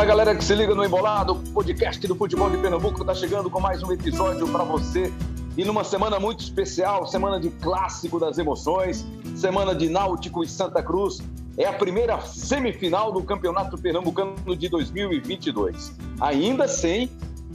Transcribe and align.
Fala 0.00 0.08
galera 0.08 0.34
que 0.34 0.42
se 0.42 0.54
liga 0.54 0.74
no 0.74 0.82
Embolado, 0.82 1.34
o 1.34 1.52
podcast 1.52 2.06
do 2.08 2.16
futebol 2.16 2.48
de 2.48 2.56
Pernambuco 2.56 3.02
está 3.02 3.14
chegando 3.14 3.50
com 3.50 3.60
mais 3.60 3.82
um 3.82 3.92
episódio 3.92 4.48
para 4.48 4.64
você. 4.64 5.12
E 5.58 5.62
numa 5.62 5.84
semana 5.84 6.18
muito 6.18 6.40
especial, 6.40 7.06
semana 7.06 7.38
de 7.38 7.50
clássico 7.50 8.18
das 8.18 8.38
emoções, 8.38 9.06
semana 9.36 9.74
de 9.74 9.90
Náutico 9.90 10.42
e 10.42 10.48
Santa 10.48 10.82
Cruz. 10.82 11.20
É 11.58 11.66
a 11.66 11.74
primeira 11.74 12.18
semifinal 12.22 13.12
do 13.12 13.22
Campeonato 13.22 13.76
Pernambucano 13.76 14.56
de 14.56 14.70
2022. 14.70 15.94
Ainda 16.18 16.66
sem 16.66 17.10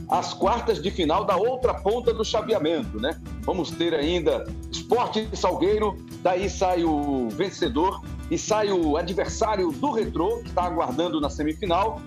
as 0.08 0.32
quartas 0.32 0.80
de 0.80 0.88
final 0.88 1.24
da 1.24 1.36
outra 1.36 1.74
ponta 1.74 2.14
do 2.14 2.24
chaveamento, 2.24 3.00
né? 3.00 3.20
Vamos 3.42 3.72
ter 3.72 3.92
ainda 3.92 4.46
Esporte 4.70 5.28
Salgueiro, 5.32 5.96
daí 6.22 6.48
sai 6.48 6.84
o 6.84 7.28
vencedor 7.28 8.00
e 8.30 8.38
sai 8.38 8.70
o 8.70 8.96
adversário 8.96 9.72
do 9.72 9.90
Retrô, 9.90 10.38
que 10.38 10.50
está 10.50 10.62
aguardando 10.62 11.20
na 11.20 11.28
semifinal. 11.28 12.00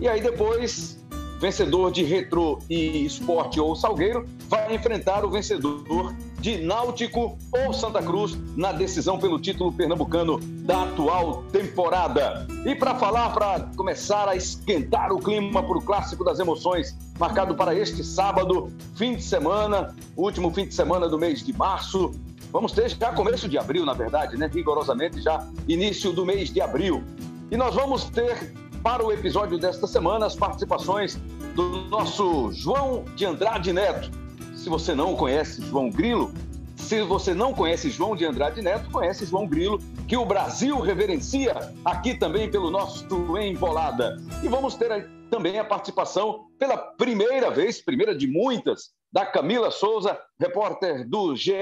E 0.00 0.08
aí 0.08 0.20
depois, 0.20 0.98
vencedor 1.40 1.90
de 1.90 2.02
Retrô 2.02 2.58
e 2.68 3.04
Esporte 3.04 3.58
ou 3.58 3.74
Salgueiro 3.74 4.26
vai 4.48 4.74
enfrentar 4.74 5.24
o 5.24 5.30
vencedor 5.30 6.14
de 6.40 6.58
Náutico 6.58 7.38
ou 7.50 7.72
Santa 7.72 8.02
Cruz 8.02 8.38
na 8.56 8.72
decisão 8.72 9.18
pelo 9.18 9.40
título 9.40 9.72
pernambucano 9.72 10.38
da 10.38 10.84
atual 10.84 11.44
temporada. 11.50 12.46
E 12.64 12.74
para 12.74 12.94
falar, 12.94 13.30
para 13.30 13.60
começar 13.76 14.28
a 14.28 14.36
esquentar 14.36 15.12
o 15.12 15.18
clima 15.18 15.62
para 15.62 15.78
o 15.78 15.82
clássico 15.82 16.22
das 16.22 16.38
emoções, 16.38 16.96
marcado 17.18 17.54
para 17.54 17.74
este 17.74 18.04
sábado, 18.04 18.70
fim 18.94 19.16
de 19.16 19.22
semana, 19.22 19.94
último 20.16 20.52
fim 20.52 20.66
de 20.66 20.74
semana 20.74 21.08
do 21.08 21.18
mês 21.18 21.44
de 21.44 21.52
março, 21.52 22.12
Vamos 22.52 22.72
ter 22.72 22.88
já 22.88 23.12
começo 23.12 23.48
de 23.48 23.58
abril, 23.58 23.84
na 23.84 23.92
verdade, 23.92 24.36
né? 24.38 24.48
Rigorosamente 24.50 25.20
já 25.20 25.46
início 25.68 26.12
do 26.12 26.24
mês 26.24 26.48
de 26.48 26.60
abril. 26.60 27.04
E 27.50 27.56
nós 27.56 27.74
vamos 27.74 28.04
ter 28.04 28.52
para 28.82 29.04
o 29.04 29.12
episódio 29.12 29.58
desta 29.58 29.86
semana 29.86 30.26
as 30.26 30.34
participações 30.34 31.16
do 31.54 31.82
nosso 31.88 32.52
João 32.52 33.04
de 33.14 33.24
Andrade 33.24 33.72
Neto. 33.72 34.10
Se 34.54 34.68
você 34.68 34.94
não 34.94 35.14
conhece 35.14 35.62
João 35.62 35.90
Grilo, 35.90 36.32
se 36.76 37.02
você 37.02 37.34
não 37.34 37.52
conhece 37.52 37.90
João 37.90 38.14
de 38.14 38.24
Andrade 38.24 38.62
Neto, 38.62 38.90
conhece 38.90 39.26
João 39.26 39.46
Grilo, 39.46 39.80
que 40.06 40.16
o 40.16 40.24
Brasil 40.24 40.78
reverencia 40.80 41.54
aqui 41.84 42.16
também 42.16 42.50
pelo 42.50 42.70
nosso 42.70 43.06
Embolada. 43.38 44.16
E 44.42 44.48
vamos 44.48 44.74
ter 44.74 45.08
também 45.30 45.58
a 45.58 45.64
participação 45.64 46.46
pela 46.58 46.76
primeira 46.76 47.50
vez, 47.50 47.82
primeira 47.82 48.16
de 48.16 48.26
muitas, 48.26 48.90
da 49.12 49.24
Camila 49.24 49.70
Souza, 49.70 50.18
repórter 50.38 51.08
do 51.08 51.34
GE. 51.34 51.52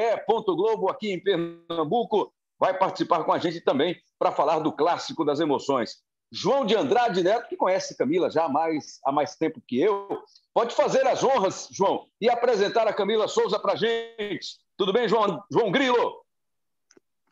Globo 0.47 0.91
aqui 0.91 1.13
em 1.13 1.23
Pernambuco, 1.23 2.33
vai 2.59 2.77
participar 2.77 3.25
com 3.25 3.33
a 3.33 3.39
gente 3.39 3.61
também 3.61 3.97
para 4.19 4.33
falar 4.33 4.59
do 4.59 4.73
clássico 4.73 5.25
das 5.25 5.41
emoções. 5.41 6.03
João 6.35 6.67
de 6.67 6.75
Andrade 6.75 7.23
Neto, 7.23 7.49
que 7.49 7.57
conhece 7.57 7.97
Camila 7.97 8.29
já 8.29 8.47
há 8.47 8.49
mais, 8.49 8.99
há 9.05 9.13
mais 9.13 9.37
tempo 9.37 9.63
que 9.65 9.81
eu, 9.81 10.21
pode 10.53 10.75
fazer 10.75 11.07
as 11.07 11.23
honras, 11.23 11.69
João, 11.71 12.09
e 12.21 12.29
apresentar 12.29 12.89
a 12.89 12.93
Camila 12.93 13.29
Souza 13.29 13.57
para 13.57 13.77
gente. 13.77 14.59
Tudo 14.77 14.93
bem, 14.93 15.09
João, 15.09 15.41
João 15.49 15.71
Grilo? 15.71 16.25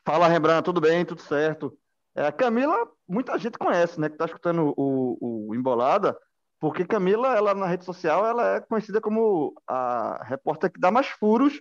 Fala, 0.04 0.28
Rembrandt, 0.28 0.64
tudo 0.64 0.80
bem, 0.80 1.04
tudo 1.04 1.20
certo. 1.20 1.76
É, 2.14 2.26
a 2.26 2.30
Camila, 2.30 2.88
muita 3.08 3.36
gente 3.38 3.58
conhece, 3.58 4.00
né, 4.00 4.08
que 4.08 4.14
está 4.14 4.26
escutando 4.26 4.72
o, 4.76 5.48
o 5.48 5.54
Embolada, 5.56 6.16
porque 6.60 6.84
Camila, 6.84 7.36
ela 7.36 7.56
na 7.56 7.66
rede 7.66 7.84
social, 7.84 8.24
ela 8.24 8.56
é 8.56 8.60
conhecida 8.60 9.00
como 9.00 9.52
a 9.66 10.22
repórter 10.22 10.70
que 10.70 10.78
dá 10.78 10.92
mais 10.92 11.08
furos 11.08 11.60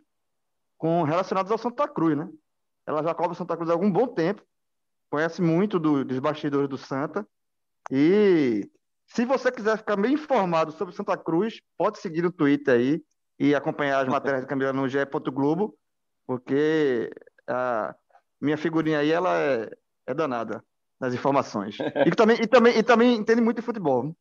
com 0.77 1.01
relacionados 1.01 1.51
ao 1.51 1.57
Santa 1.57 1.87
Cruz, 1.87 2.15
né? 2.15 2.29
Ela 2.85 3.01
já 3.01 3.15
cobre 3.15 3.35
Santa 3.35 3.55
Cruz 3.57 3.67
há 3.71 3.73
algum 3.73 3.91
bom 3.91 4.05
tempo, 4.05 4.43
conhece 5.11 5.41
muito 5.41 5.77
do, 5.77 6.05
dos 6.05 6.17
bastidores 6.19 6.69
do 6.69 6.77
Santa. 6.77 7.27
E 7.91 8.67
se 9.05 9.25
você 9.25 9.51
quiser 9.51 9.77
ficar 9.77 9.97
bem 9.97 10.13
informado 10.13 10.71
sobre 10.71 10.95
Santa 10.95 11.17
Cruz, 11.17 11.59
pode 11.77 11.99
seguir 11.99 12.21
no 12.21 12.31
Twitter 12.31 12.73
aí 12.73 13.03
e 13.37 13.53
acompanhar 13.53 13.99
as 13.99 14.07
matérias 14.07 14.41
de 14.41 14.47
Camila 14.47 14.71
no 14.71 14.87
GE. 14.87 14.99
Globo, 15.33 15.75
porque 16.25 17.11
a 17.45 17.93
minha 18.39 18.57
figurinha 18.57 18.99
aí 18.99 19.11
ela 19.11 19.37
é, 19.37 19.69
é 20.07 20.13
danada 20.13 20.63
nas 20.97 21.13
informações. 21.13 21.77
E 22.07 22.11
também, 22.11 22.37
e, 22.41 22.47
também, 22.47 22.77
e 22.77 22.83
também 22.83 23.15
entende 23.15 23.41
muito 23.41 23.57
de 23.57 23.65
futebol. 23.65 24.15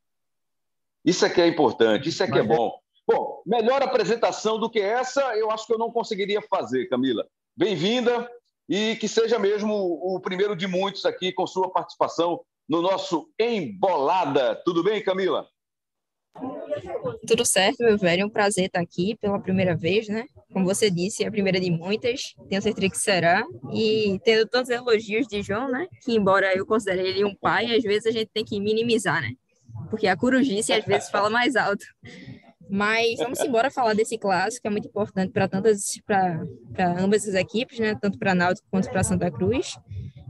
Isso 1.05 1.25
é 1.25 1.31
que 1.31 1.41
é 1.41 1.47
importante, 1.47 2.09
isso 2.09 2.23
é 2.23 2.31
que 2.31 2.39
é 2.39 2.43
bom. 2.43 2.79
Bom, 3.07 3.43
melhor 3.47 3.83
apresentação 3.83 4.59
do 4.59 4.69
que 4.69 4.81
essa, 4.81 5.37
eu 5.37 5.51
acho 5.51 5.67
que 5.67 5.73
eu 5.73 5.79
não 5.79 5.91
conseguiria 5.91 6.43
fazer, 6.43 6.87
Camila. 6.89 7.27
Bem-vinda 7.57 8.29
e 8.71 8.95
que 8.95 9.09
seja 9.09 9.37
mesmo 9.37 9.75
o 9.75 10.21
primeiro 10.21 10.55
de 10.55 10.69
muitos 10.69 11.05
aqui 11.05 11.33
com 11.33 11.45
sua 11.45 11.73
participação 11.73 12.41
no 12.69 12.81
nosso 12.81 13.29
Embolada. 13.37 14.55
Tudo 14.65 14.85
bem, 14.85 15.03
Camila? 15.03 15.45
Tudo 17.27 17.45
certo, 17.45 17.83
meu 17.83 17.99
velho. 17.99 18.23
É 18.23 18.25
um 18.25 18.31
prazer 18.31 18.67
estar 18.67 18.81
aqui 18.81 19.17
pela 19.21 19.41
primeira 19.41 19.77
vez, 19.77 20.07
né? 20.09 20.25
Como 20.53 20.65
você 20.65 20.89
disse, 20.89 21.25
é 21.25 21.27
a 21.27 21.33
primeira 21.33 21.59
de 21.59 21.69
muitas. 21.69 22.33
Tenho 22.49 22.63
certeza 22.63 22.91
que 22.91 22.99
será. 22.99 23.45
E 23.73 24.21
tendo 24.25 24.49
tantos 24.49 24.71
elogios 24.71 25.27
de 25.27 25.43
João, 25.43 25.69
né? 25.69 25.89
Que 26.05 26.15
embora 26.15 26.57
eu 26.57 26.65
considere 26.65 27.09
ele 27.09 27.25
um 27.25 27.35
pai, 27.35 27.75
às 27.75 27.83
vezes 27.83 28.07
a 28.07 28.13
gente 28.13 28.31
tem 28.33 28.45
que 28.45 28.61
minimizar, 28.61 29.21
né? 29.21 29.33
porque 29.91 30.07
a 30.07 30.17
corujice 30.17 30.73
às 30.73 30.85
vezes 30.85 31.11
fala 31.11 31.29
mais 31.29 31.57
alto. 31.57 31.85
Mas 32.71 33.19
vamos 33.19 33.41
embora 33.41 33.71
falar 33.71 33.95
desse 33.95 34.17
clássico, 34.17 34.63
que 34.63 34.69
é 34.69 34.71
muito 34.71 34.87
importante 34.87 35.33
para 35.33 35.49
tantas, 35.49 35.99
para 36.07 36.41
ambas 36.99 37.27
as 37.27 37.35
equipes, 37.35 37.79
né? 37.79 37.97
Tanto 38.01 38.19
para 38.19 38.35
Náutico 38.35 38.69
quanto 38.71 38.89
para 38.89 39.03
Santa 39.03 39.31
Cruz. 39.31 39.77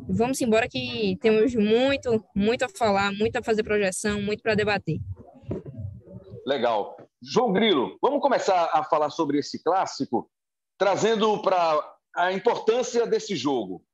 Vamos 0.09 0.41
embora 0.41 0.67
que 0.69 1.17
temos 1.21 1.55
muito, 1.55 2.25
muito 2.35 2.65
a 2.65 2.69
falar, 2.69 3.13
muito 3.13 3.37
a 3.37 3.43
fazer 3.43 3.63
projeção, 3.63 4.23
muito 4.23 4.43
para 4.43 4.55
debater. 4.55 4.99
Legal. 6.47 6.97
João 7.23 7.53
Grilo, 7.53 7.99
vamos 8.01 8.21
começar 8.21 8.71
a 8.73 8.83
falar 8.83 9.11
sobre 9.11 9.39
esse 9.39 9.63
clássico, 9.63 10.29
trazendo 10.79 11.41
para 11.43 11.95
a 12.17 12.33
importância 12.33 13.07
desse 13.07 13.37
jogo. 13.37 13.85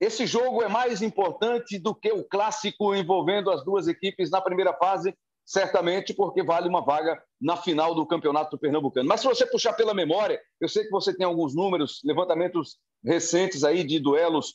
Esse 0.00 0.26
jogo 0.26 0.62
é 0.62 0.68
mais 0.68 1.02
importante 1.02 1.78
do 1.78 1.94
que 1.94 2.10
o 2.10 2.24
clássico 2.24 2.94
envolvendo 2.94 3.50
as 3.50 3.62
duas 3.62 3.86
equipes 3.86 4.30
na 4.30 4.40
primeira 4.40 4.72
fase, 4.72 5.14
certamente 5.50 6.14
porque 6.14 6.44
vale 6.44 6.68
uma 6.68 6.80
vaga 6.80 7.20
na 7.40 7.56
final 7.56 7.92
do 7.92 8.06
Campeonato 8.06 8.56
Pernambucano. 8.56 9.08
Mas 9.08 9.20
se 9.20 9.26
você 9.26 9.44
puxar 9.44 9.72
pela 9.72 9.92
memória, 9.92 10.40
eu 10.60 10.68
sei 10.68 10.84
que 10.84 10.90
você 10.90 11.12
tem 11.12 11.26
alguns 11.26 11.56
números, 11.56 12.00
levantamentos 12.04 12.78
recentes 13.04 13.64
aí 13.64 13.82
de 13.82 13.98
duelos 13.98 14.54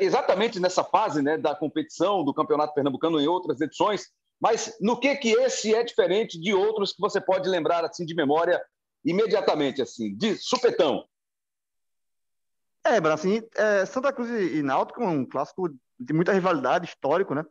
exatamente 0.00 0.58
nessa 0.58 0.82
fase 0.82 1.20
né, 1.20 1.36
da 1.36 1.54
competição 1.54 2.24
do 2.24 2.32
Campeonato 2.32 2.72
Pernambucano 2.72 3.20
em 3.20 3.26
outras 3.26 3.60
edições, 3.60 4.06
mas 4.40 4.74
no 4.80 4.98
que 4.98 5.14
que 5.16 5.32
esse 5.32 5.74
é 5.74 5.82
diferente 5.82 6.40
de 6.40 6.54
outros 6.54 6.94
que 6.94 7.00
você 7.00 7.20
pode 7.20 7.46
lembrar 7.46 7.84
assim 7.84 8.06
de 8.06 8.14
memória 8.14 8.58
imediatamente 9.04 9.82
assim, 9.82 10.16
de 10.16 10.34
supetão? 10.36 11.04
É, 12.86 12.96
assim, 13.12 13.42
é, 13.54 13.84
Santa 13.84 14.14
Cruz 14.14 14.30
e 14.30 14.62
Náutico 14.62 15.02
é 15.02 15.06
um 15.06 15.26
clássico 15.26 15.68
de 15.98 16.14
muita 16.14 16.32
rivalidade, 16.32 16.86
histórico, 16.86 17.34
né? 17.34 17.44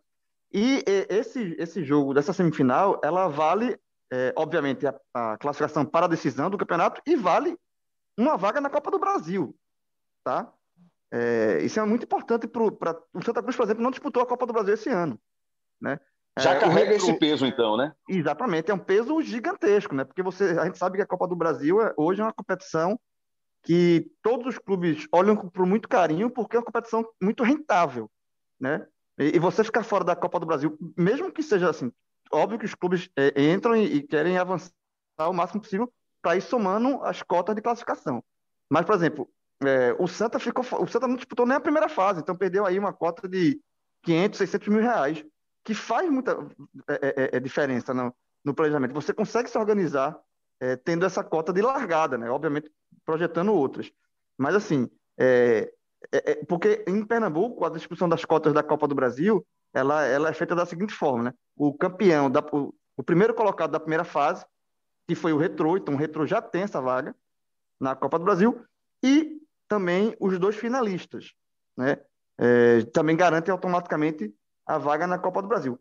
E, 0.51 0.83
esse, 1.09 1.55
esse 1.59 1.83
jogo 1.83 2.13
dessa 2.13 2.33
semifinal, 2.33 2.99
ela 3.03 3.27
vale, 3.27 3.79
é, 4.11 4.33
obviamente, 4.35 4.87
a, 4.87 4.99
a, 5.13 5.37
classificação 5.37 5.85
para 5.85 6.05
a 6.05 6.09
decisão 6.09 6.49
do 6.49 6.57
campeonato 6.57 7.01
e 7.05 7.15
vale 7.15 7.55
uma 8.17 8.35
vaga 8.35 8.59
na 8.59 8.69
Copa 8.69 8.89
do 8.89 8.99
Brasil, 8.99 9.55
tá? 10.23 10.51
É, 11.11 11.59
isso 11.63 11.79
é 11.79 11.85
muito 11.85 12.03
importante 12.03 12.47
para 12.47 12.63
o 12.63 13.23
Santa 13.23 13.41
Cruz, 13.41 13.55
por 13.55 13.63
exemplo, 13.63 13.83
não 13.83 13.91
disputou 13.91 14.21
a 14.21 14.25
Copa 14.25 14.45
do 14.45 14.53
Brasil 14.53 14.73
esse 14.73 14.89
ano, 14.89 15.19
né? 15.81 15.99
Já 16.37 16.55
é, 16.55 16.59
carrega 16.59 16.91
retro... 16.91 17.07
esse 17.09 17.13
peso, 17.19 17.45
então, 17.45 17.77
né? 17.77 17.93
Exatamente, 18.07 18.71
é 18.71 18.73
um 18.73 18.79
peso 18.79 19.21
gigantesco, 19.21 19.93
né? 19.93 20.03
Porque 20.03 20.23
você, 20.23 20.57
a 20.59 20.65
gente 20.65 20.77
sabe 20.77 20.97
que 20.97 21.03
a 21.03 21.07
Copa 21.07 21.27
do 21.27 21.35
Brasil 21.35 21.81
é, 21.81 21.93
hoje 21.95 22.21
é 22.21 22.23
uma 22.23 22.33
competição 22.33 22.99
que 23.63 24.11
todos 24.21 24.47
os 24.47 24.57
clubes 24.57 25.07
olham 25.11 25.35
com 25.35 25.65
muito 25.65 25.89
carinho 25.89 26.29
porque 26.29 26.55
é 26.55 26.59
uma 26.59 26.65
competição 26.65 27.07
muito 27.21 27.43
rentável, 27.43 28.09
né? 28.59 28.85
E, 29.19 29.37
você 29.37 29.63
ficar 29.63 29.83
fora 29.83 30.05
da 30.05 30.15
Copa 30.15 30.39
do 30.39 30.45
Brasil, 30.45 30.77
mesmo 30.97 31.31
que 31.31 31.43
seja 31.43 31.69
assim, 31.69 31.91
óbvio 32.31 32.57
que 32.57 32.65
os 32.65 32.73
clubes 32.73 33.09
é, 33.17 33.51
entram 33.51 33.75
e, 33.75 33.97
e, 33.97 34.01
querem 34.01 34.37
avançar 34.37 34.71
o 35.19 35.33
máximo 35.33 35.61
possível 35.61 35.91
para 36.21 36.37
ir 36.37 36.41
somando 36.41 37.03
as 37.03 37.21
cotas 37.21 37.53
de 37.53 37.61
classificação. 37.61 38.23
Mas, 38.69 38.85
por 38.85 38.95
exemplo, 38.95 39.29
é, 39.61 39.93
o 39.99 40.07
Santa 40.07 40.39
ficou, 40.39 40.63
o 40.81 40.87
Santa 40.87 41.07
não 41.07 41.15
disputou 41.15 41.45
nem 41.45 41.57
a 41.57 41.61
primeira 41.61 41.89
fase, 41.89 42.21
então 42.21 42.35
perdeu 42.35 42.65
aí 42.65 42.79
uma 42.79 42.93
cota 42.93 43.27
de 43.27 43.59
500, 44.03 44.37
600 44.37 44.67
mil 44.69 44.81
reais, 44.81 45.25
que 45.65 45.73
faz 45.73 46.09
muita 46.09 46.37
é, 46.87 46.93
é, 46.93 47.37
é, 47.37 47.39
diferença 47.41 47.93
no, 47.93 48.15
no 48.43 48.53
planejamento. 48.53 48.93
Você 48.93 49.13
consegue 49.13 49.49
se 49.49 49.57
organizar 49.57 50.17
é, 50.61 50.77
tendo 50.77 51.05
essa 51.05 51.23
cota 51.23 51.51
de 51.51 51.61
largada, 51.61 52.17
né? 52.17 52.29
Obviamente 52.29 52.71
projetando 53.05 53.53
outras. 53.53 53.91
Mas, 54.37 54.55
assim, 54.55 54.89
é, 55.17 55.71
é, 56.11 56.31
é, 56.31 56.45
porque 56.45 56.83
em 56.87 57.05
Pernambuco, 57.05 57.65
a 57.65 57.69
distribuição 57.69 58.07
das 58.07 58.23
cotas 58.25 58.53
da 58.53 58.63
Copa 58.63 58.87
do 58.87 58.95
Brasil, 58.95 59.45
ela, 59.73 60.05
ela 60.05 60.29
é 60.29 60.33
feita 60.33 60.55
da 60.55 60.65
seguinte 60.65 60.93
forma, 60.93 61.23
né? 61.23 61.33
O 61.55 61.73
campeão, 61.73 62.29
da, 62.29 62.39
o, 62.51 62.73
o 62.97 63.03
primeiro 63.03 63.33
colocado 63.33 63.71
da 63.71 63.79
primeira 63.79 64.03
fase, 64.03 64.45
que 65.07 65.15
foi 65.15 65.33
o 65.33 65.37
Retro, 65.37 65.77
então 65.77 65.93
o 65.93 65.97
Retro 65.97 66.25
já 66.25 66.41
tem 66.41 66.63
essa 66.63 66.81
vaga 66.81 67.15
na 67.79 67.95
Copa 67.95 68.17
do 68.17 68.25
Brasil, 68.25 68.63
e 69.03 69.39
também 69.67 70.15
os 70.19 70.37
dois 70.39 70.55
finalistas, 70.55 71.33
né? 71.77 71.97
É, 72.37 72.83
também 72.93 73.17
garantem 73.17 73.51
automaticamente 73.51 74.33
a 74.65 74.77
vaga 74.77 75.05
na 75.05 75.19
Copa 75.19 75.41
do 75.41 75.47
Brasil. 75.47 75.79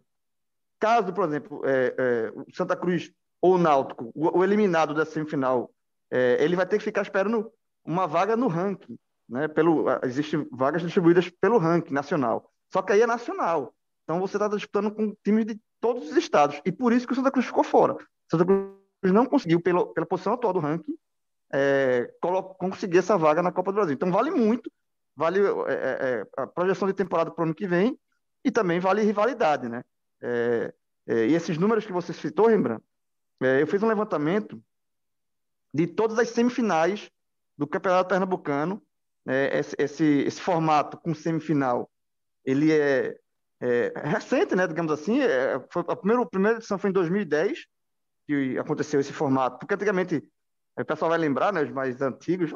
caso, 0.81 1.13
por 1.13 1.25
exemplo, 1.25 1.63
é, 1.65 1.95
é, 1.97 2.33
o 2.35 2.47
Santa 2.53 2.77
Cruz 2.77 3.13
ou 3.41 3.55
o 3.55 3.59
Náutico, 3.59 4.11
o, 4.15 4.39
o 4.39 4.45
eliminado 4.45 4.95
da 4.95 5.05
semifinal, 5.05 5.73
é, 6.11 6.43
ele 6.43 6.57
vai 6.57 6.67
ter 6.67 6.79
que 6.79 6.85
ficar 6.85 7.03
esperando 7.03 7.53
uma 7.85 8.07
vaga 8.07 8.37
no 8.37 8.49
ranking, 8.49 8.99
né? 9.29 9.49
Pelo, 9.49 9.87
existem 10.03 10.47
vagas 10.51 10.83
distribuídas 10.83 11.29
pelo 11.29 11.59
ranking 11.59 11.93
nacional. 11.93 12.51
Só 12.73 12.83
que 12.83 12.93
aí 12.93 13.03
é 13.03 13.07
nacional. 13.07 13.75
Então 14.05 14.21
você 14.21 14.37
está 14.37 14.49
disputando 14.49 14.91
com 14.91 15.15
times 15.23 15.47
de 15.47 15.61
todos 15.81 16.11
os 16.11 16.17
estados. 16.17 16.61
E 16.65 16.73
por 16.73 16.93
isso 16.93 17.07
que 17.07 17.13
o 17.13 17.17
Santa 17.17 17.31
Cruz 17.31 17.47
ficou 17.47 17.65
fora. 17.65 17.95
O 17.95 17.99
Santa 18.31 18.45
Cruz 18.45 19.13
não 19.13 19.27
conseguiu, 19.27 19.61
pela, 19.61 19.87
pela 19.93 20.07
posição 20.07 20.33
atual 20.33 20.53
do 20.53 20.61
ranking, 20.61 20.97
é, 21.53 22.11
conseguir 22.59 22.99
essa 22.99 23.17
vaga 23.17 23.43
na 23.43 23.53
Copa 23.53 23.71
do 23.71 23.77
Brasil. 23.77 23.95
Então 23.95 24.11
vale 24.11 24.31
muito, 24.31 24.71
vale 25.15 25.41
é, 25.41 25.73
é, 25.73 26.27
é 26.39 26.43
a 26.43 26.47
projeção 26.47 26.89
de 26.89 26.95
temporada 26.95 27.31
para 27.31 27.43
o 27.43 27.45
ano 27.45 27.55
que 27.55 27.67
vem 27.67 27.99
e 28.45 28.51
também 28.51 28.81
vale 28.81 29.03
rivalidade, 29.03 29.69
né? 29.69 29.83
É, 30.21 30.75
é, 31.07 31.27
e 31.27 31.35
esses 31.35 31.57
números 31.59 31.87
que 31.87 31.93
você 31.93 32.13
citou, 32.13 32.49
Rembrandt, 32.49 32.83
eu 33.41 33.67
fiz 33.67 33.83
um 33.83 33.89
levantamento 33.89 34.61
de 35.73 35.87
todas 35.87 36.19
as 36.19 36.31
semifinais 36.31 37.11
do 37.57 37.67
Campeonato 37.67 38.09
Pernambucano. 38.09 38.83
Esse, 39.59 39.77
esse, 39.79 40.05
esse 40.05 40.41
formato 40.41 40.97
com 40.97 41.15
semifinal, 41.15 41.91
ele 42.45 42.73
é 42.73 43.17
é, 43.61 43.93
recente, 44.05 44.55
né, 44.55 44.67
digamos 44.67 44.93
assim. 44.93 45.21
É, 45.21 45.61
foi, 45.71 45.83
a, 45.89 45.97
primeira, 45.97 46.23
a 46.23 46.27
primeira 46.27 46.59
edição 46.59 46.79
foi 46.79 46.91
em 46.91 46.93
2010, 46.93 47.67
que 48.27 48.59
aconteceu 48.59 49.01
esse 49.01 49.13
formato, 49.13 49.59
porque 49.59 49.75
antigamente, 49.75 50.23
o 50.79 50.85
pessoal 50.85 51.11
vai 51.11 51.19
lembrar, 51.19 51.53
né, 51.53 51.63
os 51.63 51.71
mais 51.71 52.01
antigos, 52.01 52.51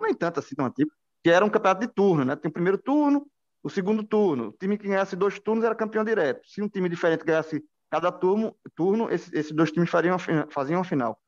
nem 0.00 0.14
tanto 0.14 0.40
assim 0.40 0.54
tão 0.54 0.66
antigo, 0.66 0.90
que 1.22 1.30
era 1.30 1.44
um 1.44 1.50
campeonato 1.50 1.80
de 1.80 1.92
turno, 1.92 2.24
né? 2.24 2.36
Tem 2.36 2.48
o 2.48 2.52
primeiro 2.52 2.78
turno, 2.78 3.26
o 3.62 3.68
segundo 3.68 4.04
turno. 4.04 4.48
O 4.48 4.52
time 4.52 4.78
que 4.78 4.86
ganhasse 4.86 5.16
dois 5.16 5.40
turnos 5.40 5.64
era 5.64 5.74
campeão 5.74 6.04
direto. 6.04 6.46
Se 6.48 6.62
um 6.62 6.68
time 6.68 6.88
diferente 6.88 7.24
ganhasse 7.24 7.64
cada 7.90 8.12
turno, 8.12 8.54
turno 8.76 9.10
esses, 9.10 9.32
esses 9.32 9.52
dois 9.52 9.72
times 9.72 9.90
fariam, 9.90 10.16
faziam 10.50 10.80
a 10.80 10.84
final. 10.84 11.20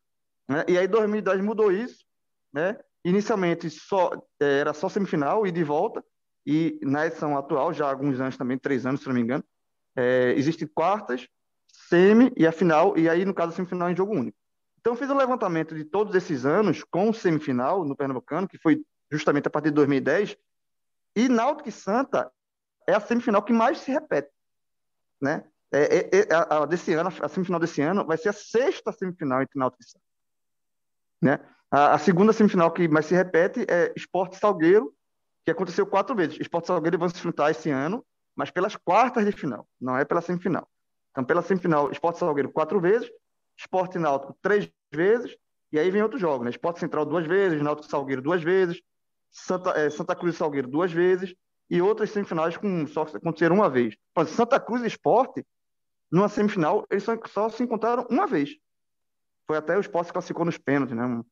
Né? 0.49 0.65
E 0.69 0.79
aí 0.79 0.87
2010 0.87 1.41
mudou 1.41 1.73
isso, 1.73 2.05
né? 2.53 2.79
Inicialmente 3.09 3.71
só 3.71 4.11
é, 4.39 4.61
era 4.61 4.75
só 4.75 4.87
semifinal 4.87 5.47
e 5.47 5.51
de 5.51 5.65
volta, 5.65 6.05
e 6.45 6.79
na 6.83 7.07
edição 7.07 7.39
atual, 7.39 7.73
já 7.73 7.87
há 7.87 7.91
alguns 7.91 8.21
anos 8.21 8.37
também, 8.37 8.59
três 8.59 8.85
anos, 8.85 9.01
se 9.01 9.07
não 9.07 9.15
me 9.15 9.23
engano, 9.23 9.43
é, 9.97 10.35
existem 10.37 10.69
quartas, 10.69 11.27
semi 11.67 12.31
e 12.37 12.47
a 12.47 12.53
final, 12.53 12.99
e 12.99 13.09
aí, 13.09 13.25
no 13.25 13.33
caso, 13.33 13.53
a 13.53 13.57
semifinal 13.57 13.91
em 13.91 13.97
jogo 13.97 14.13
único. 14.13 14.37
Então, 14.79 14.95
fiz 14.95 15.09
o 15.09 15.15
um 15.15 15.17
levantamento 15.17 15.75
de 15.75 15.87
todos 15.87 16.15
esses 16.15 16.45
anos 16.45 16.85
com 16.85 17.11
semifinal 17.11 17.83
no 17.83 17.97
Pernambucano, 17.97 18.47
que 18.47 18.59
foi 18.59 18.85
justamente 19.11 19.49
a 19.49 19.51
partir 19.51 19.71
de 19.71 19.77
2010, 19.77 20.37
e 21.17 21.31
Náutico 21.31 21.71
e 21.71 21.73
Santa 21.73 22.31
é 22.87 22.93
a 22.93 23.01
semifinal 23.01 23.43
que 23.43 23.55
mais 23.55 23.79
se 23.79 23.91
repete, 23.91 24.31
né? 25.19 25.45
É, 25.73 25.97
é, 25.97 26.11
é 26.13 26.35
a, 26.35 26.59
a, 26.59 26.67
desse 26.67 26.93
ano, 26.93 27.11
a 27.23 27.29
semifinal 27.29 27.59
desse 27.59 27.81
ano 27.81 28.05
vai 28.05 28.19
ser 28.19 28.29
a 28.29 28.35
sexta 28.35 28.93
semifinal 28.93 29.41
entre 29.41 29.59
Náutico 29.59 29.83
e 29.83 29.87
Santa, 29.87 30.05
né? 31.23 31.55
A, 31.71 31.95
a 31.95 31.99
segunda 31.99 32.33
semifinal 32.33 32.71
que 32.71 32.89
mais 32.89 33.07
se 33.07 33.15
repete 33.15 33.67
é 33.69 33.93
Esporte 33.97 34.37
Salgueiro 34.37 34.95
que 35.45 35.53
aconteceu 35.53 35.87
quatro 35.87 36.15
vezes. 36.15 36.39
Esporte 36.39 36.67
Salgueiro 36.67 36.99
vão 36.99 37.09
se 37.09 37.17
enfrentar 37.17 37.51
esse 37.51 37.71
ano, 37.71 38.05
mas 38.37 38.51
pelas 38.51 38.77
quartas 38.77 39.25
de 39.25 39.33
final, 39.33 39.67
não 39.81 39.97
é 39.97 40.05
pela 40.05 40.21
semifinal. 40.21 40.69
Então, 41.11 41.25
pela 41.25 41.41
semifinal, 41.41 41.91
Esporte 41.91 42.19
Salgueiro 42.19 42.53
quatro 42.53 42.79
vezes, 42.79 43.11
Esporte 43.59 43.99
Náutico 43.99 44.37
três 44.43 44.71
vezes, 44.93 45.35
e 45.73 45.79
aí 45.79 45.91
vem 45.91 46.03
outros 46.03 46.21
jogos, 46.21 46.45
né? 46.45 46.51
Esporte 46.51 46.81
Central 46.81 47.07
duas 47.07 47.27
vezes, 47.27 47.63
Náutico 47.63 47.89
Salgueiro 47.89 48.21
duas 48.21 48.43
vezes, 48.43 48.83
Santa, 49.31 49.71
é, 49.71 49.89
Santa 49.89 50.15
Cruz 50.15 50.37
Salgueiro 50.37 50.69
duas 50.69 50.93
vezes, 50.93 51.35
e 51.71 51.81
outras 51.81 52.11
semifinais 52.11 52.57
com 52.57 52.87
só 52.87 53.03
aconteceram 53.03 53.57
uma 53.57 53.71
vez. 53.71 53.97
Mas 54.15 54.29
Santa 54.29 54.61
Cruz 54.61 54.83
e 54.83 54.87
Esporte, 54.87 55.47
numa 56.11 56.29
semifinal, 56.29 56.87
eles 56.91 57.05
só, 57.05 57.19
só 57.27 57.49
se 57.49 57.63
encontraram 57.63 58.07
uma 58.11 58.27
vez. 58.27 58.51
Foi 59.47 59.57
até 59.57 59.77
o 59.79 59.81
Esporte 59.81 60.09
que 60.09 60.13
classificou 60.13 60.45
nos 60.45 60.59
pênaltis, 60.59 60.95
né? 60.95 61.23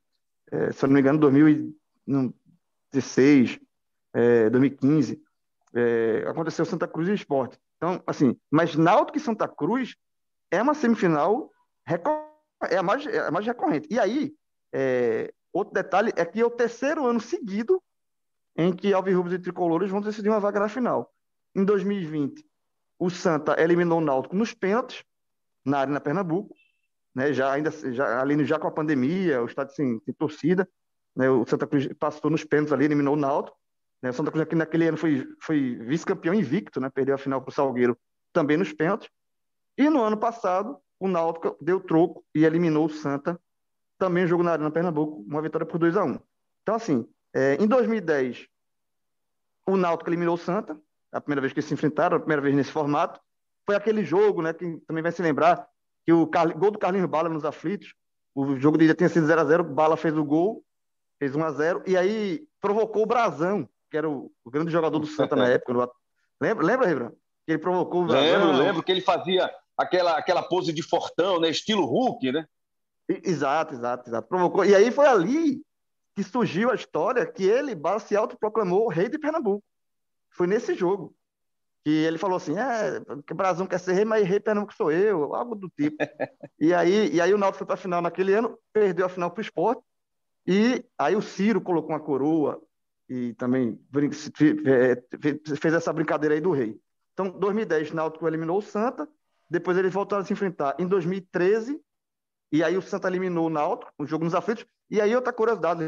É, 0.51 0.73
se 0.73 0.85
eu 0.85 0.89
não 0.89 0.95
me 0.95 1.01
engano, 1.01 1.19
2016, 1.19 3.61
é, 4.15 4.51
2015, 4.51 5.23
é, 5.75 6.25
aconteceu 6.29 6.65
Santa 6.65 6.89
Cruz 6.89 7.09
e 7.09 7.15
Esporte. 7.15 7.59
Então, 7.77 8.03
assim, 8.07 8.37
mas 8.51 8.77
Náutico 8.77 9.19
e 9.19 9.21
Santa 9.21 9.49
Cruz 9.49 9.97
é 10.51 10.63
uma 10.63 10.75
semifinal 10.75 11.51
é 12.71 12.77
a 12.77 12.83
mais, 12.83 13.07
é 13.07 13.19
a 13.19 13.31
mais 13.31 13.47
recorrente. 13.47 13.89
E 13.91 13.99
aí, 13.99 14.35
é, 14.73 15.33
outro 15.53 15.75
detalhe 15.75 16.13
é 16.17 16.25
que 16.25 16.41
é 16.41 16.45
o 16.45 16.51
terceiro 16.51 17.07
ano 17.07 17.21
seguido 17.21 17.83
em 18.57 18.75
que 18.75 18.93
Alvirrubos 18.93 19.33
e 19.33 19.39
Tricolores 19.39 19.91
vão 19.91 20.01
decidir 20.01 20.29
uma 20.29 20.41
vaga 20.41 20.61
na 20.61 20.69
final. 20.69 21.13
Em 21.55 21.65
2020, 21.65 22.45
o 22.99 23.11
Santa 23.11 23.61
eliminou 23.61 23.99
o 23.99 24.05
Náutico 24.05 24.35
nos 24.35 24.55
pênaltis, 24.55 25.05
na 25.65 25.81
Arena 25.81 26.01
Pernambuco, 26.01 26.55
né, 27.17 27.33
já, 27.33 27.51
ainda, 27.51 27.71
já, 27.71 28.21
ali 28.21 28.45
já 28.45 28.59
com 28.59 28.69
a 28.69 28.71
pandemia, 28.71 29.43
o 29.43 29.47
estádio 29.47 29.75
sem, 29.75 30.01
sem 30.05 30.15
torcida, 30.15 30.69
né, 31.17 31.29
o 31.31 31.45
Santa 31.47 31.67
Cruz 31.67 31.89
passou 31.99 32.31
nos 32.31 32.45
pênaltis 32.45 32.73
ali, 32.73 32.85
eliminou 32.85 33.15
o 33.15 33.19
Náutico, 33.19 33.57
né? 34.03 34.11
O 34.11 34.13
Santa 34.13 34.31
Cruz 34.31 34.43
aqui 34.43 34.55
naquele 34.55 34.87
ano 34.87 34.97
foi, 34.97 35.27
foi 35.41 35.77
vice-campeão 35.77 36.35
invicto, 36.35 36.81
né? 36.81 36.91
perdeu 36.91 37.15
a 37.15 37.19
final 37.19 37.41
para 37.41 37.51
o 37.51 37.55
Salgueiro 37.55 37.99
também 38.33 38.57
nos 38.57 38.73
pênaltis. 38.73 39.09
E 39.77 39.89
no 39.89 40.03
ano 40.03 40.17
passado, 40.17 40.79
o 41.01 41.09
Náutico 41.09 41.57
deu 41.61 41.81
troco 41.81 42.25
e 42.35 42.45
eliminou 42.45 42.87
o 42.87 42.91
Santa, 42.91 43.41
também 43.99 44.27
jogo 44.27 44.43
na 44.43 44.53
Arena 44.53 44.71
Pernambuco, 44.71 45.25
uma 45.27 45.43
vitória 45.43 45.67
por 45.67 45.79
2 45.79 45.97
a 45.97 46.05
1 46.05 46.19
Então, 46.63 46.75
assim, 46.75 47.09
é, 47.35 47.55
em 47.55 47.67
2010, 47.67 48.47
o 49.67 49.77
Náutico 49.77 50.11
eliminou 50.11 50.35
o 50.35 50.39
Santa, 50.39 50.79
a 51.11 51.21
primeira 51.21 51.41
vez 51.41 51.53
que 51.53 51.63
se 51.63 51.73
enfrentaram, 51.73 52.17
a 52.17 52.21
primeira 52.21 52.43
vez 52.43 52.55
nesse 52.55 52.71
formato. 52.71 53.21
Foi 53.65 53.75
aquele 53.75 54.05
jogo, 54.05 54.43
né, 54.43 54.53
que 54.53 54.79
também 54.87 55.03
vai 55.03 55.13
se 55.13 55.23
lembrar, 55.23 55.67
que 56.07 56.13
o 56.13 56.27
Carli, 56.29 56.55
gol 56.55 56.71
do 56.71 56.79
Carlinhos 56.79 57.11
Bala 57.11 57.29
nos 57.29 57.45
aflitos, 57.45 57.93
o 58.33 58.57
jogo 58.57 58.79
de 58.79 58.87
já 58.87 58.95
tinha 58.95 59.09
sido 59.09 59.27
0 59.27 59.41
a 59.41 59.45
0 59.45 59.65
Bala 59.65 59.97
fez 59.97 60.17
o 60.17 60.25
gol, 60.25 60.63
fez 61.19 61.35
1 61.35 61.43
a 61.43 61.51
0 61.51 61.83
e 61.85 61.97
aí 61.97 62.47
provocou 62.61 63.03
o 63.03 63.07
Brasão, 63.07 63.69
que 63.91 63.97
era 63.97 64.09
o, 64.09 64.31
o 64.45 64.51
grande 64.51 64.71
jogador 64.71 65.01
do 65.01 65.07
Santa 65.07 65.35
na 65.35 65.49
época. 65.49 65.73
No... 65.73 65.91
Lembra, 66.41 66.65
lembra, 66.65 66.87
Rebran? 66.87 67.11
Que 67.45 67.53
ele 67.53 67.59
provocou 67.59 68.05
o 68.05 68.07
Lembro, 68.07 68.53
lembro 68.53 68.83
que 68.83 68.93
ele 68.93 69.01
fazia 69.01 69.51
aquela, 69.77 70.17
aquela 70.17 70.43
pose 70.43 70.73
de 70.73 70.83
fortão, 70.83 71.41
né? 71.41 71.51
Estilo 71.51 71.85
Hulk, 71.85 72.31
né? 72.31 72.47
Exato, 73.09 73.75
exato, 73.75 74.09
exato. 74.09 74.29
Provocou. 74.29 74.65
E 74.65 74.75
aí 74.75 74.91
foi 74.93 75.07
ali 75.07 75.63
que 76.15 76.23
surgiu 76.23 76.71
a 76.71 76.75
história 76.75 77.27
que 77.27 77.45
ele 77.45 77.73
se 78.01 78.17
autoproclamou 78.17 78.89
rei 78.89 79.09
de 79.09 79.19
Pernambuco. 79.19 79.65
Foi 80.31 80.47
nesse 80.47 80.75
jogo. 80.75 81.16
Que 81.87 82.03
ele 82.03 82.19
falou 82.19 82.37
assim: 82.37 82.59
é, 82.59 83.01
que 83.25 83.33
o 83.33 83.37
Brasil 83.37 83.65
quer 83.65 83.79
ser 83.79 83.93
rei, 83.93 84.05
mas 84.05 84.27
rei 84.27 84.41
Pernambuco 84.41 84.75
sou 84.75 84.91
eu, 84.91 85.37
algo 85.37 85.55
do 85.55 85.69
tipo. 85.69 85.97
e, 86.59 86.75
aí, 86.75 87.15
e 87.15 87.21
aí 87.21 87.33
o 87.33 87.39
Náutico 87.39 87.59
foi 87.59 87.67
para 87.69 87.75
a 87.75 87.79
final 87.79 88.03
naquele 88.03 88.35
ano, 88.35 88.59
perdeu 88.73 89.07
a 89.07 89.09
final 89.09 89.31
para 89.31 89.39
o 89.39 89.43
esporte. 89.43 89.83
E 90.45 90.85
aí 90.99 91.15
o 91.15 91.23
Ciro 91.23 91.61
colocou 91.61 91.91
uma 91.91 92.01
coroa 92.01 92.61
e 93.09 93.35
também 93.35 93.79
é, 94.67 95.57
fez 95.57 95.75
essa 95.75 95.93
brincadeira 95.93 96.35
aí 96.35 96.41
do 96.41 96.51
rei. 96.51 96.77
Então, 97.13 97.31
2010, 97.31 97.93
Náutico 97.93 98.27
eliminou 98.27 98.59
o 98.59 98.63
Santa, 98.63 99.09
depois 99.49 99.79
eles 99.79 99.95
voltaram 99.95 100.25
a 100.25 100.27
se 100.27 100.33
enfrentar 100.33 100.75
em 100.81 100.89
2013, 100.89 101.81
e 102.51 102.65
aí 102.65 102.77
o 102.77 102.83
Santa 102.83 103.07
eliminou 103.07 103.47
o 103.47 103.51
Náutico, 103.51 103.93
o 103.97 104.05
jogo 104.05 104.25
nos 104.25 104.35
aflitos, 104.35 104.67
e 104.91 105.01
aí 105.01 105.15
outra 105.15 105.33
curiosidade, 105.33 105.85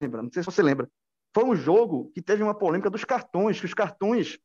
lembrando, 0.00 0.24
não 0.24 0.32
sei 0.32 0.42
se 0.42 0.50
você 0.50 0.62
lembra, 0.62 0.90
foi 1.34 1.44
um 1.44 1.54
jogo 1.54 2.10
que 2.14 2.22
teve 2.22 2.42
uma 2.42 2.54
polêmica 2.54 2.88
dos 2.88 3.04
cartões, 3.04 3.60
que 3.60 3.66
os 3.66 3.74
cartões 3.74 4.38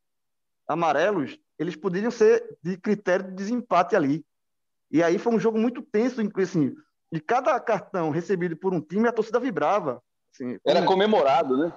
amarelos, 0.67 1.39
eles 1.57 1.75
poderiam 1.75 2.11
ser 2.11 2.57
de 2.61 2.77
critério 2.77 3.27
de 3.27 3.33
desempate 3.33 3.95
ali. 3.95 4.25
E 4.91 5.01
aí 5.01 5.17
foi 5.17 5.33
um 5.33 5.39
jogo 5.39 5.57
muito 5.57 5.81
tenso, 5.81 6.21
assim, 6.37 6.75
de 7.11 7.19
cada 7.19 7.59
cartão 7.59 8.09
recebido 8.09 8.55
por 8.55 8.73
um 8.73 8.81
time, 8.81 9.07
a 9.07 9.13
torcida 9.13 9.39
vibrava. 9.39 10.01
Assim, 10.33 10.57
Era 10.65 10.85
comemorado, 10.85 11.57
né? 11.57 11.73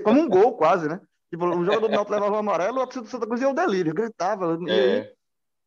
como 0.00 0.20
um 0.20 0.28
gol 0.28 0.56
quase, 0.56 0.88
né? 0.88 1.00
Tipo, 1.30 1.46
o 1.46 1.64
jogador 1.64 1.88
do 1.88 1.94
Náutico 1.94 2.12
levava 2.12 2.34
o 2.34 2.38
amarelo, 2.38 2.80
o 2.80 2.86
do 2.86 3.06
Santa 3.06 3.26
Cruz 3.26 3.40
ia 3.40 3.48
o 3.48 3.54
delírio, 3.54 3.94
gritava. 3.94 4.58
É. 4.68 4.72
Aí, 4.72 5.12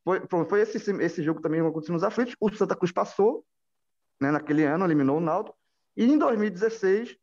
foi, 0.04 0.46
foi 0.46 0.62
esse, 0.62 0.92
esse 1.02 1.24
jogo 1.24 1.42
também 1.42 1.62
aconteceu 1.62 1.94
nos 1.94 2.04
aflitos. 2.04 2.36
O 2.40 2.54
Santa 2.54 2.76
Cruz 2.76 2.92
passou, 2.92 3.44
né, 4.22 4.32
naquele 4.32 4.64
ano, 4.64 4.86
eliminou 4.86 5.18
o 5.18 5.22
Náutico. 5.22 5.58
E 5.98 6.06
em 6.06 6.18
2016, 6.18 7.18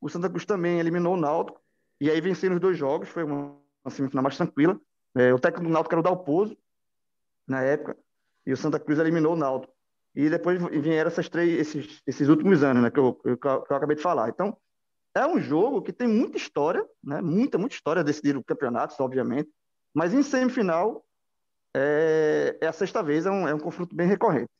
o 0.00 0.08
Santa 0.08 0.28
Cruz 0.28 0.44
também 0.44 0.78
eliminou 0.78 1.14
o 1.14 1.16
Náutico. 1.16 1.60
E 2.00 2.08
aí 2.08 2.20
venceu 2.20 2.52
os 2.52 2.60
dois 2.60 2.78
jogos, 2.78 3.08
foi 3.08 3.24
uma 3.24 3.58
semifinal 3.90 4.22
mais 4.22 4.36
tranquila. 4.36 4.78
É, 5.14 5.32
o 5.32 5.38
técnico 5.38 5.68
do 5.68 5.72
Náutico 5.72 5.94
era 5.94 6.00
o 6.00 6.02
Dalpozo, 6.04 6.56
na 7.46 7.62
época, 7.62 7.96
e 8.46 8.52
o 8.52 8.56
Santa 8.56 8.78
Cruz 8.78 8.98
eliminou 8.98 9.32
o 9.32 9.36
Náutico. 9.36 9.72
E 10.14 10.28
depois 10.28 10.60
vieram 10.82 11.08
essas 11.08 11.28
três, 11.28 11.60
esses, 11.60 12.02
esses 12.06 12.28
últimos 12.28 12.62
anos, 12.62 12.82
né, 12.82 12.90
que 12.90 12.98
eu, 12.98 13.14
que 13.14 13.28
eu, 13.28 13.36
que 13.36 13.72
eu 13.72 13.76
acabei 13.76 13.96
de 13.96 14.02
falar. 14.02 14.28
Então, 14.28 14.56
é 15.14 15.26
um 15.26 15.40
jogo 15.40 15.82
que 15.82 15.92
tem 15.92 16.08
muita 16.08 16.36
história, 16.36 16.86
né? 17.02 17.20
muita, 17.20 17.58
muita 17.58 17.74
história, 17.74 18.04
decidir 18.04 18.42
campeonatos, 18.44 18.98
obviamente, 19.00 19.50
mas 19.94 20.14
em 20.14 20.22
semifinal 20.22 21.04
é, 21.74 22.56
é 22.60 22.66
a 22.66 22.72
sexta 22.72 23.02
vez, 23.02 23.26
é 23.26 23.30
um, 23.30 23.48
é 23.48 23.54
um 23.54 23.58
confronto 23.58 23.94
bem 23.94 24.06
recorrente. 24.06 24.50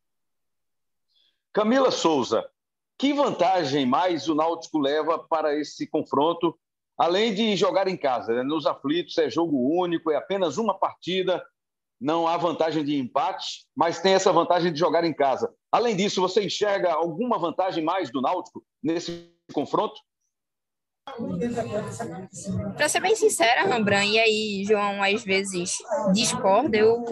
Camila 1.53 1.91
Souza, 1.91 2.49
que 2.97 3.13
vantagem 3.13 3.87
mais 3.87 4.29
o 4.29 4.35
Náutico 4.35 4.79
leva 4.79 5.19
para 5.19 5.55
esse 5.57 5.87
confronto, 5.87 6.59
além 6.99 7.33
de 7.33 7.57
jogar 7.57 7.87
em 7.87 7.97
casa? 7.97 8.35
Né? 8.35 8.43
Nos 8.43 8.67
aflitos 8.67 9.17
é 9.19 9.31
jogo 9.31 9.57
único, 9.81 10.11
é 10.11 10.17
apenas 10.17 10.59
uma 10.59 10.77
partida. 10.77 11.43
não 12.01 12.29
há 12.29 12.37
vantagem 12.37 12.85
de 12.85 12.97
empate, 12.97 13.67
mas 13.77 14.01
tem 14.01 14.15
essa 14.15 14.33
vantagem 14.33 14.73
de 14.73 14.79
jogar 14.79 15.05
em 15.05 15.13
casa. 15.13 15.53
Além 15.71 15.97
disso, 15.97 16.21
você 16.21 16.45
enxerga 16.45 16.93
alguma 16.93 17.39
vantagem 17.39 17.83
mais 17.83 18.11
do 18.11 18.21
Náutico 18.21 18.65
nesse 18.83 19.33
confronto? 19.53 20.01
Para 22.77 22.89
ser 22.89 23.01
bem 23.01 23.17
sincera, 23.17 23.65
Rambran, 23.65 24.05
e 24.05 24.19
aí 24.19 24.65
João 24.67 25.03
às 25.03 25.25
vezes 25.25 25.73
discorda, 26.13 26.77
eu 26.77 27.03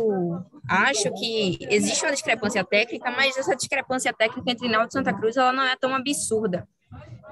acho 0.68 1.10
que 1.14 1.58
existe 1.62 2.04
uma 2.04 2.12
discrepância 2.12 2.62
técnica, 2.62 3.10
mas 3.10 3.36
essa 3.38 3.56
discrepância 3.56 4.12
técnica 4.12 4.50
entre 4.50 4.68
Náutico 4.68 4.90
e 4.90 4.98
Santa 4.98 5.16
Cruz 5.16 5.36
ela 5.36 5.52
não 5.52 5.62
é 5.62 5.74
tão 5.76 5.94
absurda 5.94 6.68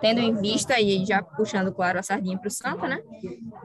tendo 0.00 0.20
em 0.20 0.34
vista, 0.34 0.78
e 0.80 1.04
já 1.04 1.22
puxando, 1.22 1.72
claro, 1.72 1.98
a 1.98 2.02
sardinha 2.02 2.38
para 2.38 2.48
o 2.48 2.50
Santa, 2.50 2.86
né? 2.86 3.00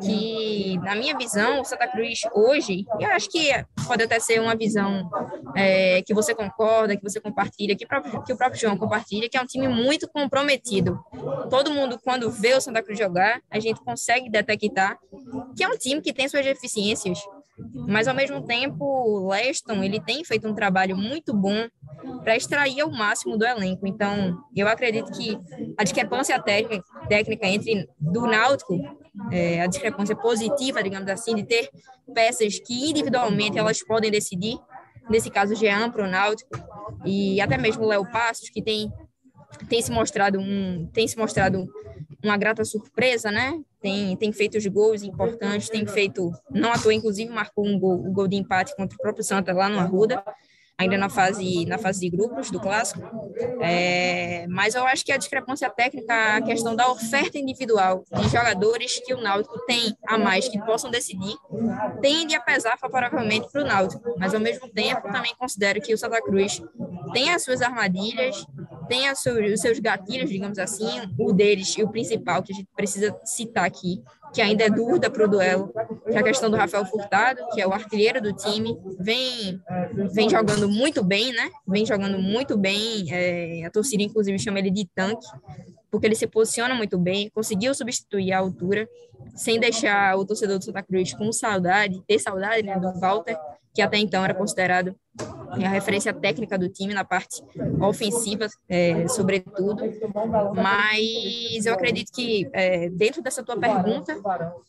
Que, 0.02 0.78
na 0.80 0.96
minha 0.96 1.18
visão, 1.18 1.62
o 1.62 1.66
Santa 1.66 1.88
Cruz 1.88 2.22
hoje, 2.34 2.86
e 3.00 3.04
eu 3.04 3.12
acho 3.12 3.30
que 3.30 3.52
pode 3.88 4.04
até 4.04 4.20
ser 4.20 4.40
uma 4.40 4.56
visão 4.56 5.10
é, 5.56 6.02
que 6.02 6.14
você 6.14 6.34
concorda, 6.34 6.96
que 6.96 7.04
você 7.04 7.20
compartilha, 7.20 7.76
que, 7.76 7.86
que 7.86 8.34
o 8.34 8.38
próprio 8.38 8.60
João 8.60 8.78
compartilha, 8.78 9.30
que 9.30 9.38
é 9.38 9.42
um 9.42 9.46
time 9.46 9.68
muito 9.68 10.08
comprometido. 10.08 11.00
Todo 11.50 11.72
mundo, 11.72 12.00
quando 12.04 12.30
vê 12.32 12.54
o 12.54 12.62
Santa 12.62 12.82
Cruz 12.82 12.98
jogar, 12.98 13.42
a 13.50 13.60
gente 13.60 13.84
consegue 13.84 14.30
detectar 14.30 14.98
que 15.56 15.64
é 15.64 15.68
um 15.68 15.78
time 15.78 16.02
que 16.02 16.14
tem 16.14 16.28
suas 16.28 16.46
deficiências, 16.46 17.20
mas 17.88 18.08
ao 18.08 18.16
mesmo 18.16 18.42
tempo 18.42 18.84
o 18.84 19.30
Leston 19.30 19.84
ele 19.84 20.00
tem 20.00 20.24
feito 20.24 20.48
um 20.48 20.54
trabalho 20.54 20.98
muito 20.98 21.34
bom 21.34 21.68
para 22.24 22.36
extrair 22.36 22.84
o 22.84 22.92
máximo 22.92 23.38
do 23.38 23.46
elenco. 23.46 23.88
Então, 23.88 24.38
eu 24.56 24.68
acredito 24.68 25.12
que 25.12 25.38
a 25.78 25.84
discrepância 25.84 26.40
técnica, 26.42 26.84
técnica 27.08 27.48
entre 27.48 27.88
do 28.00 28.26
Náutico, 28.26 28.78
é, 29.32 29.62
a 29.62 29.68
discrepância 29.68 30.16
positiva, 30.16 30.84
digamos 30.84 31.10
assim, 31.10 31.36
de 31.36 31.44
ter 31.44 31.70
peças 32.14 32.60
que 32.60 32.90
individualmente 32.90 33.58
elas 33.58 33.84
podem 33.84 34.12
decidir, 34.12 34.58
nesse 35.10 35.30
caso 35.30 35.56
Jean 35.56 35.90
para 35.90 36.06
o 36.06 36.10
Náutico 36.10 36.52
e 37.06 37.42
até 37.42 37.58
mesmo 37.58 37.84
o 37.84 37.88
Léo 37.88 38.10
Passos, 38.12 38.50
que 38.50 38.62
tem 38.62 38.92
tem 39.68 39.82
se 39.82 39.92
mostrado 39.92 40.40
um 40.40 40.88
tem 40.94 41.08
se 41.08 41.18
mostrado 41.18 41.68
uma 42.24 42.38
grata 42.38 42.64
surpresa, 42.64 43.32
né? 43.32 43.60
Tem, 43.82 44.16
tem 44.18 44.34
feito 44.34 44.58
os 44.58 44.66
gols 44.68 45.04
importantes, 45.04 45.70
tem 45.70 45.86
feito, 45.86 46.34
não 46.52 46.72
à 46.72 46.78
toa, 46.78 46.94
inclusive 46.94 47.32
marcou 47.32 47.66
um 47.66 47.80
gol, 47.80 47.96
um 48.06 48.12
gol 48.12 48.28
de 48.28 48.36
empate 48.36 48.76
contra 48.76 48.96
o 48.96 49.02
próprio 49.02 49.24
Santa 49.24 49.54
lá 49.54 49.70
no 49.70 49.80
Arruda 49.80 50.22
ainda 50.80 50.98
na 50.98 51.10
fase, 51.10 51.66
na 51.66 51.78
fase 51.78 52.00
de 52.00 52.10
grupos 52.10 52.50
do 52.50 52.58
clássico. 52.58 53.02
É, 53.62 54.48
mas 54.48 54.76
eu 54.76 54.86
acho 54.86 55.06
que 55.06 55.12
a 55.12 55.18
discrepância 55.18 55.70
técnica, 55.70 56.38
a 56.38 56.42
questão 56.42 56.74
da 56.74 56.90
oferta 56.90 57.38
individual 57.38 58.06
de 58.10 58.30
jogadores 58.30 59.02
que 59.06 59.14
o 59.14 59.22
Náutico 59.22 59.60
tem 59.66 59.94
a 60.08 60.18
mais 60.18 60.48
que 60.48 60.58
possam 60.62 60.90
decidir, 60.90 61.36
tende 62.02 62.34
a 62.34 62.40
pesar 62.40 62.78
favoravelmente 62.80 63.52
para 63.52 63.62
o 63.62 63.66
Náutico. 63.66 64.16
Mas 64.18 64.34
ao 64.34 64.40
mesmo 64.40 64.70
tempo, 64.70 65.12
também 65.12 65.36
considero 65.38 65.82
que 65.82 65.94
o 65.94 65.98
Santa 65.98 66.22
Cruz 66.22 66.62
tem 67.12 67.30
as 67.32 67.44
suas 67.44 67.62
armadilhas, 67.62 68.46
tem 68.88 69.12
os 69.12 69.20
seus 69.60 69.80
gatilhos, 69.80 70.30
digamos 70.30 70.58
assim, 70.58 70.88
o 71.20 71.34
deles 71.34 71.78
e 71.78 71.84
o 71.84 71.90
principal 71.90 72.42
que 72.42 72.54
a 72.54 72.56
gente 72.56 72.70
precisa 72.74 73.14
citar 73.26 73.66
aqui, 73.66 74.02
que 74.34 74.42
ainda 74.42 74.64
é 74.64 74.70
dúvida 74.70 75.10
para 75.10 75.26
o 75.26 75.28
duelo, 75.28 75.74
que 76.10 76.16
é 76.16 76.20
a 76.20 76.24
questão 76.24 76.50
do 76.50 76.58
Rafael 76.58 76.86
Furtado, 76.86 77.42
que 77.54 77.62
é 77.62 77.68
o 77.68 77.74
artilheiro 77.74 78.22
do 78.22 78.34
time, 78.34 78.78
vem, 79.00 79.60
vem 80.14 80.30
jogando 80.30 80.70
muito 80.70 81.04
bem, 81.04 81.32
né? 81.34 81.50
Vem 81.68 81.86
jogando 81.86 82.20
muito 82.20 82.58
bem. 82.58 83.06
É, 83.12 83.66
a 83.66 83.72
torcida, 83.72 84.04
inclusive, 84.04 84.38
chama 84.40 84.60
ele 84.60 84.70
de 84.70 84.88
tanque, 84.94 85.28
porque 85.90 86.06
ele 86.06 86.16
se 86.16 86.28
posiciona 86.28 86.76
muito 86.76 86.98
bem, 86.98 87.30
conseguiu 87.34 87.74
substituir 87.74 88.32
a 88.32 88.40
altura, 88.40 88.88
sem 89.36 89.60
deixar 89.60 90.18
o 90.18 90.26
torcedor 90.26 90.60
do 90.60 90.64
Santa 90.64 90.84
Cruz 90.84 91.14
com 91.14 91.32
saudade, 91.32 92.02
ter 92.08 92.20
saudade 92.20 92.64
né, 92.64 92.80
do 92.80 93.00
Walter, 93.00 93.38
que 93.80 93.84
até 93.84 93.98
então 93.98 94.26
era 94.26 94.34
considerado 94.34 94.94
a 95.52 95.70
referência 95.70 96.14
técnica 96.14 96.58
do 96.58 96.68
time 96.68 96.94
na 96.94 97.06
parte 97.06 97.42
ofensiva, 97.82 98.48
é, 98.68 99.08
sobretudo. 99.08 99.78
Mas 100.54 101.66
eu 101.66 101.74
acredito 101.74 102.12
que, 102.14 102.50
é, 102.52 102.90
dentro 102.90 103.22
dessa 103.22 103.42
tua 103.42 103.58
pergunta, 103.58 104.18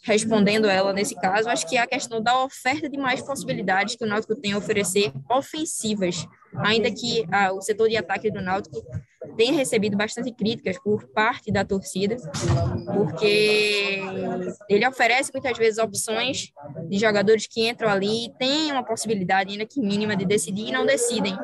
respondendo 0.05 0.69
ela 0.69 0.93
nesse 0.93 1.17
caso, 1.17 1.49
acho 1.49 1.69
que 1.69 1.77
é 1.77 1.81
a 1.81 1.89
questão 1.89 2.23
da 2.23 2.45
oferta 2.45 2.89
de 2.89 2.97
mais 2.97 3.21
possibilidades 3.21 3.97
que 3.97 4.05
o 4.05 4.09
Náutico 4.09 4.37
tem 4.37 4.53
a 4.53 4.59
oferecer 4.59 5.13
ofensivas, 5.29 6.25
ainda 6.57 6.91
que 6.91 7.25
a, 7.31 7.53
o 7.53 7.61
setor 7.61 7.89
de 7.89 7.97
ataque 7.97 8.31
do 8.31 8.41
Náutico 8.41 8.83
tenha 9.37 9.53
recebido 9.53 9.97
bastante 9.97 10.33
críticas 10.33 10.79
por 10.83 11.07
parte 11.09 11.53
da 11.53 11.65
torcida, 11.65 12.17
porque 12.93 14.01
ele 14.69 14.87
oferece 14.87 15.31
muitas 15.33 15.57
vezes 15.57 15.79
opções 15.79 16.53
de 16.89 16.99
jogadores 16.99 17.47
que 17.47 17.69
entram 17.69 17.89
ali 17.89 18.27
e 18.27 18.33
têm 18.39 18.73
uma 18.73 18.85
possibilidade, 18.85 19.53
ainda 19.53 19.67
que 19.67 19.81
mínima, 19.81 20.17
de 20.17 20.25
decidir 20.25 20.69
e 20.69 20.73
não 20.73 20.87
decidem. 20.87 21.37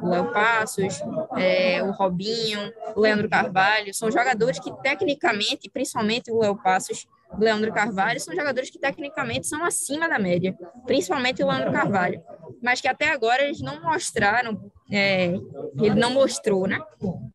O 0.00 0.08
Léo 0.08 0.32
Passos, 0.32 1.00
é, 1.36 1.82
o 1.82 1.90
Robinho, 1.92 2.72
o 2.94 3.00
Leandro 3.00 3.28
Carvalho, 3.28 3.94
são 3.94 4.10
jogadores 4.10 4.58
que 4.58 4.72
tecnicamente, 4.82 5.70
principalmente 5.70 6.30
o 6.30 6.40
Léo 6.40 6.56
Passos, 6.56 7.06
Leandro 7.38 7.72
Carvalho, 7.72 8.20
são 8.20 8.34
jogadores 8.34 8.68
que 8.68 8.78
tecnicamente 8.78 9.46
são 9.46 9.64
acima 9.64 10.08
da 10.08 10.18
média, 10.18 10.54
principalmente 10.86 11.42
o 11.42 11.46
Leandro 11.46 11.72
Carvalho, 11.72 12.22
mas 12.62 12.80
que 12.80 12.86
até 12.86 13.10
agora 13.10 13.42
eles 13.42 13.60
não 13.60 13.82
mostraram, 13.82 14.70
é, 14.90 15.34
ele 15.76 15.94
não 15.96 16.12
mostrou, 16.12 16.66
né? 16.66 16.78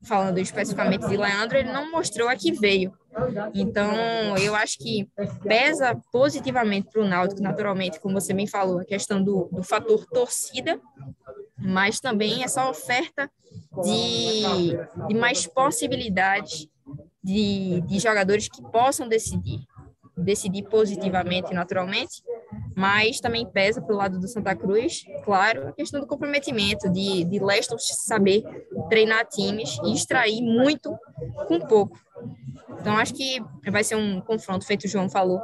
Falando 0.04 0.38
especificamente 0.38 1.08
de 1.08 1.18
Leandro, 1.18 1.58
ele 1.58 1.72
não 1.72 1.92
mostrou 1.92 2.30
a 2.30 2.36
que 2.36 2.52
veio. 2.54 2.94
Então, 3.54 4.38
eu 4.38 4.56
acho 4.56 4.78
que 4.78 5.10
pesa 5.44 6.00
positivamente 6.12 6.90
para 6.92 7.02
o 7.02 7.08
Náutico, 7.08 7.42
naturalmente, 7.42 8.00
como 8.00 8.20
você 8.20 8.34
bem 8.34 8.48
falou, 8.48 8.80
a 8.80 8.86
questão 8.86 9.22
do, 9.22 9.50
do 9.52 9.64
fator 9.64 10.06
torcida, 10.06 10.80
mas 11.58 12.00
também 12.00 12.44
essa 12.44 12.70
oferta 12.70 13.30
de, 13.84 14.78
de 15.08 15.14
mais 15.16 15.46
possibilidades 15.46 16.68
de, 17.24 17.82
de 17.82 18.00
jogadores 18.00 18.48
que 18.48 18.62
possam 18.62 19.08
decidir, 19.08 19.60
decidir 20.16 20.64
positivamente, 20.64 21.54
naturalmente, 21.54 22.22
mas 22.78 23.20
também 23.20 23.44
pesa 23.44 23.82
para 23.82 23.96
o 23.96 23.98
lado 23.98 24.20
do 24.20 24.28
Santa 24.28 24.56
Cruz, 24.56 25.04
claro, 25.26 25.70
a 25.70 25.72
questão 25.72 26.00
do 26.00 26.06
comprometimento, 26.06 26.88
de, 26.92 27.24
de 27.24 27.40
Leston 27.40 27.76
saber 27.80 28.44
treinar 28.88 29.26
times 29.26 29.80
e 29.84 29.96
extrair 29.96 30.44
muito 30.44 30.96
com 31.48 31.60
pouco. 31.60 32.00
Então, 32.80 32.96
acho 32.96 33.16
que 33.16 33.42
vai 33.72 33.84
ser 33.84 33.96
um 33.96 34.22
confronto, 34.22 34.64
feito 34.64 34.86
o 34.86 34.88
João 34.88 35.10
falou, 35.10 35.42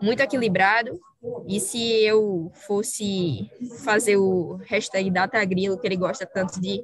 muito 0.00 0.20
equilibrado. 0.20 0.98
E 1.46 1.60
se 1.60 2.02
eu 2.04 2.50
fosse 2.54 3.50
fazer 3.84 4.16
o 4.16 4.58
hashtag 4.64 5.10
Data 5.10 5.44
Grilo, 5.44 5.78
que 5.78 5.86
ele 5.86 5.96
gosta 5.96 6.24
tanto 6.24 6.58
de, 6.58 6.82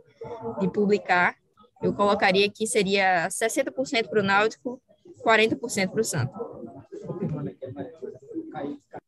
de 0.60 0.68
publicar, 0.70 1.34
eu 1.82 1.94
colocaria 1.94 2.50
que 2.50 2.66
seria 2.66 3.26
60% 3.28 4.06
para 4.06 4.20
o 4.20 4.22
Náutico, 4.22 4.78
40% 5.24 5.88
para 5.88 6.00
o 6.02 6.04
Santos. 6.04 6.36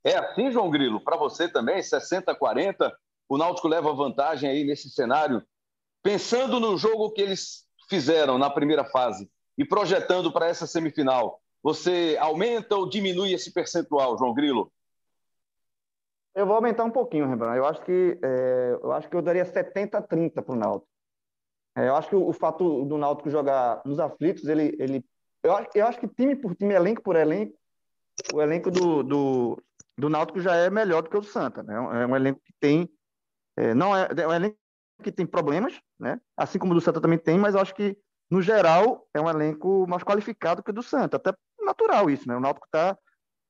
É 0.05 0.17
assim, 0.17 0.51
João 0.51 0.71
Grilo? 0.71 1.01
Para 1.01 1.17
você 1.17 1.49
também, 1.49 1.79
60-40, 1.81 2.91
o 3.29 3.37
Náutico 3.37 3.69
leva 3.69 3.93
vantagem 3.93 4.49
aí 4.49 4.65
nesse 4.65 4.91
cenário, 4.91 5.43
pensando 6.03 6.59
no 6.59 6.77
jogo 6.79 7.13
que 7.13 7.21
eles 7.21 7.67
fizeram 7.89 8.39
na 8.39 8.49
primeira 8.49 8.85
fase 8.85 9.31
e 9.59 9.65
projetando 9.65 10.33
para 10.33 10.47
essa 10.47 10.67
semifinal. 10.67 11.41
Você 11.63 12.17
aumenta 12.19 12.77
ou 12.77 12.89
diminui 12.89 13.35
esse 13.35 13.53
percentual, 13.53 14.17
João 14.17 14.33
Grilo? 14.33 14.73
Eu 16.35 16.47
vou 16.47 16.57
aumentar 16.57 16.85
um 16.85 16.91
pouquinho, 16.91 17.29
Rembrandt. 17.29 17.59
Eu 17.59 17.67
acho 17.67 17.83
que 17.83 18.19
é, 18.23 18.79
eu 18.83 18.93
acho 18.93 19.09
que 19.09 19.17
eu 19.17 19.21
daria 19.21 19.45
70-30 19.45 20.43
para 20.43 20.53
o 20.55 20.57
Náutico. 20.57 20.89
É, 21.77 21.89
eu 21.89 21.97
acho 21.97 22.09
que 22.09 22.17
o, 22.17 22.27
o, 22.27 22.33
fato 22.33 22.85
do 22.85 22.97
Náutico 22.97 23.31
jogar 23.31 23.83
nos 23.85 23.99
aflitos, 24.01 24.45
ele, 24.45 24.75
ele 24.79 25.05
eu, 25.43 25.55
acho, 25.55 25.69
eu 25.75 25.87
acho 25.87 26.01
que 26.01 26.09
time 26.09 26.35
por 26.35 26.55
time, 26.55 26.75
elenco 26.75 27.03
por 27.03 27.17
elenco, 27.17 27.55
o 28.33 28.41
elenco 28.41 28.71
do, 28.71 29.03
do, 29.03 29.63
do 29.99 30.09
Náutico 30.09 30.41
já 30.41 30.55
é 30.55 30.71
melhor 30.71 31.03
do 31.03 31.11
que 31.11 31.17
o 31.17 31.21
do 31.21 31.27
Santa. 31.27 31.63
Né? 31.63 31.75
É 31.75 32.07
um 32.07 32.17
elenco 32.17 32.41
que 32.45 32.53
tem. 32.59 32.89
É, 33.57 33.75
não 33.75 33.97
é, 33.97 34.09
é 34.17 34.27
um 34.27 34.33
elenco 34.33 34.57
que 35.03 35.13
tem 35.13 35.27
problemas, 35.27 35.81
né? 35.99 36.21
assim 36.37 36.59
como 36.59 36.73
o 36.73 36.75
do 36.75 36.81
Santa 36.81 37.01
também 37.01 37.19
tem, 37.19 37.39
mas 37.39 37.55
acho 37.55 37.75
que, 37.75 37.97
no 38.31 38.43
geral, 38.43 39.07
é 39.15 39.21
um 39.21 39.29
elenco 39.29 39.87
mais 39.89 40.03
qualificado 40.03 40.63
que 40.63 40.71
o 40.71 40.75
do 40.75 40.83
Santa. 40.83 41.17
Até 41.17 41.35
natural 41.65 42.11
isso, 42.11 42.29
né? 42.29 42.37
O 42.37 42.41
Náutico 42.41 42.67
está 42.67 42.97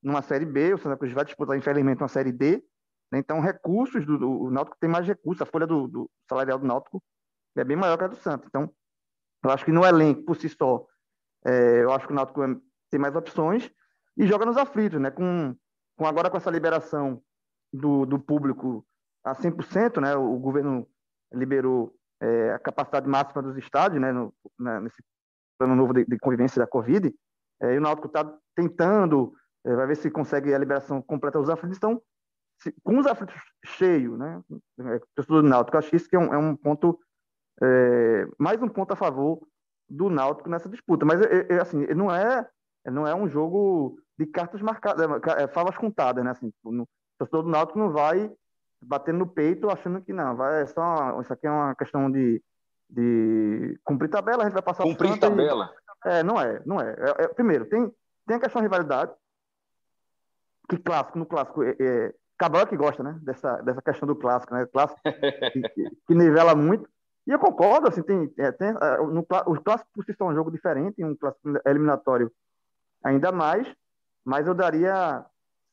numa 0.01 0.21
Série 0.21 0.45
B, 0.45 0.73
o 0.73 0.77
Santa 0.77 0.97
Cruz 0.97 1.13
vai 1.13 1.25
disputar, 1.25 1.57
infelizmente, 1.57 2.01
uma 2.01 2.07
Série 2.07 2.31
D. 2.31 2.63
Né? 3.11 3.19
Então, 3.19 3.39
recursos 3.39 4.05
do, 4.05 4.17
do 4.17 4.43
o 4.43 4.51
Náutico 4.51 4.77
tem 4.79 4.89
mais 4.89 5.05
recursos. 5.05 5.41
A 5.41 5.45
folha 5.45 5.67
do, 5.67 5.87
do, 5.87 6.11
salarial 6.27 6.57
do 6.57 6.65
Náutico 6.65 7.03
é 7.55 7.63
bem 7.63 7.77
maior 7.77 7.97
que 7.97 8.03
a 8.03 8.07
do 8.07 8.15
Santa. 8.15 8.47
Então, 8.47 8.71
eu 9.43 9.51
acho 9.51 9.65
que 9.65 9.71
no 9.71 9.85
elenco, 9.85 10.23
por 10.23 10.35
si 10.35 10.49
só, 10.49 10.85
é, 11.45 11.83
eu 11.83 11.91
acho 11.91 12.07
que 12.07 12.13
o 12.13 12.15
Náutico 12.15 12.43
é, 12.43 12.55
tem 12.89 12.99
mais 12.99 13.15
opções 13.15 13.71
e 14.17 14.27
joga 14.27 14.45
nos 14.45 14.57
aflitos, 14.57 14.99
né? 14.99 15.11
Com 15.11 15.55
com 16.01 16.07
agora 16.07 16.31
com 16.31 16.37
essa 16.37 16.49
liberação 16.49 17.21
do, 17.71 18.07
do 18.07 18.17
público 18.17 18.83
a 19.23 19.35
100%, 19.35 20.01
né, 20.01 20.15
o, 20.15 20.35
governo 20.39 20.87
liberou 21.31 21.95
é, 22.19 22.53
a 22.53 22.57
capacidade 22.57 23.07
máxima 23.07 23.43
dos 23.43 23.55
estádios, 23.55 24.01
né, 24.01 24.11
no, 24.11 24.33
né, 24.59 24.79
nesse 24.79 24.97
plano 25.59 25.75
novo 25.75 25.93
de, 25.93 26.03
de, 26.03 26.17
convivência 26.17 26.59
da 26.59 26.65
Covid, 26.65 27.13
é, 27.61 27.75
e 27.75 27.77
o 27.77 27.81
Náutico 27.81 28.07
está 28.07 28.35
tentando, 28.55 29.31
é, 29.63 29.75
vai 29.75 29.85
ver 29.85 29.95
se 29.95 30.09
consegue 30.09 30.51
a 30.51 30.57
liberação 30.57 31.03
completa 31.03 31.37
dos 31.37 31.51
aflitos, 31.51 31.77
então 31.77 32.01
se, 32.63 32.73
com 32.83 32.97
os 32.97 33.05
aflitos 33.05 33.35
cheios, 33.63 34.17
né? 34.17 34.41
É, 34.79 34.99
torcedor 35.13 35.43
do 35.43 35.49
Náutico, 35.49 35.77
acho 35.77 35.91
que 35.91 35.97
isso 35.97 36.09
que 36.09 36.15
é 36.15 36.19
um, 36.19 36.33
é 36.33 36.37
um 36.39 36.55
ponto, 36.55 36.99
é, 37.61 38.27
mais 38.39 38.59
um 38.59 38.67
ponto 38.67 38.91
a 38.91 38.95
favor 38.95 39.39
do 39.87 40.09
Náutico 40.09 40.49
nessa 40.49 40.67
disputa. 40.67 41.05
Mas, 41.05 41.21
é, 41.21 41.61
assim, 41.61 41.85
não 41.93 42.11
é, 42.11 42.49
não 42.89 43.05
é 43.05 43.13
um 43.13 43.27
jogo 43.27 43.99
de 44.17 44.25
cartas 44.25 44.61
marcadas, 44.61 45.07
é, 45.37 45.47
favas 45.47 45.77
contadas, 45.77 46.23
né? 46.23 46.31
Assim, 46.31 46.49
tipo, 46.49 46.71
no, 46.71 46.83
o 46.83 46.87
torcedor 47.19 47.43
do 47.43 47.49
Náutico 47.49 47.79
não 47.79 47.91
vai 47.91 48.31
batendo 48.81 49.19
no 49.19 49.27
peito 49.27 49.69
achando 49.69 50.01
que 50.01 50.11
não, 50.11 50.35
vai, 50.35 50.63
é 50.63 50.65
só, 50.65 51.19
isso 51.21 51.31
aqui 51.31 51.45
é 51.45 51.51
uma 51.51 51.75
questão 51.75 52.09
de, 52.09 52.41
de 52.89 53.79
cumprir 53.83 54.09
tabela, 54.09 54.41
a 54.41 54.45
gente 54.45 54.53
vai 54.53 54.63
passar 54.63 54.83
Cumprir 54.83 55.19
tabela. 55.19 55.71
E, 56.05 56.09
é, 56.09 56.23
não 56.23 56.41
é, 56.41 56.61
não 56.65 56.81
é. 56.81 56.91
é, 56.93 57.23
é 57.25 57.27
primeiro, 57.27 57.65
tem, 57.65 57.93
tem 58.25 58.37
a 58.37 58.39
questão 58.39 58.61
de 58.61 58.65
rivalidade, 58.65 59.11
que 60.67 60.77
clássico, 60.77 61.19
no 61.19 61.25
clássico, 61.25 61.63
é, 61.63 61.75
é, 61.79 62.13
Cabral 62.37 62.65
que 62.65 62.75
gosta, 62.75 63.03
né, 63.03 63.19
dessa, 63.21 63.57
dessa 63.57 63.81
questão 63.83 64.07
do 64.07 64.15
clássico, 64.15 64.53
né, 64.55 64.65
clássico 64.65 64.99
que, 65.03 65.89
que, 66.07 66.15
nivela 66.15 66.55
muito, 66.55 66.89
e 67.27 67.31
eu 67.31 67.37
concordo, 67.37 67.87
assim, 67.87 68.01
tem, 68.01 68.33
é, 68.37 68.51
tem 68.51 68.69
é, 68.69 68.97
no, 68.97 69.25
os 69.45 69.59
clássicos 69.59 69.91
por 69.93 70.03
si 70.03 70.13
são 70.17 70.27
um 70.27 70.33
jogo 70.33 70.49
diferente, 70.49 71.03
um 71.03 71.15
clássico 71.15 71.49
eliminatório 71.67 72.31
ainda 73.03 73.31
mais, 73.31 73.67
mas 74.25 74.47
eu 74.47 74.53
daria 74.53 75.25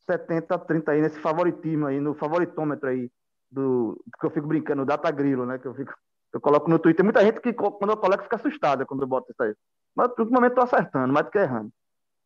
70 0.06 0.54
a 0.54 0.58
30 0.58 0.92
aí 0.92 1.00
nesse 1.00 1.18
favoritismo 1.20 1.87
aí, 1.87 2.00
no 2.00 2.14
favoritômetro 2.14 2.88
aí, 2.88 3.11
do, 3.50 4.02
que 4.18 4.26
eu 4.26 4.30
fico 4.30 4.47
brincando, 4.47 4.82
o 4.82 4.87
data 4.87 5.11
grilo, 5.11 5.47
né, 5.47 5.58
que 5.58 5.66
eu 5.66 5.75
fico, 5.75 5.94
eu 6.32 6.40
coloco 6.40 6.68
no 6.68 6.78
Twitter, 6.78 7.04
muita 7.04 7.23
gente 7.23 7.40
que 7.40 7.52
quando 7.52 7.90
eu 7.90 7.97
coloco 7.97 8.23
fica 8.23 8.37
assustada 8.37 8.85
quando 8.85 9.02
eu 9.02 9.08
boto 9.08 9.30
isso 9.30 9.42
aí, 9.42 9.54
mas 9.94 10.11
no 10.16 10.30
momento 10.30 10.54
tô 10.54 10.62
acertando, 10.62 11.12
mais 11.12 11.26
do 11.26 11.32
que 11.32 11.38
errando. 11.38 11.70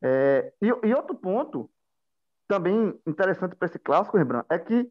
É, 0.03 0.53
e, 0.61 0.67
e 0.67 0.95
outro 0.95 1.15
ponto 1.15 1.71
também 2.49 2.99
interessante 3.07 3.55
para 3.55 3.67
esse 3.67 3.79
clássico, 3.79 4.17
Rembrandt, 4.17 4.47
é 4.51 4.59
que 4.59 4.89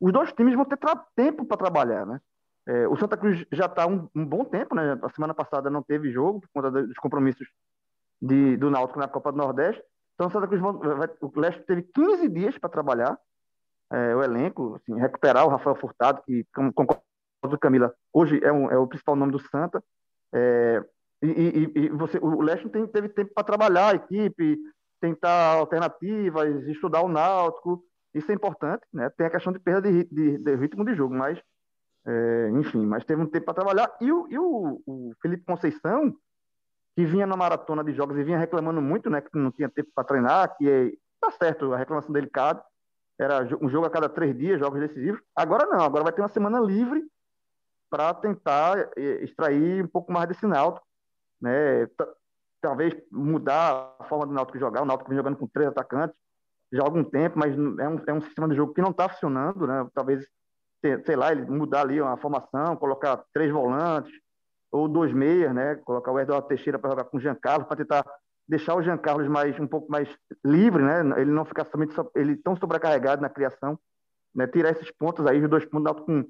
os 0.00 0.12
dois 0.12 0.32
times 0.32 0.54
vão 0.54 0.64
ter 0.64 0.78
tempo 1.14 1.44
para 1.44 1.56
trabalhar, 1.56 2.04
né? 2.06 2.20
É, 2.66 2.88
o 2.88 2.96
Santa 2.96 3.16
Cruz 3.16 3.44
já 3.52 3.66
está 3.66 3.86
um, 3.86 4.08
um, 4.14 4.24
bom 4.24 4.44
tempo, 4.44 4.74
né? 4.74 4.98
A 5.02 5.08
semana 5.10 5.34
passada 5.34 5.68
não 5.68 5.82
teve 5.82 6.10
jogo 6.10 6.40
por 6.40 6.48
conta 6.48 6.70
dos 6.70 6.96
compromissos 6.96 7.46
de, 8.24 8.56
do 8.56 8.70
Náutico 8.70 8.98
na 8.98 9.08
Copa 9.08 9.30
do 9.30 9.38
Nordeste. 9.38 9.82
Então, 10.14 10.30
Santa 10.30 10.46
Cruz 10.46 10.62
o 11.20 11.40
Leste 11.40 11.62
teve 11.62 11.82
15 11.82 12.28
dias 12.28 12.58
para 12.58 12.70
trabalhar 12.70 13.18
é, 13.92 14.14
o 14.14 14.22
elenco, 14.22 14.76
assim, 14.76 14.98
recuperar 14.98 15.44
o 15.44 15.50
Rafael 15.50 15.76
Furtado, 15.76 16.22
que, 16.22 16.46
como 16.54 16.72
concordo 16.72 17.02
com 17.42 17.58
Camila, 17.58 17.92
hoje 18.12 18.40
é, 18.42 18.52
um, 18.52 18.70
é, 18.70 18.78
o 18.78 18.86
principal 18.86 19.16
nome 19.16 19.32
do 19.32 19.38
Santa. 19.38 19.82
É, 20.32 20.82
e, 21.22 21.26
e, 21.26 21.72
e, 21.80 21.88
você, 21.90 22.18
o 22.18 22.40
Leste 22.40 22.68
teve 22.68 23.08
tempo 23.08 23.32
para 23.34 23.44
trabalhar 23.44 23.92
a 23.92 23.94
equipe, 23.96 24.58
tentar 25.00 25.56
alternativas, 25.56 26.66
estudar 26.68 27.02
o 27.02 27.08
Náutico, 27.08 27.84
isso 28.14 28.30
é 28.30 28.34
importante, 28.34 28.82
né? 28.92 29.10
Tem 29.10 29.26
a 29.26 29.30
questão 29.30 29.52
de 29.52 29.58
perda 29.58 29.90
de, 29.90 30.04
de, 30.04 30.38
de 30.38 30.56
ritmo 30.56 30.84
de 30.84 30.94
jogo, 30.94 31.14
mas, 31.14 31.38
é, 32.06 32.50
enfim, 32.54 32.86
mas 32.86 33.04
teve 33.04 33.20
um 33.20 33.26
tempo 33.26 33.46
para 33.46 33.54
trabalhar. 33.54 33.94
E, 34.00 34.10
o, 34.10 34.26
e 34.30 34.38
o, 34.38 34.80
o, 34.86 35.12
Felipe 35.20 35.44
Conceição, 35.44 36.14
que 36.96 37.04
vinha 37.04 37.26
na 37.26 37.36
maratona 37.36 37.82
de 37.82 37.92
jogos 37.92 38.16
e 38.16 38.24
vinha 38.24 38.38
reclamando 38.38 38.80
muito, 38.80 39.10
né? 39.10 39.20
Que 39.20 39.36
não 39.36 39.50
tinha 39.50 39.68
tempo 39.68 39.90
para 39.94 40.04
treinar, 40.04 40.56
que 40.56 40.68
é, 40.68 40.92
tá 41.20 41.30
certo, 41.32 41.72
a 41.72 41.76
reclamação 41.76 42.12
delicada, 42.12 42.62
era 43.18 43.42
um 43.60 43.68
jogo 43.68 43.86
a 43.86 43.90
cada 43.90 44.08
três 44.08 44.36
dias, 44.36 44.58
jogos 44.58 44.80
decisivos. 44.80 45.20
Agora 45.34 45.66
não, 45.66 45.84
agora 45.84 46.04
vai 46.04 46.12
ter 46.12 46.22
uma 46.22 46.28
semana 46.28 46.60
livre 46.60 47.04
para 47.90 48.12
tentar 48.14 48.90
é, 48.96 49.24
extrair 49.24 49.84
um 49.84 49.88
pouco 49.88 50.12
mais 50.12 50.28
desse 50.28 50.46
Náutico, 50.46 50.86
né? 51.40 51.88
talvez 52.60 52.94
mudar 53.12 53.94
a 53.98 54.04
forma 54.04 54.26
do 54.26 54.32
Náutico 54.32 54.58
jogar. 54.58 54.82
O 54.82 54.86
Náutico 54.86 55.10
vem 55.10 55.18
jogando 55.18 55.36
com 55.36 55.46
três 55.46 55.68
atacantes 55.68 56.16
já 56.72 56.82
há 56.82 56.84
algum 56.86 57.04
tempo, 57.04 57.38
mas 57.38 57.52
é 57.54 57.88
um, 57.88 58.02
é 58.06 58.12
um 58.12 58.20
sistema 58.20 58.48
de 58.48 58.56
jogo 58.56 58.74
que 58.74 58.82
não 58.82 58.90
está 58.90 59.08
funcionando, 59.08 59.66
né? 59.66 59.86
Talvez, 59.94 60.26
sei 61.04 61.14
lá, 61.14 61.30
ele 61.30 61.44
mudar 61.44 61.82
ali 61.82 62.00
uma 62.00 62.16
formação, 62.16 62.76
colocar 62.76 63.22
três 63.32 63.52
volantes 63.52 64.12
ou 64.74 64.88
dois 64.88 65.12
meias, 65.12 65.54
né? 65.54 65.76
Colocar 65.76 66.10
o 66.10 66.18
Eduardo 66.18 66.48
Teixeira 66.48 66.80
para 66.80 66.90
jogar 66.90 67.04
com 67.04 67.16
o 67.16 67.20
Jean 67.20 67.36
Carlos, 67.36 67.68
para 67.68 67.76
tentar 67.76 68.04
deixar 68.46 68.74
o 68.74 68.82
Jean 68.82 68.98
Carlos 68.98 69.28
mais, 69.28 69.58
um 69.60 69.68
pouco 69.68 69.88
mais 69.88 70.08
livre, 70.44 70.82
né? 70.82 71.00
Ele 71.20 71.30
não 71.30 71.44
ficar 71.44 71.64
somente 71.66 71.94
ele 72.12 72.36
tão 72.36 72.56
sobrecarregado 72.56 73.22
na 73.22 73.28
criação, 73.28 73.78
né? 74.34 74.48
Tirar 74.48 74.70
esses 74.70 74.90
pontos 74.90 75.24
aí, 75.26 75.40
os 75.40 75.48
dois 75.48 75.64
pontos 75.64 75.92
com 76.00 76.24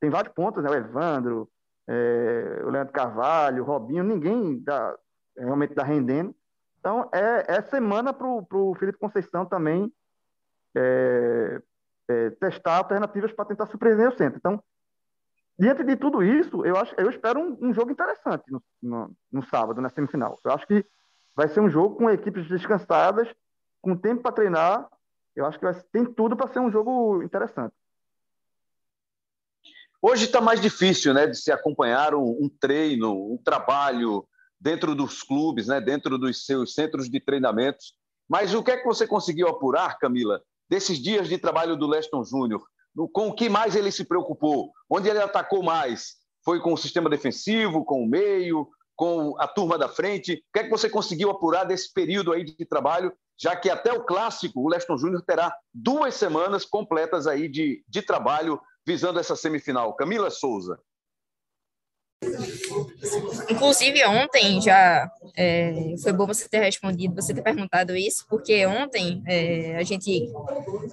tem 0.00 0.08
vários 0.08 0.32
pontos, 0.32 0.62
né? 0.62 0.70
O 0.70 0.74
Evandro, 0.74 1.50
é, 1.88 2.62
o 2.64 2.70
Leandro 2.70 2.92
Carvalho, 2.92 3.64
o 3.64 3.66
Robinho, 3.66 4.04
ninguém 4.04 4.62
dá, 4.62 4.96
realmente 5.36 5.70
está 5.70 5.82
rendendo. 5.82 6.32
Então, 6.78 7.10
é, 7.12 7.56
é 7.56 7.62
semana 7.62 8.12
para 8.12 8.28
o 8.28 8.76
Felipe 8.76 8.96
Conceição 8.96 9.44
também 9.44 9.92
é, 10.76 11.60
é, 12.08 12.30
testar 12.30 12.76
alternativas 12.76 13.32
para 13.32 13.44
tentar 13.44 13.66
surpreender 13.66 14.08
o 14.08 14.16
centro. 14.16 14.38
Então, 14.38 14.62
diante 15.60 15.84
de 15.84 15.94
tudo 15.94 16.22
isso, 16.22 16.64
eu, 16.64 16.74
acho, 16.74 16.94
eu 16.96 17.10
espero 17.10 17.38
um, 17.38 17.68
um 17.68 17.74
jogo 17.74 17.92
interessante 17.92 18.44
no, 18.48 18.62
no, 18.82 19.14
no, 19.30 19.44
sábado, 19.44 19.82
na 19.82 19.90
semifinal. 19.90 20.40
Eu 20.42 20.52
acho 20.52 20.66
que 20.66 20.82
vai 21.36 21.48
ser 21.48 21.60
um 21.60 21.68
jogo 21.68 21.96
com 21.96 22.08
equipes 22.08 22.48
descansadas, 22.48 23.28
com 23.82 23.94
tempo 23.94 24.22
para 24.22 24.32
treinar. 24.32 24.88
Eu 25.36 25.44
acho 25.44 25.58
que 25.58 25.64
vai, 25.66 25.74
tem 25.92 26.06
tudo 26.06 26.34
para 26.34 26.48
ser 26.48 26.60
um 26.60 26.70
jogo 26.70 27.22
interessante. 27.22 27.74
Hoje 30.00 30.24
está 30.24 30.40
mais 30.40 30.62
difícil 30.62 31.12
né, 31.12 31.26
de 31.26 31.36
se 31.36 31.52
acompanhar 31.52 32.14
um, 32.14 32.24
um 32.40 32.48
treino, 32.48 33.12
um 33.12 33.36
trabalho 33.36 34.26
dentro 34.58 34.94
dos 34.94 35.22
clubes, 35.22 35.66
né, 35.66 35.78
dentro 35.78 36.16
dos 36.16 36.46
seus 36.46 36.72
centros 36.72 37.10
de 37.10 37.20
treinamentos. 37.20 37.94
Mas 38.26 38.54
o 38.54 38.62
que 38.62 38.70
é 38.70 38.78
que 38.78 38.86
você 38.86 39.06
conseguiu 39.06 39.46
apurar, 39.46 39.98
Camila, 39.98 40.40
desses 40.70 40.98
dias 40.98 41.28
de 41.28 41.36
trabalho 41.36 41.76
do 41.76 41.86
Leston 41.86 42.24
Júnior? 42.24 42.62
Com 43.12 43.28
o 43.28 43.34
que 43.34 43.48
mais 43.48 43.76
ele 43.76 43.90
se 43.90 44.04
preocupou? 44.04 44.72
Onde 44.88 45.08
ele 45.08 45.20
atacou 45.20 45.62
mais? 45.62 46.16
Foi 46.44 46.60
com 46.60 46.72
o 46.72 46.76
sistema 46.76 47.08
defensivo, 47.08 47.84
com 47.84 48.02
o 48.02 48.08
meio, 48.08 48.68
com 48.96 49.34
a 49.38 49.46
turma 49.46 49.78
da 49.78 49.88
frente? 49.88 50.34
O 50.34 50.52
que 50.52 50.58
é 50.58 50.64
que 50.64 50.70
você 50.70 50.90
conseguiu 50.90 51.30
apurar 51.30 51.64
desse 51.64 51.92
período 51.92 52.32
aí 52.32 52.44
de 52.44 52.66
trabalho, 52.66 53.12
já 53.40 53.56
que 53.56 53.70
até 53.70 53.92
o 53.92 54.04
clássico, 54.04 54.60
o 54.60 54.68
Leston 54.68 54.98
Júnior 54.98 55.22
terá 55.22 55.54
duas 55.72 56.14
semanas 56.14 56.64
completas 56.64 57.26
aí 57.26 57.48
de, 57.48 57.82
de 57.88 58.02
trabalho 58.02 58.60
visando 58.86 59.18
essa 59.18 59.36
semifinal. 59.36 59.94
Camila 59.94 60.30
Souza. 60.30 60.78
Inclusive, 63.50 64.04
ontem 64.06 64.60
já 64.60 65.10
é, 65.36 65.94
foi 66.02 66.12
bom 66.12 66.26
você 66.26 66.48
ter 66.48 66.60
respondido, 66.60 67.14
você 67.14 67.34
ter 67.34 67.42
perguntado 67.42 67.96
isso, 67.96 68.24
porque 68.28 68.64
ontem 68.66 69.22
é, 69.26 69.76
a 69.76 69.82
gente 69.82 70.30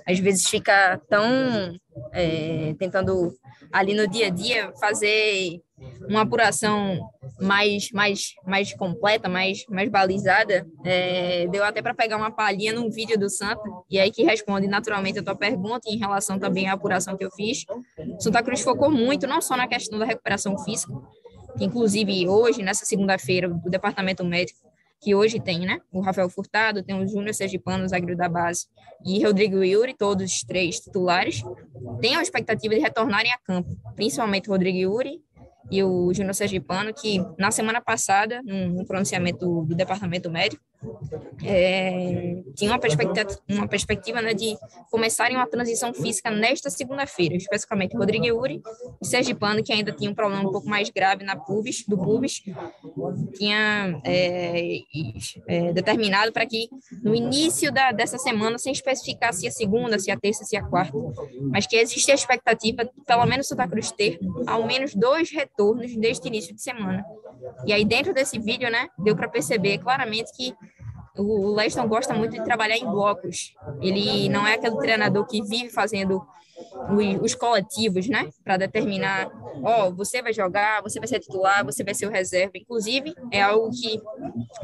às 0.06 0.20
vezes 0.20 0.48
fica 0.48 1.00
tão 1.10 1.76
é, 2.14 2.74
tentando 2.80 3.34
ali 3.72 3.94
no 3.94 4.08
dia 4.08 4.28
a 4.28 4.30
dia 4.30 4.72
fazer 4.80 5.62
uma 6.10 6.22
apuração 6.22 7.00
mais 7.40 7.92
mais 7.92 8.34
mais 8.46 8.74
completa, 8.74 9.30
mais 9.30 9.64
mais 9.70 9.90
balizada, 9.90 10.66
é, 10.84 11.48
deu 11.48 11.64
até 11.64 11.82
para 11.82 11.94
pegar 11.94 12.18
uma 12.18 12.32
palhinha 12.32 12.74
num 12.74 12.90
vídeo 12.90 13.20
do 13.20 13.30
Santa 13.30 13.62
e 13.90 14.00
aí 14.00 14.12
que 14.12 14.24
responde 14.24 14.68
naturalmente 14.68 15.20
a 15.20 15.24
tua 15.24 15.36
pergunta 15.36 15.88
em 15.88 15.98
relação 15.98 16.40
também 16.40 16.68
à 16.68 16.74
apuração 16.74 17.16
que 17.16 17.24
eu 17.24 17.32
fiz. 17.32 17.66
Santa 18.20 18.42
Cruz 18.42 18.62
focou 18.62 18.90
muito 18.90 19.28
não 19.28 19.42
só 19.42 19.56
na 19.56 19.68
questão 19.68 20.00
da 20.00 20.06
recuperação 20.06 20.58
física, 20.60 20.94
inclusive 21.60 22.28
hoje, 22.28 22.62
nessa 22.62 22.86
segunda-feira, 22.86 23.50
o 23.50 23.70
departamento 23.70 24.24
médico, 24.24 24.68
que 25.00 25.14
hoje 25.14 25.40
tem, 25.40 25.60
né? 25.60 25.80
O 25.92 26.02
Rafael 26.02 26.30
Furtado, 26.30 26.84
tem 26.84 27.00
o 27.00 27.08
Júnior 27.08 27.34
Sergipano, 27.34 27.88
zagueiro 27.88 28.18
da 28.18 28.28
base, 28.28 28.66
e 29.06 29.24
Rodrigo 29.24 29.64
Yuri, 29.64 29.94
todos 29.96 30.34
os 30.34 30.42
três 30.42 30.80
titulares, 30.80 31.44
tem 32.02 32.16
a 32.16 32.22
expectativa 32.22 32.74
de 32.74 32.82
retornarem 32.82 33.32
a 33.32 33.38
campo, 33.38 33.70
principalmente 33.96 34.50
Rodrigo 34.50 34.78
Yuri 34.78 35.22
e 35.70 35.84
o 35.84 36.12
Júnior 36.14 36.34
Sergipano, 36.34 36.94
que 36.94 37.20
na 37.38 37.52
semana 37.52 37.82
passada, 37.82 38.42
no 38.44 38.86
pronunciamento 38.86 39.64
do 39.66 39.76
departamento 39.76 40.32
médico, 40.32 40.64
é, 41.44 42.44
tinha 42.56 42.72
uma 42.72 42.80
perspectiva, 42.80 43.28
uma 43.50 43.68
perspectiva 43.68 44.22
né, 44.22 44.34
de 44.34 44.58
começarem 44.92 45.36
uma 45.36 45.48
transição 45.48 45.94
física 45.94 46.30
nesta 46.30 46.70
segunda-feira, 46.70 47.36
especificamente 47.36 47.96
Rodrigo 47.96 48.26
Uri 48.40 48.62
e 49.02 49.06
Sergipano, 49.06 49.64
que 49.64 49.74
ainda 49.74 49.92
tinha 49.92 50.10
um 50.10 50.16
problema 50.16 50.48
um 50.48 50.52
pouco 50.52 50.68
mais 50.68 50.90
grave 50.90 51.24
na 51.24 51.36
pubis, 51.36 51.84
do 51.88 51.98
pubis, 51.98 52.44
tinha 53.36 54.00
é, 54.04 54.80
é, 55.48 55.74
determinado 55.74 56.32
para 56.32 56.46
que 56.46 56.70
no 57.04 57.16
início 57.16 57.72
da, 57.72 57.92
dessa 57.92 58.18
semana, 58.18 58.58
sem 58.58 58.72
especificar 58.72 59.34
se 59.34 59.48
a 59.48 59.52
segunda, 59.52 59.98
se 59.98 60.12
a 60.12 60.18
terça, 60.18 60.44
se 60.44 60.56
a 60.56 60.64
quarta, 60.64 60.98
mas 61.52 61.66
que 61.66 61.76
existe 61.76 62.12
a 62.12 62.16
expectativa, 62.16 62.90
pelo 63.06 63.26
menos 63.26 63.48
Santa 63.48 63.68
Cruz 63.68 63.92
ter, 63.92 64.20
ao 64.46 64.66
menos 64.66 64.94
dois 64.94 65.32
retornos 65.32 65.96
deste 65.96 66.28
início 66.28 66.54
de 66.54 66.62
semana. 66.62 67.06
E 67.66 67.74
aí, 67.74 67.84
dentro 67.86 68.14
desse 68.14 68.40
vídeo, 68.40 68.70
né, 68.70 68.88
deu 68.98 69.16
para 69.16 69.28
perceber 69.28 69.78
claramente 69.80 70.32
que 70.36 70.54
o 71.18 71.54
Leston 71.56 71.88
gosta 71.88 72.14
muito 72.14 72.34
de 72.34 72.44
trabalhar 72.44 72.78
em 72.78 72.86
blocos. 72.86 73.54
Ele 73.82 74.30
não 74.30 74.46
é 74.46 74.54
aquele 74.54 74.78
treinador 74.78 75.26
que 75.26 75.42
vive 75.42 75.70
fazendo 75.70 76.22
os, 76.90 77.22
os 77.22 77.36
coletivos, 77.36 78.08
né? 78.08 78.30
Para 78.44 78.58
determinar, 78.58 79.30
ó, 79.64 79.88
oh, 79.88 79.96
você 79.96 80.22
vai 80.22 80.34
jogar, 80.34 80.82
você 80.82 81.00
vai 81.00 81.08
ser 81.08 81.20
titular, 81.20 81.66
você 81.66 81.84
vai 81.84 81.94
ser 81.94 82.08
o 82.08 82.12
reserva. 82.12 82.54
Inclusive, 82.56 83.14
é 83.32 83.42
algo 83.42 83.70
que, 83.72 84.00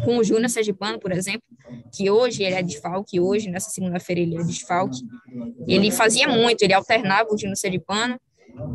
com 0.05 0.17
o 0.17 0.23
Júnior 0.23 0.49
Sergipano, 0.49 0.99
por 0.99 1.11
exemplo, 1.11 1.43
que 1.91 2.09
hoje 2.09 2.43
ele 2.43 2.55
é 2.55 2.61
desfalque, 2.61 3.19
hoje, 3.19 3.49
nessa 3.49 3.69
segunda-feira, 3.69 4.21
ele 4.21 4.37
é 4.37 4.43
desfalque. 4.43 4.99
Ele 5.67 5.91
fazia 5.91 6.27
muito, 6.27 6.61
ele 6.61 6.73
alternava 6.73 7.29
o 7.31 7.37
Gino 7.37 7.55
Seripano 7.55 8.19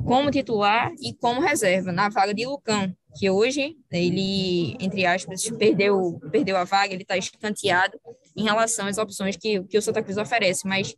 como 0.05 0.31
titular 0.31 0.93
e 1.01 1.15
como 1.15 1.41
reserva, 1.41 1.93
na 1.93 2.09
vaga 2.09 2.35
de 2.35 2.47
Lucão, 2.47 2.93
que 3.17 3.31
hoje 3.31 3.77
ele, 3.91 4.77
entre 4.81 5.07
aspas, 5.07 5.49
perdeu, 5.51 6.21
perdeu 6.31 6.57
a 6.57 6.65
vaga, 6.65 6.93
ele 6.93 7.03
está 7.03 7.17
escanteado 7.17 7.99
em 8.37 8.45
relação 8.45 8.87
às 8.87 8.99
opções 8.99 9.37
que, 9.37 9.63
que 9.65 9.79
o 9.79 9.83
Santa 9.83 10.03
Cruz 10.03 10.17
oferece. 10.17 10.67
Mas 10.67 10.95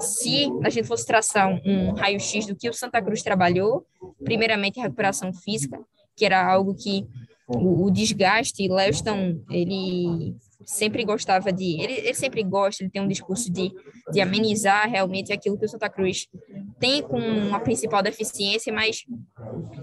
se 0.00 0.48
a 0.64 0.70
gente 0.70 0.86
fosse 0.86 1.06
traçar 1.06 1.48
um, 1.48 1.60
um 1.64 1.92
raio-x 1.94 2.46
do 2.46 2.56
que 2.56 2.68
o 2.68 2.74
Santa 2.74 3.00
Cruz 3.02 3.22
trabalhou, 3.22 3.86
primeiramente 4.24 4.80
recuperação 4.80 5.32
física, 5.32 5.78
que 6.16 6.24
era 6.24 6.44
algo 6.44 6.74
que 6.74 7.06
o, 7.46 7.86
o 7.86 7.90
desgaste, 7.90 8.68
Leston, 8.68 9.40
ele 9.50 10.34
sempre 10.64 11.04
gostava 11.04 11.52
de. 11.52 11.80
Ele, 11.80 11.92
ele, 11.94 12.14
sempre 12.14 12.42
gosta, 12.42 12.82
ele 12.82 12.90
tem 12.90 13.02
um 13.02 13.08
discurso 13.08 13.52
de, 13.52 13.72
de 14.12 14.20
amenizar 14.20 14.88
realmente 14.88 15.32
aquilo 15.32 15.58
que 15.58 15.64
o 15.64 15.68
Santa 15.68 15.88
Cruz 15.88 16.28
tem 16.78 17.02
com 17.02 17.54
a 17.54 17.60
principal 17.60 18.02
deficiência, 18.02 18.72
mas 18.72 19.04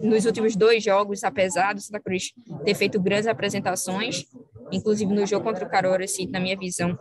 nos 0.01 0.25
últimos 0.25 0.55
dois 0.55 0.83
jogos, 0.83 1.23
apesar 1.23 1.73
do 1.73 1.81
Santa 1.81 1.99
Cruz 1.99 2.33
ter 2.63 2.75
feito 2.75 2.99
grandes 2.99 3.27
apresentações, 3.27 4.25
inclusive 4.71 5.13
no 5.13 5.25
jogo 5.25 5.45
contra 5.45 5.65
o 5.65 5.69
Carora, 5.69 6.03
assim, 6.03 6.27
na 6.27 6.39
minha 6.39 6.57
visão, 6.57 6.97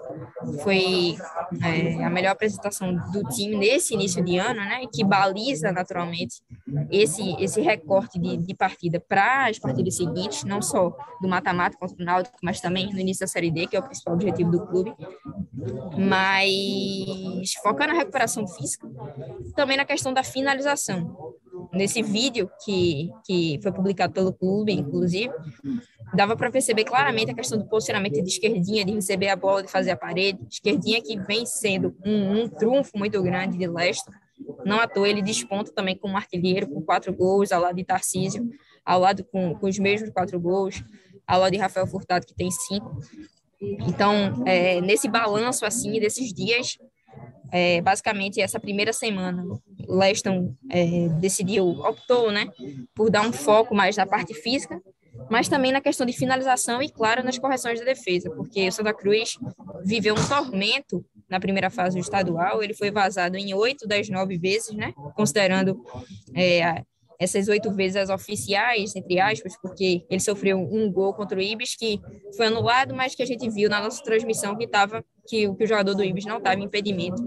foi 0.63 1.17
é, 1.63 2.05
a 2.05 2.11
melhor 2.11 2.33
apresentação 2.33 2.95
do 3.13 3.23
time 3.31 3.57
nesse 3.57 3.95
início 3.95 4.23
de 4.25 4.39
ano, 4.39 4.61
né, 4.61 4.83
que 4.93 5.05
baliza 5.05 5.73
naturalmente 5.73 6.43
esse, 6.91 7.35
esse 7.43 7.61
recorte 7.61 8.19
de, 8.19 8.37
de 8.37 8.55
partida 8.55 9.01
para 9.01 9.49
as 9.49 9.59
partidas 9.59 9.97
seguintes, 9.97 10.45
não 10.45 10.63
só 10.63 10.97
do 11.21 11.29
mata-mata 11.29 11.77
contra 11.79 11.97
o 12.01 12.05
Náutico, 12.05 12.39
mas 12.43 12.61
também 12.61 12.93
no 12.93 12.99
início 12.99 13.21
da 13.21 13.27
Série 13.27 13.51
D, 13.51 13.67
que 13.67 13.77
é 13.77 13.81
o 13.81 13.83
principal 13.83 14.15
objetivo 14.15 14.51
do 14.51 14.67
clube, 14.67 14.95
mas 15.97 17.53
focar 17.63 17.89
na 17.89 17.95
recuperação 17.95 18.47
física, 18.47 18.89
também 19.55 19.77
na 19.77 19.85
questão 19.85 20.13
da 20.13 20.23
finalização. 20.23 21.37
Nesse 21.73 22.03
vídeo 22.03 22.51
que, 22.65 23.11
que 23.25 23.59
foi 23.63 23.73
publicado 23.73 24.13
pelo 24.13 24.33
clube, 24.33 24.73
inclusive, 24.73 25.33
dava 26.15 26.37
para 26.37 26.51
perceber 26.51 26.85
claramente 26.85 27.31
a 27.31 27.35
questão 27.35 27.59
do 27.59 27.67
posicionamento 27.67 28.23
de 28.23 28.29
esquerdinha, 28.29 28.85
de 28.85 28.93
receber 28.93 29.29
a 29.29 29.37
bola, 29.37 29.63
de 29.63 29.71
fazer 29.71 29.91
a 29.91 29.97
parede. 29.97 30.39
Esquerdinha 30.51 31.03
que 31.03 31.19
vem 31.21 31.45
sendo 31.45 31.95
um, 32.05 32.43
um 32.43 32.49
trunfo 32.49 32.97
muito 32.97 33.23
grande 33.23 33.59
de 33.59 33.67
Leicester. 33.67 34.15
Não 34.65 34.81
à 34.81 34.87
toa 34.87 35.09
ele 35.09 35.23
desponta 35.23 35.73
também 35.73 35.97
como 35.97 36.17
artilheiro, 36.17 36.69
com 36.69 36.81
quatro 36.81 37.13
gols, 37.13 37.53
ao 37.53 37.61
lado 37.61 37.77
de 37.77 37.85
Tarcísio, 37.85 38.49
ao 38.85 39.01
lado 39.01 39.25
com, 39.25 39.55
com 39.55 39.67
os 39.67 39.79
mesmos 39.79 40.11
quatro 40.11 40.39
gols, 40.41 40.83
ao 41.27 41.41
lado 41.41 41.53
de 41.53 41.59
Rafael 41.59 41.87
Furtado, 41.87 42.27
que 42.27 42.35
tem 42.35 42.51
cinco. 42.51 42.99
Então, 43.61 44.45
é, 44.47 44.81
nesse 44.81 45.09
balanço 45.09 45.67
assim 45.67 45.99
desses 45.99 46.33
dias, 46.33 46.79
é, 47.51 47.81
basicamente 47.81 48.41
essa 48.41 48.61
primeira 48.61 48.93
semana, 48.93 49.45
Leston 49.89 50.55
é, 50.71 51.09
decidiu, 51.21 51.67
optou, 51.67 52.31
né, 52.31 52.47
por 52.95 53.11
dar 53.11 53.23
um 53.23 53.33
foco 53.33 53.75
mais 53.75 53.97
na 53.97 54.07
parte 54.07 54.35
física, 54.35 54.81
mas 55.31 55.49
também 55.49 55.73
na 55.73 55.81
questão 55.81 56.07
de 56.07 56.13
finalização 56.13 56.83
e, 56.83 56.89
claro, 56.89 57.23
nas 57.23 57.39
correções 57.39 57.79
da 57.79 57.85
defesa, 57.85 58.31
porque 58.31 58.69
o 58.69 58.73
Santa 58.73 58.95
Cruz 58.95 59.39
viveu 59.85 60.15
um 60.15 60.29
tormento 60.29 61.05
na 61.29 61.39
primeira 61.39 61.71
fase 61.71 61.97
do 61.97 62.01
estadual, 62.01 62.63
ele 62.63 62.75
foi 62.75 62.91
vazado 62.91 63.37
em 63.37 63.53
oito 63.55 63.87
das 63.87 64.09
nove 64.09 64.39
vezes, 64.39 64.75
né, 64.75 64.93
considerando 65.15 65.79
é, 66.35 66.83
essas 67.19 67.49
oito 67.49 67.73
vezes 67.73 67.97
as 67.97 68.11
oficiais, 68.11 68.95
entre 68.95 69.19
aspas, 69.19 69.57
porque 69.61 70.05
ele 70.09 70.21
sofreu 70.21 70.59
um 70.59 70.91
gol 70.91 71.13
contra 71.13 71.37
o 71.37 71.43
Ibis 71.43 71.75
que 71.75 72.01
foi 72.37 72.47
anulado, 72.47 72.95
mas 72.95 73.15
que 73.15 73.23
a 73.23 73.27
gente 73.27 73.49
viu 73.51 73.69
na 73.69 73.81
nossa 73.81 74.03
transmissão 74.03 74.57
que 74.57 74.65
estava 74.65 75.05
que, 75.27 75.53
que 75.55 75.65
o 75.65 75.67
jogador 75.67 75.95
do 75.95 76.05
Ibis 76.05 76.25
não 76.25 76.39
estava 76.39 76.59
em 76.59 76.65
impedimento 76.65 77.23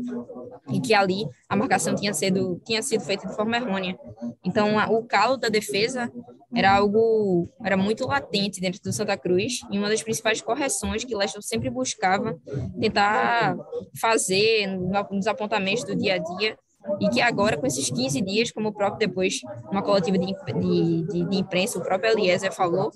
e 0.71 0.79
que 0.79 0.93
ali 0.93 1.25
a 1.47 1.55
marcação 1.55 1.93
tinha 1.93 2.13
sido 2.13 2.59
tinha 2.65 2.81
sido 2.81 3.01
feita 3.03 3.27
de 3.27 3.35
forma 3.35 3.57
errônea. 3.57 3.97
Então 4.43 4.79
a, 4.79 4.89
o 4.89 5.03
calo 5.03 5.37
da 5.37 5.49
defesa 5.49 6.11
era 6.55 6.75
algo 6.75 7.49
era 7.63 7.75
muito 7.75 8.07
latente 8.07 8.61
dentro 8.61 8.81
do 8.81 8.93
Santa 8.93 9.17
Cruz 9.17 9.59
e 9.69 9.77
uma 9.77 9.89
das 9.89 10.01
principais 10.01 10.41
correções 10.41 11.03
que 11.03 11.13
o 11.13 11.17
Lester 11.17 11.41
sempre 11.43 11.69
buscava 11.69 12.39
tentar 12.79 13.57
fazer 13.99 14.67
nos 15.11 15.27
apontamentos 15.27 15.83
do 15.83 15.95
dia 15.95 16.15
a 16.15 16.17
dia 16.17 16.57
e 16.99 17.09
que 17.09 17.21
agora, 17.21 17.57
com 17.57 17.65
esses 17.65 17.89
15 17.89 18.21
dias, 18.21 18.51
como 18.51 18.69
o 18.69 18.73
próprio 18.73 19.07
depois, 19.07 19.41
numa 19.65 19.81
coletiva 19.81 20.17
de, 20.17 20.25
de, 20.25 21.03
de, 21.03 21.29
de 21.29 21.37
imprensa, 21.37 21.79
o 21.79 21.83
próprio 21.83 22.11
Eliezer 22.11 22.51
falou, 22.51 22.91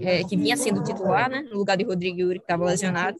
é, 0.00 0.24
que 0.24 0.36
vinha 0.36 0.56
sendo 0.56 0.82
titular, 0.82 1.30
né, 1.30 1.42
no 1.42 1.58
lugar 1.58 1.76
de 1.76 1.84
Rodrigo 1.84 2.18
Yuri, 2.18 2.38
que 2.38 2.44
estava 2.44 2.64
lesionado, 2.64 3.16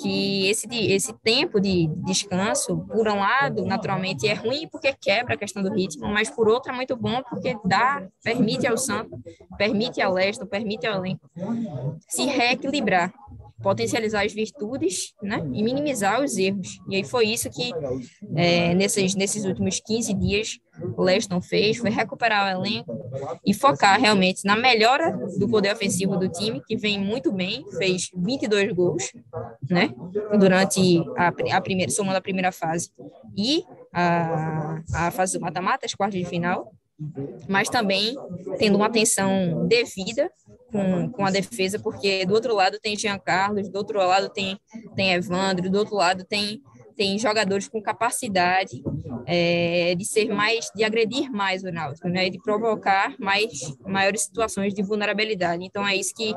que 0.00 0.48
esse, 0.48 0.66
esse 0.90 1.12
tempo 1.22 1.60
de 1.60 1.88
descanso, 2.06 2.78
por 2.88 3.06
um 3.06 3.16
lado, 3.16 3.64
naturalmente 3.66 4.26
é 4.26 4.34
ruim 4.34 4.66
porque 4.68 4.94
quebra 4.98 5.34
a 5.34 5.38
questão 5.38 5.62
do 5.62 5.72
ritmo, 5.72 6.08
mas 6.08 6.30
por 6.30 6.48
outro 6.48 6.72
é 6.72 6.74
muito 6.74 6.96
bom 6.96 7.22
porque 7.28 7.56
dá, 7.64 8.06
permite 8.22 8.66
ao 8.66 8.78
Santos, 8.78 9.18
permite 9.58 10.00
ao 10.00 10.14
Leston, 10.14 10.46
permite 10.46 10.86
ao 10.86 11.04
elenco 11.04 11.30
se 12.08 12.24
reequilibrar 12.24 13.12
potencializar 13.64 14.24
as 14.24 14.32
virtudes 14.34 15.14
né, 15.22 15.38
e 15.54 15.62
minimizar 15.62 16.22
os 16.22 16.36
erros. 16.36 16.78
E 16.88 16.96
aí 16.96 17.02
foi 17.02 17.28
isso 17.28 17.48
que, 17.48 17.72
é, 18.36 18.74
nesses, 18.74 19.14
nesses 19.14 19.46
últimos 19.46 19.80
15 19.80 20.12
dias, 20.12 20.58
o 20.96 21.02
Leston 21.02 21.40
fez, 21.40 21.78
foi 21.78 21.88
recuperar 21.88 22.44
o 22.44 22.60
elenco 22.60 22.94
e 23.44 23.54
focar 23.54 23.98
realmente 23.98 24.44
na 24.44 24.54
melhora 24.54 25.16
do 25.38 25.48
poder 25.48 25.72
ofensivo 25.72 26.16
do 26.18 26.28
time, 26.28 26.60
que 26.66 26.76
vem 26.76 27.00
muito 27.00 27.32
bem, 27.32 27.64
fez 27.78 28.10
22 28.14 28.72
gols 28.72 29.10
né, 29.70 29.90
durante 30.38 31.02
a, 31.16 31.32
a 31.56 31.60
primeira, 31.60 31.90
somando 31.90 32.18
a 32.18 32.22
primeira 32.22 32.52
fase 32.52 32.90
e 33.34 33.64
a, 33.92 34.82
a 34.92 35.10
fase 35.10 35.38
do 35.38 35.40
mata-mata, 35.40 35.86
as 35.86 35.94
quartas 35.94 36.20
de 36.20 36.26
final, 36.26 36.70
mas 37.48 37.68
também 37.68 38.14
tendo 38.58 38.76
uma 38.76 38.86
atenção 38.86 39.66
devida 39.66 40.30
com, 40.74 41.08
com 41.08 41.24
a 41.24 41.30
defesa, 41.30 41.78
porque 41.78 42.26
do 42.26 42.34
outro 42.34 42.52
lado 42.52 42.80
tem 42.82 42.96
Jean 42.96 43.16
Carlos, 43.16 43.68
do 43.68 43.76
outro 43.76 43.98
lado 43.98 44.28
tem, 44.28 44.58
tem 44.96 45.12
Evandro, 45.12 45.70
do 45.70 45.78
outro 45.78 45.94
lado 45.94 46.24
tem, 46.24 46.60
tem 46.96 47.16
jogadores 47.16 47.68
com 47.68 47.80
capacidade 47.80 48.82
é, 49.24 49.94
de 49.94 50.04
ser 50.04 50.34
mais, 50.34 50.72
de 50.74 50.82
agredir 50.82 51.30
mais 51.30 51.62
o 51.62 51.70
Náutico, 51.70 52.08
né, 52.08 52.28
de 52.28 52.42
provocar 52.42 53.14
mais 53.20 53.52
maiores 53.86 54.22
situações 54.22 54.74
de 54.74 54.82
vulnerabilidade. 54.82 55.64
Então 55.64 55.86
é 55.86 55.94
isso 55.94 56.12
que, 56.12 56.34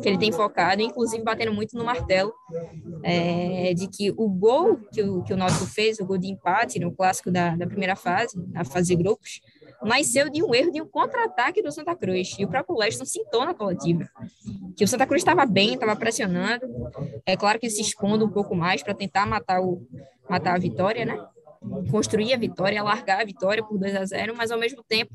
que 0.00 0.08
ele 0.08 0.18
tem 0.18 0.30
focado, 0.30 0.80
inclusive 0.82 1.24
batendo 1.24 1.52
muito 1.52 1.76
no 1.76 1.84
martelo 1.84 2.32
é, 3.02 3.74
de 3.74 3.88
que 3.88 4.12
o 4.16 4.28
gol 4.28 4.78
que 4.92 5.02
o, 5.02 5.24
que 5.24 5.32
o 5.32 5.36
Náutico 5.36 5.66
fez, 5.66 5.98
o 5.98 6.06
gol 6.06 6.16
de 6.16 6.28
empate 6.28 6.78
no 6.78 6.92
clássico 6.92 7.28
da, 7.28 7.56
da 7.56 7.66
primeira 7.66 7.96
fase, 7.96 8.40
na 8.52 8.64
fase 8.64 8.94
de 8.94 9.02
grupos, 9.02 9.40
nasceu 9.82 10.28
de 10.28 10.42
um 10.42 10.54
erro 10.54 10.70
de 10.70 10.80
um 10.80 10.86
contra-ataque 10.86 11.62
do 11.62 11.72
Santa 11.72 11.94
Cruz. 11.94 12.36
E 12.38 12.44
o 12.44 12.48
próprio 12.48 12.76
Leston 12.76 13.04
sentou 13.04 13.44
na 13.44 13.54
coletiva. 13.54 14.08
Que 14.76 14.84
o 14.84 14.88
Santa 14.88 15.06
Cruz 15.06 15.22
estava 15.22 15.46
bem, 15.46 15.74
estava 15.74 15.96
pressionando. 15.96 16.66
É 17.24 17.36
claro 17.36 17.58
que 17.58 17.70
se 17.70 17.80
expondo 17.80 18.24
um 18.24 18.30
pouco 18.30 18.54
mais 18.54 18.82
para 18.82 18.94
tentar 18.94 19.26
matar, 19.26 19.60
o, 19.60 19.86
matar 20.28 20.54
a 20.54 20.58
vitória, 20.58 21.04
né? 21.04 21.18
Construir 21.90 22.32
a 22.32 22.38
vitória, 22.38 22.82
largar 22.82 23.20
a 23.20 23.24
vitória 23.24 23.62
por 23.62 23.78
2 23.78 23.94
a 23.96 24.04
0 24.04 24.34
mas 24.34 24.50
ao 24.50 24.58
mesmo 24.58 24.82
tempo, 24.82 25.12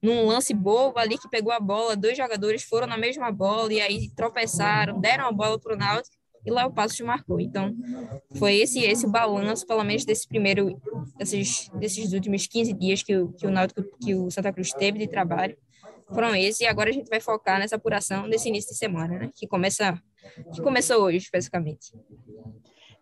num 0.00 0.26
lance 0.26 0.54
bobo 0.54 0.98
ali 0.98 1.18
que 1.18 1.28
pegou 1.28 1.52
a 1.52 1.58
bola, 1.58 1.96
dois 1.96 2.16
jogadores 2.16 2.62
foram 2.62 2.86
na 2.86 2.96
mesma 2.96 3.32
bola 3.32 3.72
e 3.72 3.80
aí 3.80 4.08
tropeçaram, 4.10 5.00
deram 5.00 5.26
a 5.26 5.32
bola 5.32 5.58
para 5.58 5.74
o 5.74 5.76
Náutico 5.76 6.15
e 6.46 6.50
lá 6.50 6.64
o 6.64 6.72
Passos 6.72 7.00
marcou. 7.00 7.40
Então, 7.40 7.74
foi 8.38 8.56
esse 8.56 8.78
esse 8.80 9.04
o 9.04 9.10
balanço, 9.10 9.66
pelo 9.66 9.82
menos 9.82 10.04
desse 10.04 10.28
primeiro, 10.28 10.80
desses, 11.18 11.68
desses 11.70 12.12
últimos 12.12 12.46
15 12.46 12.72
dias 12.72 13.02
que 13.02 13.16
o, 13.16 13.32
que 13.32 13.46
o 13.46 13.50
Náutico, 13.50 13.82
que 14.00 14.14
o 14.14 14.30
Santa 14.30 14.52
Cruz 14.52 14.70
teve 14.70 14.98
de 15.00 15.08
trabalho, 15.08 15.56
foram 16.08 16.36
esses, 16.36 16.60
e 16.60 16.66
agora 16.66 16.88
a 16.88 16.92
gente 16.92 17.08
vai 17.08 17.18
focar 17.18 17.58
nessa 17.58 17.74
apuração 17.74 18.28
desse 18.28 18.48
início 18.48 18.70
de 18.70 18.78
semana, 18.78 19.18
né, 19.18 19.30
que 19.34 19.46
começa, 19.48 20.00
que 20.54 20.62
começou 20.62 21.02
hoje, 21.02 21.16
especificamente. 21.16 21.92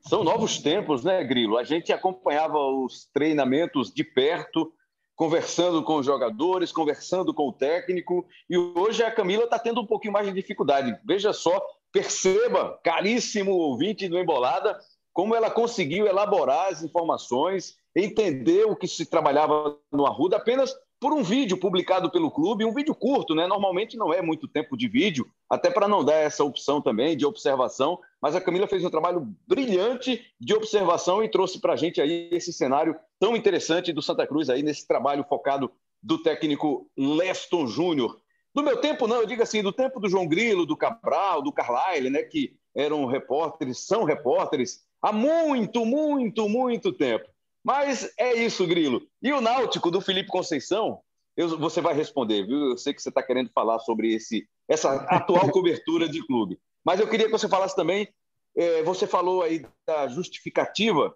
São 0.01 0.25
novos 0.25 0.59
tempos, 0.59 1.05
né, 1.05 1.23
Grilo? 1.23 1.59
A 1.59 1.65
gente 1.65 1.93
acompanhava 1.93 2.59
os 2.59 3.07
treinamentos 3.13 3.93
de 3.93 4.05
perto, 4.05 4.73
conversando 5.15 5.83
com 5.83 5.97
os 5.97 6.07
jogadores, 6.07 6.73
conversando 6.73 7.35
com 7.35 7.49
o 7.49 7.53
técnico, 7.53 8.27
e 8.49 8.57
hoje 8.57 9.03
a 9.03 9.11
Camila 9.11 9.45
está 9.45 9.59
tendo 9.59 9.83
um 9.83 9.87
pouquinho 9.87 10.13
mais 10.13 10.27
de 10.27 10.33
dificuldade. 10.33 10.99
Veja 11.05 11.33
só 11.33 11.63
Perceba, 11.95 12.77
caríssimo 12.83 13.53
ouvinte 13.53 14.09
do 14.09 14.19
Embolada, 14.19 14.77
como 15.13 15.33
ela 15.33 15.49
conseguiu 15.49 16.09
elaborar 16.09 16.73
as 16.73 16.83
informações, 16.83 17.77
entender 17.95 18.65
o 18.65 18.75
que 18.75 18.89
se 18.89 19.07
trabalhava 19.07 19.79
no 19.93 20.05
Arruda 20.05 20.37
apenas 20.37 20.75
por 20.99 21.13
um 21.13 21.23
vídeo 21.23 21.57
publicado 21.57 22.11
pelo 22.11 22.33
clube, 22.33 22.65
um 22.65 22.75
vídeo 22.75 22.97
curto, 22.97 23.33
né? 23.33 23.47
Normalmente 23.47 23.97
não 23.97 24.13
é 24.13 24.21
muito 24.21 24.49
tempo 24.49 24.77
de 24.77 24.89
vídeo, 24.89 25.25
até 25.49 25.71
para 25.71 25.87
não 25.87 26.05
dar 26.05 26.17
essa 26.17 26.43
opção 26.43 26.83
também 26.83 27.17
de 27.17 27.25
observação, 27.25 28.01
mas 28.21 28.35
a 28.35 28.41
Camila 28.41 28.67
fez 28.67 28.85
um 28.85 28.91
trabalho 28.91 29.33
brilhante 29.47 30.21
de 30.41 30.53
observação 30.53 31.23
e 31.23 31.31
trouxe 31.31 31.61
para 31.61 31.75
a 31.75 31.77
gente 31.77 32.01
aí 32.01 32.29
esse 32.33 32.53
cenário 32.53 32.97
tão 33.21 33.37
interessante 33.37 33.93
do 33.93 34.03
Santa 34.03 34.27
Cruz 34.27 34.51
aí 34.51 34.65
nesse 34.65 34.85
trabalho 34.85 35.25
focado 35.29 35.71
do 36.03 36.21
técnico 36.21 36.91
Leston 36.97 37.69
Júnior. 37.69 38.21
Do 38.55 38.63
meu 38.63 38.77
tempo, 38.77 39.09
não, 39.09 39.17
eu 39.17 39.27
digo 39.27 39.43
assim, 39.43 39.63
do 39.63 39.73
tempo 39.73 39.99
do 39.99 40.09
João 40.09 40.29
Grilo, 40.29 40.65
do 40.65 40.77
Cabral, 40.77 41.43
do 41.43 41.53
Carlyle, 41.53 42.09
né, 42.09 42.23
que 42.23 42.57
eram 42.75 43.05
repórteres, 43.07 43.81
são 43.81 44.05
repórteres 44.05 44.85
há 45.03 45.13
muito, 45.13 45.85
muito, 45.85 46.49
muito 46.49 46.93
tempo. 46.93 47.29
Mas 47.65 48.13
é 48.19 48.35
isso, 48.35 48.67
Grilo. 48.67 49.03
E 49.23 49.33
o 49.33 49.41
Náutico 49.41 49.91
do 49.91 50.01
Felipe 50.01 50.29
Conceição, 50.29 51.01
eu, 51.37 51.59
você 51.59 51.81
vai 51.81 51.95
responder, 51.95 52.47
viu? 52.47 52.71
Eu 52.71 52.79
sei 52.79 52.95
que 52.95 53.03
você 53.03 53.09
está 53.09 53.23
querendo 53.23 53.51
falar 53.51 53.79
sobre 53.81 54.15
esse, 54.15 54.47
essa 54.69 54.95
atual 55.09 55.51
cobertura 55.51 56.09
de 56.09 56.25
clube. 56.25 56.59
Mas 56.85 57.01
eu 57.01 57.09
queria 57.09 57.27
que 57.27 57.33
você 57.33 57.49
falasse 57.49 57.75
também. 57.75 58.09
É, 58.57 58.83
você 58.83 59.07
falou 59.07 59.43
aí 59.43 59.67
da 59.87 60.07
justificativa 60.07 61.13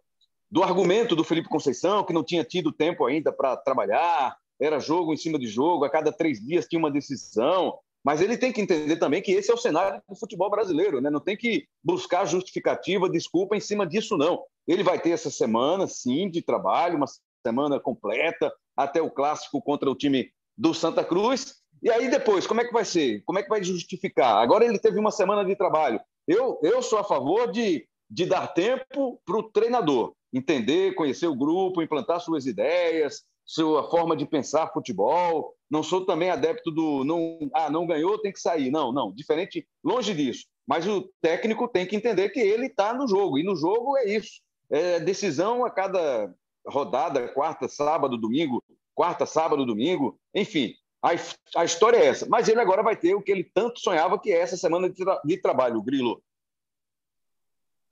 do 0.50 0.62
argumento 0.62 1.14
do 1.14 1.22
Felipe 1.22 1.48
Conceição, 1.48 2.02
que 2.02 2.12
não 2.12 2.24
tinha 2.24 2.42
tido 2.42 2.72
tempo 2.72 3.04
ainda 3.04 3.30
para 3.30 3.56
trabalhar, 3.56 4.36
era 4.60 4.78
jogo 4.78 5.12
em 5.12 5.16
cima 5.16 5.38
de 5.38 5.46
jogo, 5.46 5.84
a 5.84 5.90
cada 5.90 6.12
três 6.12 6.44
dias 6.44 6.66
tinha 6.66 6.78
uma 6.78 6.90
decisão. 6.90 7.78
Mas 8.04 8.20
ele 8.20 8.38
tem 8.38 8.52
que 8.52 8.60
entender 8.60 8.96
também 8.96 9.20
que 9.20 9.32
esse 9.32 9.50
é 9.50 9.54
o 9.54 9.58
cenário 9.58 10.00
do 10.08 10.16
futebol 10.16 10.48
brasileiro, 10.48 11.00
né? 11.00 11.10
Não 11.10 11.20
tem 11.20 11.36
que 11.36 11.66
buscar 11.82 12.24
justificativa, 12.24 13.08
desculpa 13.08 13.56
em 13.56 13.60
cima 13.60 13.86
disso, 13.86 14.16
não. 14.16 14.42
Ele 14.66 14.82
vai 14.82 14.98
ter 14.98 15.10
essa 15.10 15.30
semana, 15.30 15.86
sim, 15.86 16.30
de 16.30 16.40
trabalho, 16.40 16.96
uma 16.96 17.06
semana 17.44 17.80
completa, 17.80 18.52
até 18.76 19.02
o 19.02 19.10
clássico 19.10 19.60
contra 19.60 19.90
o 19.90 19.94
time 19.94 20.30
do 20.56 20.72
Santa 20.72 21.04
Cruz. 21.04 21.56
E 21.82 21.90
aí 21.90 22.10
depois, 22.10 22.46
como 22.46 22.60
é 22.60 22.64
que 22.64 22.72
vai 22.72 22.84
ser? 22.84 23.22
Como 23.24 23.38
é 23.38 23.42
que 23.42 23.48
vai 23.48 23.62
justificar? 23.62 24.36
Agora 24.36 24.64
ele 24.64 24.78
teve 24.78 24.98
uma 24.98 25.10
semana 25.10 25.44
de 25.44 25.54
trabalho. 25.56 26.00
Eu, 26.26 26.58
eu 26.62 26.82
sou 26.82 26.98
a 26.98 27.04
favor 27.04 27.50
de, 27.50 27.86
de 28.10 28.26
dar 28.26 28.48
tempo 28.48 29.20
para 29.24 29.38
o 29.38 29.42
treinador 29.42 30.12
entender, 30.32 30.94
conhecer 30.94 31.26
o 31.26 31.34
grupo, 31.34 31.82
implantar 31.82 32.20
suas 32.20 32.46
ideias, 32.46 33.22
sua 33.48 33.88
forma 33.88 34.14
de 34.14 34.26
pensar 34.26 34.70
futebol. 34.72 35.54
Não 35.70 35.82
sou 35.82 36.04
também 36.04 36.30
adepto 36.30 36.70
do 36.70 37.02
não, 37.02 37.38
ah, 37.54 37.70
não 37.70 37.86
ganhou, 37.86 38.20
tem 38.20 38.30
que 38.30 38.40
sair. 38.40 38.70
Não, 38.70 38.92
não, 38.92 39.10
diferente, 39.10 39.66
longe 39.82 40.14
disso. 40.14 40.44
Mas 40.66 40.86
o 40.86 41.10
técnico 41.22 41.66
tem 41.66 41.86
que 41.86 41.96
entender 41.96 42.28
que 42.28 42.40
ele 42.40 42.66
está 42.66 42.92
no 42.92 43.08
jogo, 43.08 43.38
e 43.38 43.42
no 43.42 43.56
jogo 43.56 43.96
é 43.96 44.04
isso. 44.04 44.42
É 44.70 45.00
decisão 45.00 45.64
a 45.64 45.70
cada 45.70 46.30
rodada, 46.66 47.26
quarta, 47.28 47.66
sábado, 47.66 48.18
domingo, 48.18 48.62
quarta, 48.94 49.24
sábado, 49.24 49.64
domingo, 49.64 50.20
enfim. 50.34 50.74
A, 51.02 51.10
a 51.56 51.64
história 51.64 51.96
é 51.96 52.06
essa. 52.06 52.26
Mas 52.28 52.48
ele 52.48 52.60
agora 52.60 52.82
vai 52.82 52.96
ter 52.96 53.14
o 53.14 53.22
que 53.22 53.32
ele 53.32 53.44
tanto 53.44 53.80
sonhava, 53.80 54.18
que 54.18 54.30
é 54.30 54.40
essa 54.40 54.58
semana 54.58 54.90
de, 54.90 54.96
tra 55.02 55.22
de 55.24 55.40
trabalho, 55.40 55.82
Grilo. 55.82 56.22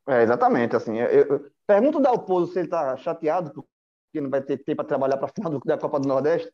É, 0.07 0.23
exatamente. 0.23 0.77
Assim, 0.77 0.99
eu, 0.99 1.09
eu, 1.09 1.51
pergunto 1.67 1.97
ao 1.97 2.03
Dalpozo 2.03 2.53
se 2.53 2.59
ele 2.59 2.67
está 2.67 2.95
chateado 2.99 3.67
porque 4.07 4.21
não 4.21 4.31
vai 4.31 4.43
ter 4.43 4.59
tempo 4.59 4.77
para 4.77 4.85
trabalhar 4.87 5.17
para 5.17 5.27
a 5.27 5.33
final 5.35 5.61
da 5.65 5.79
Copa 5.79 6.01
do 6.01 6.09
Nordeste. 6.09 6.51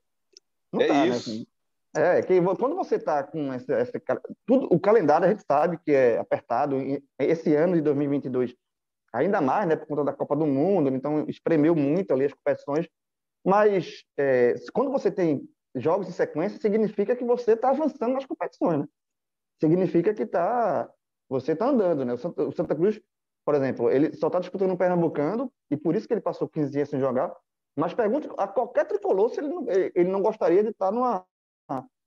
Não 0.73 0.81
é 0.81 0.87
tá, 0.87 0.95
né, 0.95 1.09
isso. 1.09 1.39
Né. 1.39 1.45
É, 1.95 2.23
que 2.23 2.41
quando 2.59 2.75
você 2.75 2.97
está 2.97 3.23
com 3.23 3.53
esse, 3.53 3.71
esse, 3.71 4.03
tudo, 4.47 4.67
o 4.75 4.81
calendário 4.81 5.27
a 5.27 5.31
gente 5.31 5.45
sabe 5.47 5.79
que 5.85 5.93
é 5.93 6.19
apertado. 6.19 6.77
Esse 7.19 7.55
ano 7.55 7.75
de 7.75 7.83
2022, 7.83 8.55
ainda 9.13 9.43
mais, 9.43 9.69
né, 9.69 9.77
por 9.77 9.87
conta 9.87 10.05
da 10.05 10.13
Copa 10.13 10.35
do 10.35 10.47
Mundo, 10.47 10.89
então 10.89 11.27
espremeu 11.29 11.75
muito 11.77 12.13
ali 12.13 12.25
as 12.25 12.33
competições. 12.33 12.89
Mas 13.45 14.05
é, 14.17 14.55
quando 14.73 14.91
você 14.91 15.11
tem 15.11 15.47
jogos 15.75 16.09
em 16.09 16.13
sequência, 16.13 16.59
significa 16.59 17.15
que 17.15 17.25
você 17.25 17.53
está 17.53 17.71
avançando 17.71 18.15
nas 18.15 18.25
competições, 18.25 18.81
né? 18.81 18.89
Significa 19.61 20.15
que 20.15 20.25
tá, 20.27 20.91
você 21.29 21.53
está 21.53 21.67
andando, 21.67 22.05
né? 22.05 22.15
O 22.15 22.17
Santa, 22.17 22.43
o 22.43 22.53
Santa 22.53 22.75
Cruz 22.75 23.01
por 23.45 23.55
exemplo, 23.55 23.91
ele 23.91 24.15
só 24.15 24.29
está 24.29 24.39
disputando 24.39 24.73
o 24.73 24.77
Pernambucano, 24.77 25.53
e 25.71 25.77
por 25.77 25.95
isso 25.95 26.07
que 26.07 26.15
ele 26.15 26.21
passou 26.21 26.49
15 26.49 26.71
dias 26.71 26.89
sem 26.89 27.01
jogar. 27.01 27.35
Mas 27.77 27.95
pergunte 27.95 28.29
a 28.37 28.47
qualquer 28.47 28.87
tricolor 28.87 29.31
se 29.31 29.41
ele 29.41 29.49
não, 29.49 29.67
ele 29.69 30.11
não 30.11 30.21
gostaria 30.21 30.63
de 30.63 30.71
estar 30.71 30.91
numa, 30.91 31.25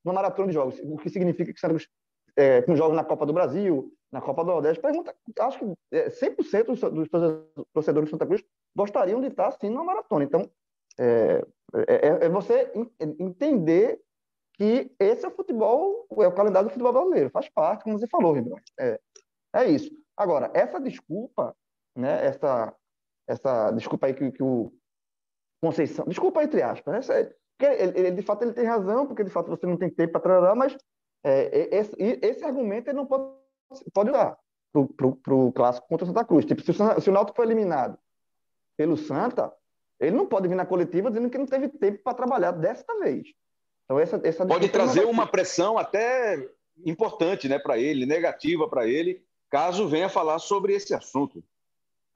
numa 0.04 0.14
maratona 0.14 0.48
de 0.48 0.54
jogos, 0.54 0.78
o 0.84 0.96
que 0.96 1.10
significa 1.10 1.52
que 1.52 1.58
Santos, 1.58 1.88
é, 2.36 2.62
com 2.62 2.76
jogos 2.76 2.96
na 2.96 3.04
Copa 3.04 3.26
do 3.26 3.32
Brasil, 3.32 3.92
na 4.12 4.20
Copa 4.20 4.44
do 4.44 4.52
Nordeste, 4.52 4.80
pergunta, 4.80 5.14
acho 5.40 5.58
que 5.58 5.64
100% 5.92 6.66
dos, 6.66 6.80
dos 6.80 7.08
torcedores 7.72 8.08
do 8.08 8.10
Santa 8.10 8.26
Cruz 8.26 8.44
gostariam 8.74 9.20
de 9.20 9.26
estar 9.26 9.48
assim 9.48 9.68
numa 9.68 9.84
maratona. 9.84 10.24
Então, 10.24 10.48
é, 10.98 11.44
é, 11.88 12.26
é 12.26 12.28
você 12.28 12.72
entender 13.18 14.00
que 14.54 14.90
esse 14.98 15.24
é 15.24 15.28
o 15.28 15.34
futebol, 15.34 16.06
é 16.18 16.26
o 16.26 16.34
calendário 16.34 16.68
do 16.68 16.72
futebol 16.72 16.92
brasileiro, 16.92 17.30
faz 17.30 17.48
parte, 17.48 17.84
como 17.84 17.98
você 17.98 18.06
falou, 18.06 18.32
Ribeirão. 18.32 18.58
É, 18.78 19.00
é 19.54 19.64
isso. 19.66 19.90
Agora, 20.16 20.50
essa 20.54 20.80
desculpa, 20.80 21.54
né, 21.94 22.24
essa, 22.26 22.74
essa 23.26 23.70
desculpa 23.72 24.06
aí 24.06 24.14
que, 24.14 24.30
que 24.32 24.42
o 24.42 24.72
Conceição, 25.60 26.04
desculpa 26.06 26.42
entre 26.42 26.62
aspas, 26.62 26.92
né, 26.92 26.98
essa, 26.98 27.36
ele, 27.60 27.98
ele, 27.98 28.10
de 28.10 28.22
fato 28.22 28.42
ele 28.42 28.52
tem 28.52 28.64
razão, 28.64 29.06
porque 29.06 29.24
de 29.24 29.30
fato 29.30 29.48
você 29.48 29.66
não 29.66 29.76
tem 29.76 29.88
tempo 29.88 30.12
para 30.12 30.20
trabalhar, 30.20 30.54
mas 30.54 30.76
é, 31.24 31.74
esse, 31.74 31.94
esse, 31.98 32.44
argumento 32.44 32.88
ele 32.88 32.98
não 32.98 33.06
pode, 33.06 33.32
pode 33.92 34.12
dar 34.12 34.38
para 34.72 35.34
o 35.34 35.52
clássico 35.52 35.88
contra 35.88 36.04
o 36.04 36.08
Santa 36.08 36.24
Cruz. 36.24 36.44
Tipo, 36.44 36.60
se 36.60 36.70
o, 36.70 37.00
se 37.00 37.10
o 37.10 37.12
Náutico 37.12 37.36
foi 37.36 37.46
eliminado 37.46 37.98
pelo 38.76 38.96
Santa, 38.96 39.52
ele 39.98 40.14
não 40.14 40.26
pode 40.26 40.46
vir 40.48 40.54
na 40.54 40.66
coletiva 40.66 41.10
dizendo 41.10 41.30
que 41.30 41.38
não 41.38 41.46
teve 41.46 41.68
tempo 41.68 42.02
para 42.04 42.14
trabalhar 42.14 42.52
desta 42.52 42.98
vez. 43.00 43.28
Então, 43.84 43.98
essa, 43.98 44.20
essa 44.22 44.44
pode 44.44 44.68
trazer 44.68 45.06
uma 45.06 45.26
pressão 45.26 45.78
até 45.78 46.46
importante 46.84 47.48
né, 47.48 47.58
para 47.58 47.78
ele, 47.78 48.04
negativa 48.04 48.68
para 48.68 48.86
ele, 48.86 49.24
caso 49.50 49.88
venha 49.88 50.08
falar 50.08 50.38
sobre 50.38 50.74
esse 50.74 50.94
assunto. 50.94 51.42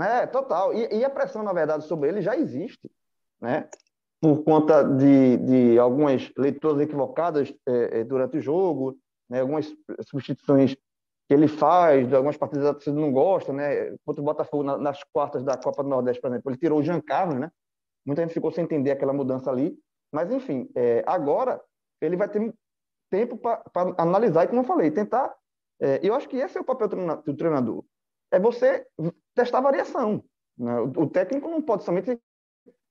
É, 0.01 0.27
total. 0.27 0.73
E, 0.73 0.99
e, 0.99 1.05
a 1.05 1.11
pressão, 1.11 1.43
na 1.43 1.53
verdade, 1.53 1.85
sobre 1.85 2.09
ele 2.09 2.23
já 2.23 2.37
existe, 2.37 2.91
né? 3.41 3.69
Por 4.21 4.43
conta 4.45 4.83
de, 4.83 5.37
de 5.39 5.79
algumas 5.79 6.31
leituras 6.37 6.81
equivocadas 6.81 7.53
é, 7.67 8.01
é 8.01 8.05
durante 8.05 8.39
o 8.39 8.41
jogo, 8.41 8.99
né? 9.29 9.41
algumas 9.41 9.73
substituições 10.03 10.75
que 10.75 11.35
ele 11.35 11.49
faz, 11.49 12.09
de 12.09 12.15
algumas 12.15 12.37
partidas 12.37 12.77
que 12.77 12.85
você 12.85 12.93
não 12.93 13.13
gosta, 13.13 13.53
né? 13.53 13.95
Contra 14.05 14.21
o 14.21 14.25
Botafogo 14.25 14.63
na, 14.63 14.77
nas 14.77 15.03
quartas 15.13 15.45
da 15.45 15.57
Copa 15.57 15.83
do 15.83 15.89
Nordeste, 15.89 16.21
por 16.21 16.29
exemplo, 16.29 16.51
ele 16.51 16.59
tirou 16.59 16.81
o 16.81 16.83
Jean 16.83 17.01
Carlos, 17.01 17.39
né? 17.39 17.51
Muita 18.05 18.23
gente 18.23 18.35
ficou 18.35 18.51
sem 18.51 18.65
entender 18.65 18.91
aquela 18.91 19.13
mudança 19.13 19.51
ali. 19.51 19.79
Mas, 20.13 20.33
enfim, 20.33 20.69
é, 20.75 21.05
agora 21.07 21.61
ele 22.01 22.17
vai 22.17 22.29
ter 22.29 22.53
tempo 23.11 23.37
para 23.37 23.63
analisar 23.99 24.45
e, 24.45 24.49
como 24.49 24.61
eu 24.61 24.65
falei, 24.65 24.91
tentar 24.91 25.35
é, 25.81 26.01
eu 26.03 26.15
acho 26.15 26.29
que 26.29 26.37
esse 26.37 26.59
é 26.59 26.61
o 26.61 26.65
papel 26.65 26.89
do 26.89 27.35
treinador. 27.35 27.85
É 28.31 28.39
você 28.39 28.87
testar 29.35 29.61
variação. 29.61 30.23
Né? 30.57 30.79
O, 30.81 31.09
técnico 31.09 31.49
não 31.49 31.63
pode 31.63 31.85
somente 31.85 32.19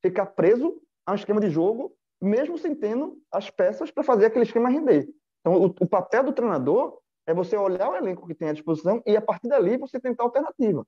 ficar 0.02 0.26
preso 0.28 0.82
a 1.06 1.12
um 1.12 1.16
esquema 1.16 1.40
de 1.40 1.50
jogo, 1.50 1.94
mesmo 2.22 2.58
sem 2.58 2.76
tendo 2.76 3.22
as 3.32 3.50
peças 3.50 3.92
para 3.92 4.04
fazer 4.04 4.26
aquele 4.26 4.44
esquema 4.44 4.70
render. 4.70 5.08
Então, 5.40 5.62
o, 5.62 5.66
o, 5.66 5.88
papel 5.88 6.24
do 6.24 6.34
treinador 6.34 7.00
é 7.28 7.34
você 7.34 7.56
olhar 7.56 7.90
o 7.90 7.96
elenco 7.96 8.28
que 8.28 8.34
tem 8.34 8.50
à 8.50 8.54
disposição 8.54 9.02
e, 9.06 9.16
a 9.16 9.22
partir 9.22 9.48
dali, 9.48 9.78
você 9.78 10.00
tentar 10.00 10.24
alternativa. 10.24 10.86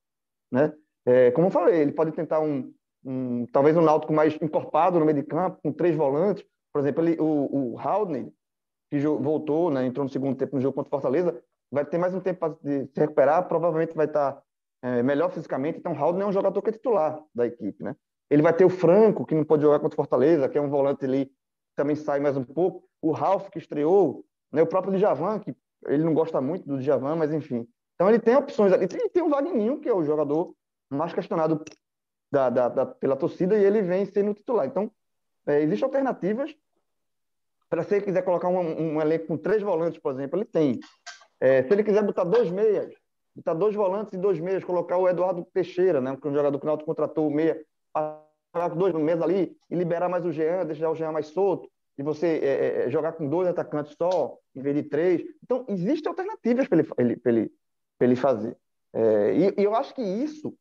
Né? 0.51 0.73
É, 1.05 1.31
como 1.31 1.47
eu 1.47 1.51
falei, 1.51 1.81
ele 1.81 1.93
pode 1.93 2.11
tentar 2.11 2.39
um, 2.41 2.73
um, 3.05 3.45
talvez 3.45 3.77
um 3.77 3.81
náutico 3.81 4.11
mais 4.11 4.35
encorpado 4.41 4.99
no 4.99 5.05
meio 5.05 5.21
de 5.21 5.23
campo, 5.23 5.59
com 5.63 5.71
três 5.71 5.95
volantes. 5.95 6.43
Por 6.73 6.79
exemplo, 6.79 7.03
ele, 7.03 7.17
o, 7.19 7.73
o 7.73 7.79
Haldney, 7.79 8.33
que 8.89 8.99
voltou, 8.99 9.71
né, 9.71 9.85
entrou 9.85 10.03
no 10.03 10.09
segundo 10.09 10.35
tempo 10.35 10.55
no 10.55 10.61
jogo 10.61 10.75
contra 10.75 10.89
o 10.89 10.91
Fortaleza, 10.91 11.41
vai 11.71 11.85
ter 11.85 11.97
mais 11.97 12.13
um 12.13 12.19
tempo 12.19 12.39
para 12.39 12.53
se 12.55 12.89
recuperar, 12.95 13.47
provavelmente 13.47 13.95
vai 13.95 14.05
estar 14.05 14.41
é, 14.81 15.01
melhor 15.01 15.29
fisicamente. 15.29 15.79
Então, 15.79 15.93
Raul 15.93 16.19
é 16.21 16.25
um 16.25 16.31
jogador 16.31 16.61
que 16.61 16.69
é 16.69 16.73
titular 16.73 17.21
da 17.33 17.47
equipe, 17.47 17.83
né? 17.83 17.95
Ele 18.29 18.41
vai 18.41 18.53
ter 18.53 18.65
o 18.65 18.69
Franco, 18.69 19.25
que 19.25 19.35
não 19.35 19.43
pode 19.43 19.61
jogar 19.61 19.79
contra 19.79 19.93
o 19.93 19.97
Fortaleza, 19.97 20.47
que 20.47 20.57
é 20.57 20.61
um 20.61 20.69
volante 20.69 21.05
ali, 21.05 21.31
também 21.75 21.95
sai 21.95 22.19
mais 22.19 22.37
um 22.37 22.43
pouco. 22.43 22.83
O 23.01 23.11
Ralf, 23.11 23.49
que 23.49 23.59
estreou, 23.59 24.25
né? 24.51 24.61
o 24.61 24.67
próprio 24.67 24.97
Djavan, 24.97 25.39
que 25.39 25.55
ele 25.85 26.03
não 26.03 26.13
gosta 26.13 26.39
muito 26.39 26.67
do 26.67 26.79
Djavan, 26.79 27.15
mas 27.15 27.33
enfim. 27.33 27.67
Então, 27.95 28.09
ele 28.09 28.19
tem 28.19 28.35
opções 28.35 28.71
ali. 28.71 28.85
E 28.85 29.09
tem 29.09 29.21
o 29.21 29.29
Vagninho, 29.29 29.79
que 29.79 29.89
é 29.89 29.93
o 29.93 30.03
jogador 30.03 30.53
mais 30.89 31.13
questionado 31.13 31.63
da, 32.31 32.49
da, 32.49 32.69
da, 32.69 32.85
pela 32.85 33.15
torcida, 33.15 33.57
e 33.57 33.63
ele 33.63 33.81
vem 33.81 34.05
sendo 34.05 34.33
titular. 34.33 34.65
Então, 34.65 34.91
é, 35.45 35.61
existem 35.61 35.85
alternativas. 35.85 36.55
Para 37.69 37.83
se 37.83 37.95
ele 37.95 38.05
quiser 38.05 38.21
colocar 38.23 38.49
um, 38.49 38.95
um 38.95 39.01
elenco 39.01 39.27
com 39.27 39.37
três 39.37 39.61
volantes, 39.61 39.99
por 39.99 40.13
exemplo, 40.13 40.37
ele 40.37 40.45
tem. 40.45 40.79
É, 41.41 41.63
se 41.63 41.73
ele 41.73 41.83
quiser 41.83 42.03
botar 42.03 42.23
dois 42.23 42.51
meias, 42.51 42.93
botar 43.35 43.55
dois 43.55 43.73
volantes 43.73 44.13
e 44.13 44.17
dois 44.17 44.39
meias, 44.39 44.63
colocar 44.63 44.97
o 44.97 45.09
Eduardo 45.09 45.43
Teixeira, 45.51 45.99
né, 45.99 46.15
que 46.15 46.27
é 46.27 46.29
um 46.29 46.35
jogador 46.35 46.59
que 46.59 46.65
o 46.65 46.67
Náutico 46.67 46.85
contratou 46.85 47.27
o 47.27 47.33
meia, 47.33 47.59
jogar 48.53 48.69
com 48.69 48.77
dois 48.77 48.93
meias 48.93 49.21
ali 49.21 49.57
e 49.69 49.75
liberar 49.75 50.07
mais 50.07 50.23
o 50.23 50.31
Jean, 50.31 50.65
deixar 50.65 50.91
o 50.91 50.95
Jean 50.95 51.11
mais 51.11 51.27
solto, 51.27 51.67
e 51.97 52.03
você 52.03 52.27
é, 52.27 52.45
é, 52.45 52.85
é, 52.85 52.89
jogar 52.91 53.13
com 53.13 53.27
dois 53.27 53.47
atacantes 53.47 53.95
só, 53.97 54.37
em 54.55 54.61
vez 54.61 54.75
de 54.75 54.83
três. 54.83 55.23
Então, 55.43 55.65
existem 55.67 56.09
alternativas 56.09 56.67
para 56.67 56.79
ele, 56.79 56.91
ele, 56.97 57.21
ele, 57.25 57.51
ele 57.99 58.15
fazer. 58.15 58.55
É, 58.93 59.33
e, 59.33 59.61
e, 59.61 59.63
eu 59.63 59.75
acho 59.75 59.95
que 59.95 60.01
isso, 60.01 60.53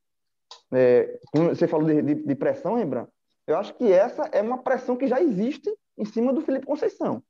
é, 0.72 1.18
você 1.34 1.68
falou 1.68 1.86
de, 1.86 2.00
de, 2.00 2.14
de 2.14 2.34
pressão, 2.34 2.76
Rembrandt, 2.76 3.10
eu 3.46 3.56
acho 3.56 3.74
que 3.74 3.92
essa 3.92 4.22
é 4.32 4.40
uma 4.40 4.62
pressão 4.62 4.96
que 4.96 5.06
já 5.06 5.20
existe 5.20 5.70
em 5.98 6.04
cima 6.04 6.32
do 6.32 6.40
Felipe 6.40 6.66
Conceição. 6.66 7.22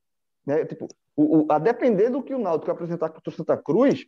Né? 0.45 0.65
Tipo, 0.65 0.87
o, 1.15 1.39
o, 1.39 1.45
a 1.49 1.59
depender 1.59 2.09
do 2.09 2.23
que 2.23 2.33
o 2.33 2.39
Náutico 2.39 2.71
apresentar 2.71 3.09
contra 3.09 3.29
o 3.29 3.33
Santa 3.33 3.57
Cruz, 3.57 4.05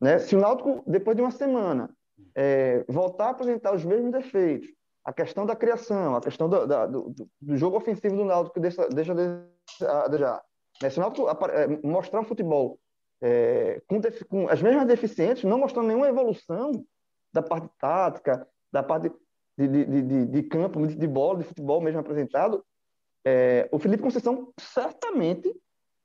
né? 0.00 0.18
se 0.18 0.34
o 0.36 0.40
Náutico, 0.40 0.82
depois 0.86 1.16
de 1.16 1.22
uma 1.22 1.30
semana, 1.30 1.90
é, 2.34 2.84
voltar 2.88 3.26
a 3.26 3.30
apresentar 3.30 3.74
os 3.74 3.84
mesmos 3.84 4.12
defeitos, 4.12 4.68
a 5.04 5.12
questão 5.12 5.46
da 5.46 5.56
criação, 5.56 6.14
a 6.14 6.20
questão 6.20 6.48
do, 6.48 6.66
da, 6.66 6.86
do, 6.86 7.14
do 7.40 7.56
jogo 7.56 7.76
ofensivo 7.76 8.16
do 8.16 8.24
Náutico 8.24 8.54
que 8.54 8.60
deixa, 8.60 8.88
deixa. 8.88 9.14
Né? 9.14 10.90
Se 10.90 10.98
o 10.98 11.00
Náutico 11.00 11.28
é, 11.28 11.66
mostrar 11.82 12.20
um 12.20 12.24
futebol 12.24 12.78
é, 13.20 13.82
com, 13.86 14.00
com, 14.28 14.48
as 14.48 14.62
mesmas 14.62 14.86
deficientes, 14.86 15.44
não 15.44 15.58
mostrando 15.58 15.88
nenhuma 15.88 16.08
evolução 16.08 16.84
da 17.32 17.42
parte 17.42 17.68
tática, 17.78 18.46
da 18.72 18.82
parte 18.82 19.10
de, 19.56 19.68
de, 19.68 20.02
de, 20.02 20.26
de 20.26 20.42
campo, 20.44 20.86
de 20.86 21.06
bola, 21.06 21.38
de 21.38 21.44
futebol 21.44 21.80
mesmo 21.80 22.00
apresentado, 22.00 22.64
é, 23.24 23.68
o 23.70 23.78
Felipe 23.78 24.02
Conceição 24.02 24.52
certamente 24.58 25.54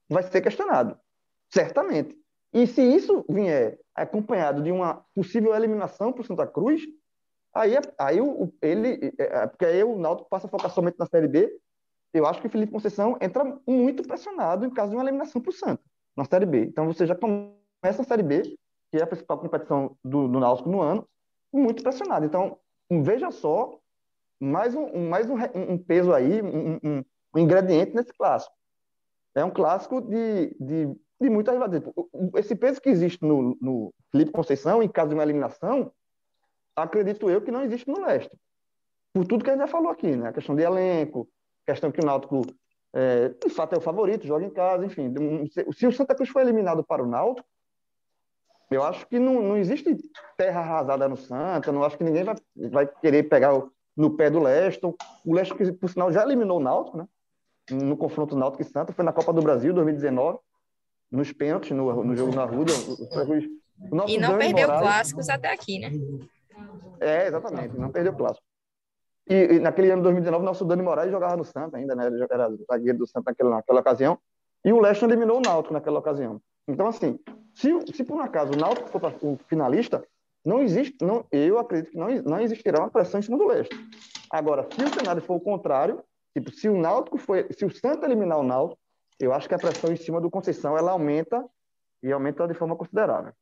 vai 0.09 0.23
ser 0.23 0.41
questionado. 0.41 0.97
Certamente. 1.51 2.17
E 2.53 2.65
se 2.67 2.81
isso 2.81 3.25
vier 3.29 3.79
acompanhado 3.93 4.61
de 4.61 4.71
uma 4.71 5.05
possível 5.13 5.53
eliminação 5.53 6.11
para 6.11 6.21
o 6.21 6.25
Santa 6.25 6.47
Cruz, 6.47 6.81
aí, 7.53 7.73
aí 7.97 8.21
o, 8.21 8.53
ele, 8.61 9.13
é, 9.17 9.23
é, 9.23 9.47
porque 9.47 9.65
aí 9.65 9.83
o 9.83 9.97
Náutico 9.97 10.29
passa 10.29 10.47
a 10.47 10.49
focar 10.49 10.71
somente 10.71 10.97
na 10.97 11.05
Série 11.05 11.27
B, 11.27 11.51
eu 12.13 12.25
acho 12.25 12.39
que 12.39 12.47
o 12.47 12.49
Felipe 12.49 12.71
Conceição 12.71 13.17
entra 13.21 13.43
muito 13.67 14.03
pressionado 14.03 14.65
em 14.65 14.69
caso 14.69 14.91
de 14.91 14.95
uma 14.95 15.03
eliminação 15.03 15.41
para 15.41 15.49
o 15.49 15.53
Santa, 15.53 15.83
na 16.15 16.23
Série 16.23 16.45
B. 16.45 16.65
Então 16.65 16.85
você 16.87 17.05
já 17.05 17.15
começa 17.15 18.01
a 18.01 18.05
Série 18.05 18.23
B, 18.23 18.41
que 18.91 18.97
é 18.97 19.03
a 19.03 19.07
principal 19.07 19.37
competição 19.37 19.97
do, 20.03 20.27
do 20.27 20.39
Náutico 20.39 20.69
no 20.69 20.81
ano, 20.81 21.07
muito 21.51 21.83
pressionado. 21.83 22.25
Então, 22.25 22.57
veja 22.89 23.31
só, 23.31 23.79
mais 24.39 24.75
um, 24.75 25.09
mais 25.09 25.29
um, 25.29 25.35
um 25.55 25.77
peso 25.77 26.13
aí, 26.13 26.41
um, 26.41 26.75
um, 26.83 27.03
um, 27.35 27.39
ingrediente 27.39 27.95
nesse 27.95 28.13
clássico. 28.13 28.55
É 29.35 29.43
um 29.43 29.51
clássico 29.51 30.01
de, 30.01 30.55
de, 30.59 30.95
de 31.19 31.29
muita 31.29 31.51
rivalidade. 31.51 31.85
Esse 32.35 32.55
peso 32.55 32.81
que 32.81 32.89
existe 32.89 33.23
no, 33.23 33.57
no 33.61 33.93
Felipe 34.11 34.31
Conceição, 34.31 34.81
em 34.81 34.87
caso 34.87 35.09
de 35.09 35.15
uma 35.15 35.23
eliminação, 35.23 35.91
acredito 36.75 37.29
eu 37.29 37.41
que 37.41 37.51
não 37.51 37.61
existe 37.63 37.87
no 37.87 37.99
leste. 37.99 38.31
Por 39.13 39.25
tudo 39.25 39.43
que 39.43 39.49
a 39.49 39.53
gente 39.53 39.61
já 39.61 39.67
falou 39.67 39.89
aqui, 39.89 40.15
né? 40.15 40.29
A 40.29 40.33
questão 40.33 40.55
de 40.55 40.63
elenco, 40.63 41.27
questão 41.65 41.91
que 41.91 42.01
o 42.01 42.05
Náutico, 42.05 42.41
é, 42.93 43.29
de 43.29 43.49
fato, 43.49 43.73
é 43.73 43.77
o 43.77 43.81
favorito, 43.81 44.25
joga 44.25 44.45
em 44.45 44.49
casa, 44.49 44.85
enfim. 44.85 45.13
Se 45.73 45.85
o 45.85 45.91
Santa 45.91 46.15
Cruz 46.15 46.29
for 46.29 46.41
eliminado 46.41 46.83
para 46.83 47.03
o 47.03 47.07
Náutico, 47.07 47.47
eu 48.71 48.83
acho 48.83 49.05
que 49.07 49.19
não, 49.19 49.41
não 49.41 49.57
existe 49.57 49.95
terra 50.37 50.61
arrasada 50.61 51.07
no 51.07 51.15
Santa, 51.15 51.71
não 51.71 51.83
acho 51.83 51.97
que 51.97 52.03
ninguém 52.03 52.23
vai, 52.23 52.35
vai 52.71 52.87
querer 52.87 53.23
pegar 53.23 53.53
o, 53.55 53.71
no 53.95 54.15
pé 54.15 54.29
do 54.29 54.39
Leston. 54.39 54.95
O 55.25 55.33
Leston, 55.33 55.55
que, 55.55 55.71
por 55.73 55.89
sinal, 55.89 56.11
já 56.11 56.23
eliminou 56.23 56.57
o 56.57 56.63
Náutico, 56.63 56.97
né? 56.97 57.07
No 57.71 57.97
confronto 57.97 58.35
Náutico 58.35 58.61
e 58.61 58.65
Santa, 58.65 58.93
foi 58.93 59.03
na 59.03 59.11
Copa 59.11 59.33
do 59.33 59.41
Brasil, 59.41 59.73
2019, 59.73 60.37
nos 61.11 61.31
pênaltis, 61.31 61.71
no, 61.71 62.03
no 62.03 62.15
jogo 62.15 62.35
na 62.35 62.45
Ruda. 62.45 62.71
O, 62.73 64.07
e 64.07 64.17
não 64.17 64.37
perdeu 64.37 64.67
clássicos 64.67 65.29
até 65.29 65.51
aqui, 65.51 65.79
né? 65.79 65.91
É, 66.99 67.27
exatamente, 67.27 67.77
não 67.77 67.91
perdeu 67.91 68.13
clássico. 68.13 68.45
E, 69.27 69.55
e, 69.55 69.59
naquele 69.59 69.89
ano 69.89 70.01
de 70.01 70.03
2019, 70.03 70.45
nosso 70.45 70.63
Dani 70.63 70.83
Moraes 70.83 71.11
jogava 71.11 71.35
no 71.35 71.43
Santa 71.43 71.77
ainda, 71.77 71.95
né? 71.95 72.07
Ele 72.07 72.23
era 72.29 72.49
zagueiro 72.71 72.99
do 72.99 73.07
Santa 73.07 73.31
naquela, 73.31 73.49
naquela 73.49 73.79
ocasião. 73.79 74.19
E 74.63 74.71
o 74.71 74.79
Leston 74.79 75.07
eliminou 75.07 75.37
o 75.37 75.41
Náutico 75.41 75.73
naquela 75.73 75.99
ocasião. 75.99 76.39
Então, 76.67 76.87
assim, 76.87 77.19
se, 77.53 77.69
se 77.93 78.03
por 78.03 78.17
um 78.17 78.21
acaso 78.21 78.53
o 78.53 78.57
Náutico 78.57 78.87
for 78.87 79.13
o 79.21 79.37
finalista, 79.47 80.03
não 80.43 80.61
existe, 80.61 81.03
não, 81.03 81.25
eu 81.31 81.57
acredito 81.57 81.91
que 81.91 81.97
não, 81.97 82.07
não 82.23 82.39
existirá 82.39 82.79
uma 82.79 82.89
pressão 82.89 83.19
em 83.19 83.23
cima 83.23 83.37
do 83.37 83.47
Leste. 83.47 83.75
Agora, 84.29 84.67
se 84.71 84.83
o 84.83 84.93
cenário 84.93 85.21
for 85.21 85.35
o 85.35 85.39
contrário, 85.39 86.03
tipo, 86.35 86.51
se 86.51 86.69
o 86.69 86.77
Náutico 86.77 87.17
foi, 87.17 87.47
se 87.51 87.65
o 87.65 87.75
Santa 87.75 88.05
eliminar 88.05 88.39
o 88.39 88.43
Náutico, 88.43 88.79
eu 89.19 89.33
acho 89.33 89.47
que 89.47 89.55
a 89.55 89.59
pressão 89.59 89.91
em 89.91 89.95
cima 89.95 90.21
do 90.21 90.29
Conceição 90.29 90.77
ela 90.77 90.91
aumenta 90.91 91.43
e 92.03 92.11
aumenta 92.11 92.47
de 92.47 92.53
forma 92.53 92.75
considerável. 92.75 93.33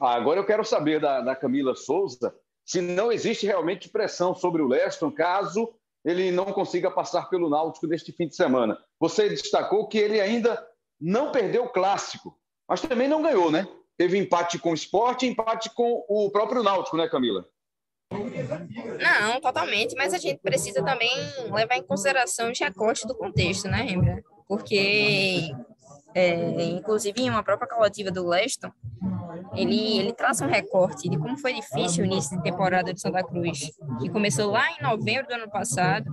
Ah, 0.00 0.14
agora 0.14 0.40
eu 0.40 0.46
quero 0.46 0.64
saber 0.64 1.00
da, 1.00 1.20
da 1.20 1.36
Camila 1.36 1.74
Souza 1.74 2.34
se 2.64 2.80
não 2.80 3.10
existe 3.10 3.46
realmente 3.46 3.88
pressão 3.88 4.34
sobre 4.34 4.62
o 4.62 4.68
Leston 4.68 5.10
caso 5.10 5.74
ele 6.04 6.30
não 6.30 6.46
consiga 6.46 6.90
passar 6.90 7.28
pelo 7.28 7.50
Náutico 7.50 7.86
neste 7.86 8.12
fim 8.12 8.26
de 8.26 8.34
semana. 8.34 8.78
Você 8.98 9.28
destacou 9.28 9.86
que 9.88 9.98
ele 9.98 10.20
ainda 10.20 10.66
não 10.98 11.30
perdeu 11.30 11.64
o 11.64 11.68
clássico 11.68 12.40
mas 12.70 12.80
também 12.80 13.08
não 13.08 13.20
ganhou, 13.20 13.50
né? 13.50 13.66
Teve 13.98 14.16
empate 14.16 14.56
com 14.56 14.70
o 14.70 14.74
esporte 14.74 15.26
e 15.26 15.28
empate 15.28 15.74
com 15.74 16.04
o 16.08 16.30
próprio 16.30 16.62
Náutico, 16.62 16.96
né, 16.96 17.08
Camila? 17.08 17.44
Não, 18.10 19.40
totalmente, 19.40 19.94
mas 19.94 20.12
a 20.12 20.18
gente 20.18 20.40
precisa 20.40 20.82
também 20.82 21.10
levar 21.52 21.76
em 21.76 21.82
consideração 21.82 22.50
os 22.50 22.58
recortes 22.58 23.04
do 23.04 23.14
contexto, 23.14 23.68
né, 23.68 23.82
Rembrandt? 23.82 24.24
Porque, 24.48 25.52
é, 26.14 26.64
inclusive, 26.64 27.20
em 27.20 27.30
uma 27.30 27.42
própria 27.42 27.68
coletiva 27.68 28.10
do 28.10 28.26
Leston, 28.26 28.70
ele, 29.54 29.98
ele 29.98 30.12
traça 30.12 30.44
um 30.44 30.48
recorte 30.48 31.08
de 31.08 31.16
como 31.16 31.38
foi 31.38 31.54
difícil 31.54 32.02
o 32.02 32.06
início 32.06 32.36
de 32.36 32.42
temporada 32.42 32.92
de 32.92 33.00
Santa 33.00 33.22
Cruz, 33.22 33.70
que 34.00 34.10
começou 34.10 34.50
lá 34.50 34.68
em 34.72 34.82
novembro 34.82 35.28
do 35.28 35.34
ano 35.34 35.50
passado, 35.50 36.10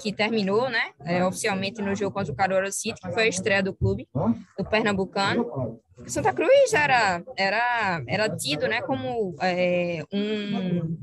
que 0.00 0.12
terminou, 0.12 0.70
né, 0.70 0.92
é, 1.04 1.24
oficialmente 1.24 1.82
no 1.82 1.94
jogo 1.94 2.12
contra 2.12 2.32
o 2.32 2.36
Caruaru 2.36 2.72
City, 2.72 3.00
que 3.00 3.12
foi 3.12 3.24
a 3.24 3.28
estreia 3.28 3.62
do 3.62 3.74
clube, 3.74 4.08
do 4.58 4.64
Pernambucano. 4.64 5.78
Santa 6.06 6.32
Cruz 6.32 6.72
era, 6.72 7.22
era, 7.36 8.02
era 8.08 8.28
tido, 8.34 8.66
né, 8.66 8.80
como 8.80 9.36
é, 9.40 10.02
um 10.12 10.96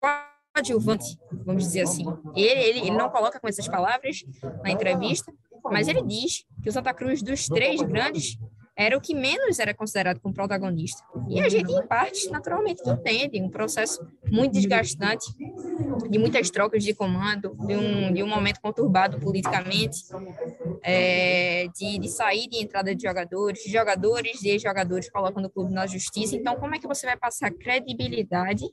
coadjuvante, 0.00 1.18
vamos 1.44 1.64
dizer 1.64 1.82
assim. 1.82 2.04
Ele, 2.34 2.60
ele, 2.60 2.78
ele 2.80 2.90
não 2.90 3.08
coloca 3.08 3.38
com 3.38 3.48
essas 3.48 3.68
palavras 3.68 4.24
na 4.62 4.70
entrevista, 4.70 5.32
mas 5.64 5.88
ele 5.88 6.02
diz 6.02 6.44
que 6.62 6.68
o 6.68 6.72
Santa 6.72 6.92
Cruz, 6.94 7.22
dos 7.22 7.46
três 7.46 7.80
grandes, 7.82 8.38
era 8.78 8.96
o 8.96 9.00
que 9.00 9.12
menos 9.12 9.58
era 9.58 9.74
considerado 9.74 10.20
como 10.20 10.32
protagonista. 10.32 11.02
E 11.28 11.40
a 11.40 11.48
gente, 11.48 11.72
em 11.72 11.86
parte, 11.88 12.30
naturalmente 12.30 12.80
entende 12.88 13.42
um 13.42 13.50
processo 13.50 14.06
muito 14.30 14.52
desgastante, 14.52 15.26
de 16.08 16.16
muitas 16.16 16.48
trocas 16.48 16.84
de 16.84 16.94
comando, 16.94 17.56
de 17.66 17.74
um, 17.74 18.12
de 18.12 18.22
um 18.22 18.28
momento 18.28 18.60
conturbado 18.60 19.18
politicamente, 19.18 20.04
é, 20.84 21.66
de, 21.76 21.98
de 21.98 22.08
saída 22.08 22.54
e 22.54 22.62
entrada 22.62 22.94
de 22.94 23.02
jogadores, 23.02 23.64
de 23.64 23.72
jogadores 23.72 24.44
e 24.44 24.56
jogadores 24.60 25.10
colocando 25.10 25.46
o 25.46 25.50
clube 25.50 25.74
na 25.74 25.84
justiça. 25.84 26.36
Então, 26.36 26.54
como 26.54 26.76
é 26.76 26.78
que 26.78 26.86
você 26.86 27.04
vai 27.04 27.16
passar 27.16 27.50
credibilidade 27.50 28.64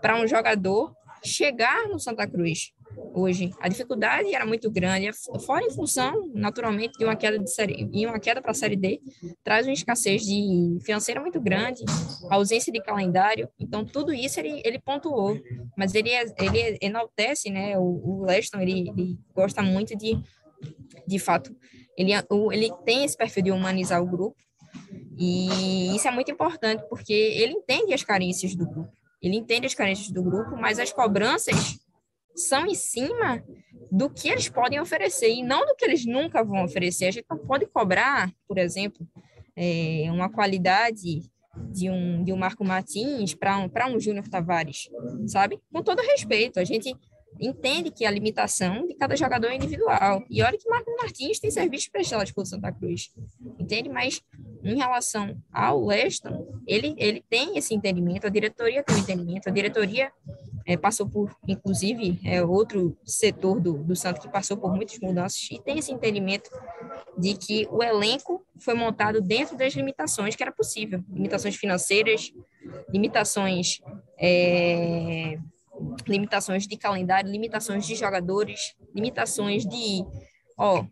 para 0.00 0.16
um 0.16 0.28
jogador 0.28 0.94
chegar 1.24 1.88
no 1.88 1.98
Santa 1.98 2.24
Cruz? 2.24 2.72
Hoje. 3.14 3.50
A 3.60 3.68
dificuldade 3.68 4.34
era 4.34 4.46
muito 4.46 4.70
grande, 4.70 5.10
fora 5.44 5.64
em 5.64 5.70
função, 5.70 6.30
naturalmente, 6.34 6.98
de 6.98 7.04
uma 7.04 7.16
queda 7.16 7.38
de 7.38 7.50
série, 7.50 7.88
e 7.92 8.06
uma 8.06 8.18
queda 8.18 8.40
para 8.40 8.50
a 8.50 8.54
série 8.54 8.76
D, 8.76 9.00
traz 9.42 9.66
uma 9.66 9.72
escassez 9.72 10.22
de 10.22 10.78
financeira 10.82 11.20
muito 11.20 11.40
grande, 11.40 11.84
ausência 12.30 12.72
de 12.72 12.80
calendário. 12.80 13.48
Então, 13.58 13.84
tudo 13.84 14.12
isso 14.12 14.38
ele, 14.40 14.62
ele 14.64 14.78
pontuou, 14.78 15.38
mas 15.76 15.94
ele, 15.94 16.10
ele 16.10 16.78
enaltece, 16.80 17.50
né? 17.50 17.78
O, 17.78 17.82
o 17.82 18.24
Leston, 18.24 18.60
ele, 18.60 18.90
ele 18.90 19.18
gosta 19.34 19.62
muito 19.62 19.96
de, 19.96 20.18
de 21.06 21.18
fato, 21.18 21.54
ele, 21.96 22.12
ele 22.52 22.72
tem 22.84 23.04
esse 23.04 23.16
perfil 23.16 23.42
de 23.44 23.50
humanizar 23.50 24.02
o 24.02 24.06
grupo, 24.06 24.36
e 25.18 25.94
isso 25.94 26.08
é 26.08 26.10
muito 26.10 26.30
importante, 26.30 26.82
porque 26.88 27.12
ele 27.12 27.52
entende 27.52 27.92
as 27.92 28.02
carências 28.02 28.54
do 28.54 28.66
grupo. 28.66 28.90
Ele 29.20 29.36
entende 29.36 29.66
as 29.66 29.74
carências 29.74 30.10
do 30.10 30.22
grupo, 30.22 30.56
mas 30.56 30.78
as 30.78 30.92
cobranças 30.92 31.78
são 32.40 32.66
em 32.66 32.74
cima 32.74 33.42
do 33.90 34.08
que 34.08 34.28
eles 34.28 34.48
podem 34.48 34.80
oferecer 34.80 35.30
e 35.30 35.42
não 35.42 35.66
do 35.66 35.74
que 35.74 35.84
eles 35.84 36.04
nunca 36.04 36.44
vão 36.44 36.64
oferecer. 36.64 37.06
A 37.06 37.10
gente 37.10 37.26
não 37.28 37.38
pode 37.38 37.66
cobrar, 37.66 38.32
por 38.46 38.58
exemplo, 38.58 39.06
é, 39.56 40.04
uma 40.10 40.30
qualidade 40.30 41.30
de 41.72 41.90
um, 41.90 42.22
de 42.22 42.32
um 42.32 42.36
Marco 42.36 42.64
Martins 42.64 43.34
para 43.34 43.58
um, 43.58 43.68
um 43.94 44.00
Júnior 44.00 44.28
Tavares, 44.28 44.88
sabe? 45.26 45.60
Com 45.72 45.82
todo 45.82 46.00
respeito, 46.00 46.60
a 46.60 46.64
gente 46.64 46.94
entende 47.38 47.90
que 47.90 48.04
a 48.04 48.10
limitação 48.10 48.86
de 48.86 48.94
cada 48.94 49.16
jogador 49.16 49.48
é 49.48 49.56
individual. 49.56 50.24
E 50.30 50.42
olha 50.42 50.58
que 50.58 50.68
Marco 50.68 50.90
Martins 50.96 51.38
tem 51.38 51.50
serviço 51.50 51.90
prestado 51.90 52.32
pelo 52.32 52.46
Santa 52.46 52.72
Cruz, 52.72 53.12
entende? 53.58 53.88
Mas 53.88 54.22
em 54.62 54.76
relação 54.76 55.36
ao 55.52 55.84
Leston, 55.84 56.46
ele, 56.66 56.94
ele 56.98 57.24
tem 57.28 57.56
esse 57.56 57.74
entendimento, 57.74 58.26
a 58.26 58.30
diretoria 58.30 58.82
tem 58.82 58.96
um 58.96 59.00
entendimento, 59.00 59.48
a 59.48 59.52
diretoria 59.52 60.12
é, 60.66 60.76
passou 60.76 61.08
por, 61.08 61.34
inclusive, 61.46 62.20
é 62.24 62.42
outro 62.42 62.96
setor 63.04 63.60
do, 63.60 63.78
do 63.78 63.96
Santos 63.96 64.22
que 64.22 64.30
passou 64.30 64.56
por 64.56 64.74
muitas 64.74 64.98
mudanças 64.98 65.48
e 65.50 65.60
tem 65.60 65.78
esse 65.78 65.92
entendimento 65.92 66.50
de 67.16 67.34
que 67.34 67.66
o 67.70 67.82
elenco 67.82 68.44
foi 68.58 68.74
montado 68.74 69.20
dentro 69.20 69.56
das 69.56 69.74
limitações 69.74 70.36
que 70.36 70.42
era 70.42 70.52
possível, 70.52 71.02
limitações 71.12 71.56
financeiras, 71.56 72.32
limitações 72.92 73.80
é, 74.18 75.38
limitações 76.06 76.66
de 76.66 76.76
calendário, 76.76 77.30
limitações 77.30 77.86
de 77.86 77.94
jogadores, 77.94 78.76
limitações 78.94 79.64
de, 79.64 80.04
ó, 80.56 80.84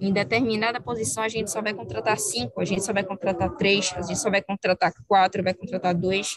em 0.00 0.12
determinada 0.12 0.80
posição 0.80 1.22
a 1.22 1.28
gente 1.28 1.50
só 1.50 1.60
vai 1.60 1.74
contratar 1.74 2.18
cinco, 2.18 2.60
a 2.60 2.64
gente 2.64 2.84
só 2.84 2.92
vai 2.92 3.04
contratar 3.04 3.50
três, 3.56 3.92
a 3.96 4.02
gente 4.02 4.18
só 4.18 4.30
vai 4.30 4.42
contratar 4.42 4.92
quatro, 5.06 5.42
vai 5.42 5.54
contratar 5.54 5.94
dois. 5.94 6.36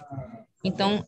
Então, 0.63 1.05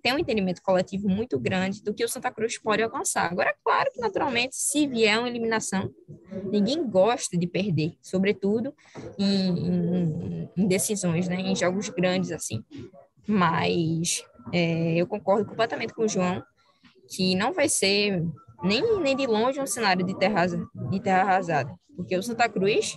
tem 0.00 0.14
um 0.14 0.18
entendimento 0.18 0.62
coletivo 0.62 1.08
muito 1.08 1.38
grande 1.38 1.82
do 1.82 1.92
que 1.92 2.04
o 2.04 2.08
Santa 2.08 2.30
Cruz 2.30 2.56
pode 2.56 2.82
alcançar. 2.82 3.30
Agora, 3.30 3.50
é 3.50 3.56
claro 3.64 3.90
que, 3.92 4.00
naturalmente, 4.00 4.54
se 4.54 4.86
vier 4.86 5.18
uma 5.18 5.28
eliminação, 5.28 5.92
ninguém 6.44 6.88
gosta 6.88 7.36
de 7.36 7.46
perder, 7.48 7.94
sobretudo 8.00 8.72
em, 9.18 9.48
em, 9.48 10.50
em 10.56 10.66
decisões, 10.68 11.28
né, 11.28 11.40
em 11.40 11.56
jogos 11.56 11.88
grandes 11.88 12.30
assim. 12.30 12.64
Mas 13.26 14.24
é, 14.52 14.94
eu 14.94 15.06
concordo 15.06 15.44
completamente 15.48 15.92
com 15.92 16.04
o 16.04 16.08
João 16.08 16.42
que 17.08 17.34
não 17.34 17.52
vai 17.52 17.68
ser 17.68 18.24
nem, 18.62 19.00
nem 19.00 19.16
de 19.16 19.26
longe 19.26 19.60
um 19.60 19.66
cenário 19.66 20.04
de 20.04 20.16
terra, 20.16 20.46
de 20.46 21.00
terra 21.00 21.22
arrasada, 21.22 21.74
porque 21.96 22.16
o 22.16 22.22
Santa 22.22 22.48
Cruz 22.48 22.96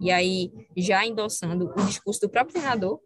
e 0.00 0.10
aí 0.10 0.50
já 0.76 1.04
endossando 1.04 1.72
o 1.76 1.84
discurso 1.84 2.20
do 2.22 2.28
próprio 2.28 2.54
treinador, 2.54 2.98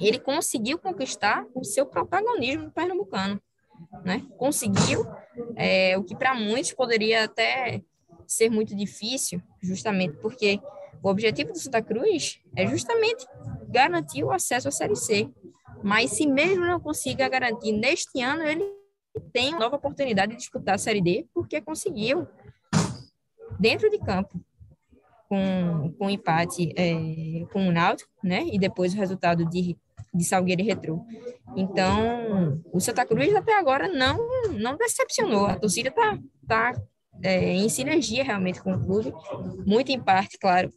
ele 0.00 0.18
conseguiu 0.18 0.78
conquistar 0.78 1.46
o 1.54 1.64
seu 1.64 1.86
protagonismo 1.86 2.64
no 2.64 2.70
Pernambucano, 2.70 3.40
né? 4.04 4.24
Conseguiu 4.36 5.06
é, 5.56 5.96
o 5.96 6.04
que 6.04 6.14
para 6.16 6.34
muitos 6.34 6.72
poderia 6.72 7.24
até 7.24 7.82
ser 8.26 8.50
muito 8.50 8.74
difícil, 8.74 9.42
justamente 9.60 10.16
porque 10.18 10.60
o 11.02 11.08
objetivo 11.08 11.52
do 11.52 11.58
Santa 11.58 11.82
Cruz 11.82 12.40
é 12.56 12.66
justamente 12.66 13.26
garantir 13.68 14.24
o 14.24 14.30
acesso 14.30 14.68
à 14.68 14.70
Série 14.70 14.96
C. 14.96 15.28
Mas 15.82 16.12
se 16.12 16.26
mesmo 16.26 16.64
não 16.64 16.78
consiga 16.78 17.28
garantir 17.28 17.72
neste 17.72 18.20
ano, 18.22 18.42
ele 18.44 18.64
tem 19.32 19.50
uma 19.50 19.60
nova 19.60 19.76
oportunidade 19.76 20.32
de 20.32 20.38
disputar 20.38 20.76
a 20.76 20.78
Série 20.78 21.02
D, 21.02 21.26
porque 21.34 21.60
conseguiu, 21.60 22.26
dentro 23.58 23.90
de 23.90 23.98
campo, 23.98 24.40
com, 25.32 25.94
com 25.98 26.10
empate 26.10 26.74
é, 26.76 26.92
com 27.50 27.66
o 27.66 27.72
Náutico, 27.72 28.10
né? 28.22 28.44
E 28.52 28.58
depois 28.58 28.92
o 28.92 28.98
resultado 28.98 29.48
de, 29.48 29.78
de 30.12 30.24
Salgueiro 30.24 30.60
e 30.60 30.66
Retrô. 30.66 31.06
Então, 31.56 32.60
o 32.70 32.78
Santa 32.78 33.06
Cruz 33.06 33.34
até 33.34 33.58
agora 33.58 33.88
não, 33.88 34.18
não 34.50 34.76
decepcionou. 34.76 35.46
A 35.46 35.58
torcida 35.58 35.88
está 35.88 36.18
tá, 36.46 36.82
é, 37.22 37.54
em 37.54 37.66
sinergia 37.70 38.22
realmente 38.22 38.62
com 38.62 38.72
o 38.72 38.84
clube, 38.84 39.10
muito 39.64 39.90
em 39.90 39.98
parte, 39.98 40.36
claro, 40.38 40.70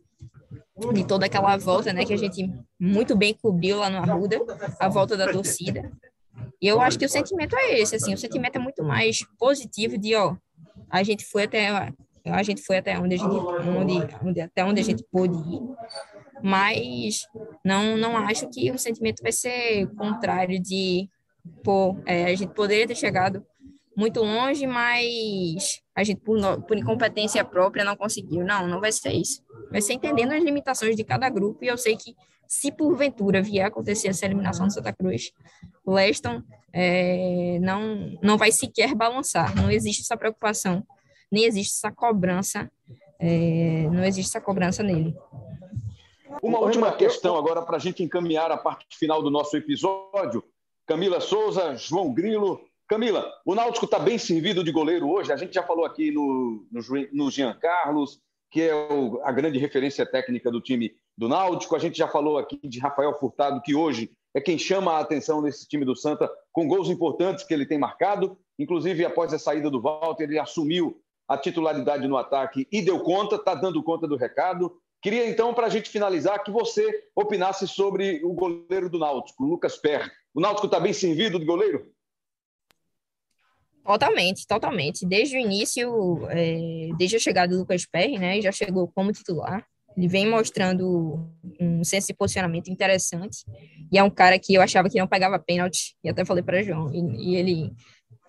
de 0.93 1.05
toda 1.05 1.25
aquela 1.25 1.57
volta, 1.57 1.91
né, 1.91 2.05
que 2.05 2.13
a 2.13 2.17
gente 2.17 2.49
muito 2.79 3.13
bem 3.13 3.33
cobriu 3.33 3.79
lá 3.79 3.89
no 3.89 3.97
Arruda, 3.97 4.39
a 4.79 4.87
volta 4.87 5.17
da 5.17 5.29
torcida. 5.29 5.91
E 6.61 6.67
eu 6.67 6.79
acho 6.79 6.97
que 6.97 7.05
o 7.05 7.09
sentimento 7.09 7.57
é 7.57 7.77
esse, 7.77 7.97
assim, 7.97 8.13
o 8.13 8.17
sentimento 8.17 8.55
é 8.55 8.59
muito 8.59 8.85
mais 8.85 9.19
positivo 9.37 9.97
de, 9.97 10.15
ó, 10.15 10.37
a 10.89 11.03
gente 11.03 11.25
foi 11.25 11.43
até 11.43 11.91
a 12.25 12.43
gente 12.43 12.61
foi 12.61 12.77
até 12.77 12.97
onde 12.99 13.15
a 13.15 13.17
gente 13.17 13.35
onde, 13.35 14.15
onde 14.23 14.41
até 14.41 14.63
onde 14.63 14.81
a 14.81 14.83
gente 14.83 15.03
pôde 15.11 15.35
ir, 15.35 15.61
mas 16.43 17.27
não 17.63 17.97
não 17.97 18.17
acho 18.17 18.49
que 18.49 18.71
o 18.71 18.77
sentimento 18.77 19.21
vai 19.21 19.31
ser 19.31 19.87
contrário 19.95 20.59
de 20.61 21.09
pô, 21.63 21.97
é, 22.05 22.25
a 22.25 22.35
gente 22.35 22.53
poderia 22.53 22.87
ter 22.87 22.95
chegado 22.95 23.45
muito 23.95 24.19
longe, 24.21 24.67
mas 24.67 25.81
a 25.95 26.03
gente, 26.03 26.19
por, 26.19 26.37
por 26.63 26.77
incompetência 26.77 27.43
própria, 27.45 27.85
não 27.85 27.95
conseguiu. 27.95 28.43
Não, 28.43 28.67
não 28.67 28.81
vai 28.81 28.91
ser 28.91 29.13
isso. 29.13 29.41
Vai 29.71 29.81
ser 29.81 29.93
entendendo 29.93 30.33
as 30.33 30.43
limitações 30.43 30.95
de 30.95 31.03
cada 31.03 31.29
grupo, 31.29 31.63
e 31.63 31.67
eu 31.67 31.77
sei 31.77 31.95
que 31.95 32.13
se 32.47 32.71
porventura 32.71 33.41
vier 33.41 33.65
acontecer 33.65 34.09
essa 34.09 34.25
eliminação 34.25 34.67
do 34.67 34.73
Santa 34.73 34.93
Cruz, 34.93 35.31
Leston 35.87 36.43
é, 36.71 37.57
não, 37.61 38.17
não 38.21 38.37
vai 38.37 38.51
sequer 38.51 38.93
balançar. 38.93 39.55
Não 39.55 39.71
existe 39.71 40.01
essa 40.01 40.17
preocupação, 40.17 40.85
nem 41.35 41.43
existe 41.43 41.73
essa 41.75 41.93
cobrança, 41.93 42.71
é, 43.19 43.89
não 43.91 44.05
existe 44.05 44.29
essa 44.29 44.39
cobrança 44.39 44.81
nele. 44.81 45.13
Uma 46.41 46.59
última 46.59 46.93
questão 46.93 47.35
agora 47.35 47.61
para 47.61 47.75
a 47.75 47.79
gente 47.79 48.01
encaminhar 48.01 48.51
a 48.51 48.57
parte 48.57 48.85
final 48.97 49.21
do 49.21 49.29
nosso 49.29 49.55
episódio. 49.57 50.41
Camila 50.87 51.19
Souza, 51.19 51.75
João 51.75 52.13
Grilo, 52.13 52.61
Camila, 52.87 53.29
o 53.45 53.53
Náutico 53.53 53.85
está 53.85 53.99
bem 53.99 54.17
servido 54.17 54.63
de 54.63 54.71
goleiro 54.71 55.09
hoje. 55.09 55.33
A 55.33 55.35
gente 55.35 55.53
já 55.53 55.63
falou 55.63 55.85
aqui 55.85 56.09
no, 56.09 56.65
no, 56.71 56.81
no 57.11 57.31
Jean 57.31 57.53
Carlos, 57.53 58.21
que 58.49 58.61
é 58.61 58.73
o, 58.73 59.19
a 59.23 59.31
grande 59.31 59.59
referência 59.59 60.05
técnica 60.05 60.49
do 60.49 60.61
time 60.61 60.95
do 61.17 61.27
Náutico. 61.27 61.75
A 61.75 61.79
gente 61.79 61.97
já 61.97 62.07
falou 62.07 62.37
aqui 62.37 62.59
de 62.63 62.79
Rafael 62.79 63.13
Furtado, 63.19 63.61
que 63.61 63.75
hoje 63.75 64.09
é 64.33 64.39
quem 64.39 64.57
chama 64.57 64.93
a 64.93 64.99
atenção 64.99 65.41
nesse 65.41 65.67
time 65.67 65.83
do 65.83 65.95
Santa, 65.95 66.31
com 66.53 66.67
gols 66.67 66.89
importantes 66.89 67.43
que 67.43 67.53
ele 67.53 67.65
tem 67.65 67.77
marcado. 67.77 68.37
Inclusive, 68.57 69.03
após 69.03 69.33
a 69.33 69.39
saída 69.39 69.69
do 69.69 69.81
Walter, 69.81 70.23
ele 70.23 70.39
assumiu 70.39 71.01
a 71.27 71.37
titularidade 71.37 72.07
no 72.07 72.17
ataque 72.17 72.67
e 72.71 72.81
deu 72.81 72.99
conta, 72.99 73.35
está 73.35 73.55
dando 73.55 73.83
conta 73.83 74.07
do 74.07 74.15
recado. 74.15 74.79
Queria, 75.01 75.29
então, 75.29 75.53
para 75.53 75.67
a 75.67 75.69
gente 75.69 75.89
finalizar, 75.89 76.43
que 76.43 76.51
você 76.51 77.03
opinasse 77.15 77.67
sobre 77.67 78.21
o 78.23 78.33
goleiro 78.33 78.89
do 78.89 78.99
Náutico, 78.99 79.43
Lucas 79.43 79.77
Perry. 79.77 80.09
O 80.33 80.41
Náutico 80.41 80.67
está 80.67 80.79
bem 80.79 80.93
servido 80.93 81.39
de 81.39 81.45
goleiro? 81.45 81.91
Totalmente, 83.85 84.47
totalmente. 84.47 85.05
Desde 85.05 85.37
o 85.37 85.39
início, 85.39 86.27
é, 86.29 86.89
desde 86.97 87.17
a 87.17 87.19
chegada 87.19 87.53
do 87.53 87.59
Lucas 87.59 87.85
Perry, 87.85 88.17
né, 88.17 88.41
já 88.41 88.51
chegou 88.51 88.87
como 88.87 89.11
titular. 89.11 89.63
Ele 89.95 90.07
vem 90.07 90.27
mostrando 90.27 91.29
um 91.59 91.83
senso 91.83 92.07
de 92.07 92.13
posicionamento 92.13 92.69
interessante. 92.69 93.45
E 93.91 93.97
é 93.97 94.03
um 94.03 94.09
cara 94.09 94.37
que 94.39 94.55
eu 94.55 94.61
achava 94.61 94.89
que 94.89 94.99
não 94.99 95.07
pegava 95.07 95.39
pênalti, 95.39 95.95
e 96.03 96.09
até 96.09 96.25
falei 96.25 96.43
para 96.43 96.63
João, 96.63 96.91
e, 96.93 97.31
e, 97.31 97.35
ele 97.35 97.71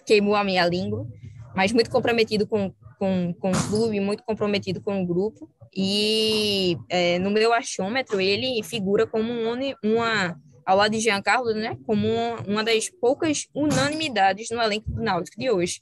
queimou 0.07 0.37
a 0.37 0.45
minha 0.45 0.65
língua, 0.67 1.07
mas 1.55 1.73
muito 1.73 1.91
comprometido 1.91 2.47
com, 2.47 2.73
com, 2.99 3.35
com 3.35 3.51
o 3.51 3.69
clube, 3.69 4.01
muito 4.01 4.23
comprometido 4.25 4.81
com 4.81 5.03
o 5.03 5.07
grupo. 5.07 5.51
E 5.75 6.77
é, 6.89 7.19
no 7.19 7.31
meu 7.31 7.53
achômetro, 7.53 8.21
ele 8.21 8.63
figura 8.63 9.07
como 9.07 9.33
um, 9.33 9.75
uma 9.85 10.37
ao 10.67 10.77
lado 10.77 10.91
de 10.91 10.99
Jean 10.99 11.23
Carlos, 11.23 11.55
né, 11.55 11.79
como 11.87 12.09
uma 12.47 12.65
das 12.65 12.91
poucas 12.91 13.47
unanimidades 13.55 14.51
no 14.51 14.61
elenco 14.61 14.91
do 14.91 15.01
Náutico 15.01 15.39
de 15.39 15.49
hoje. 15.49 15.81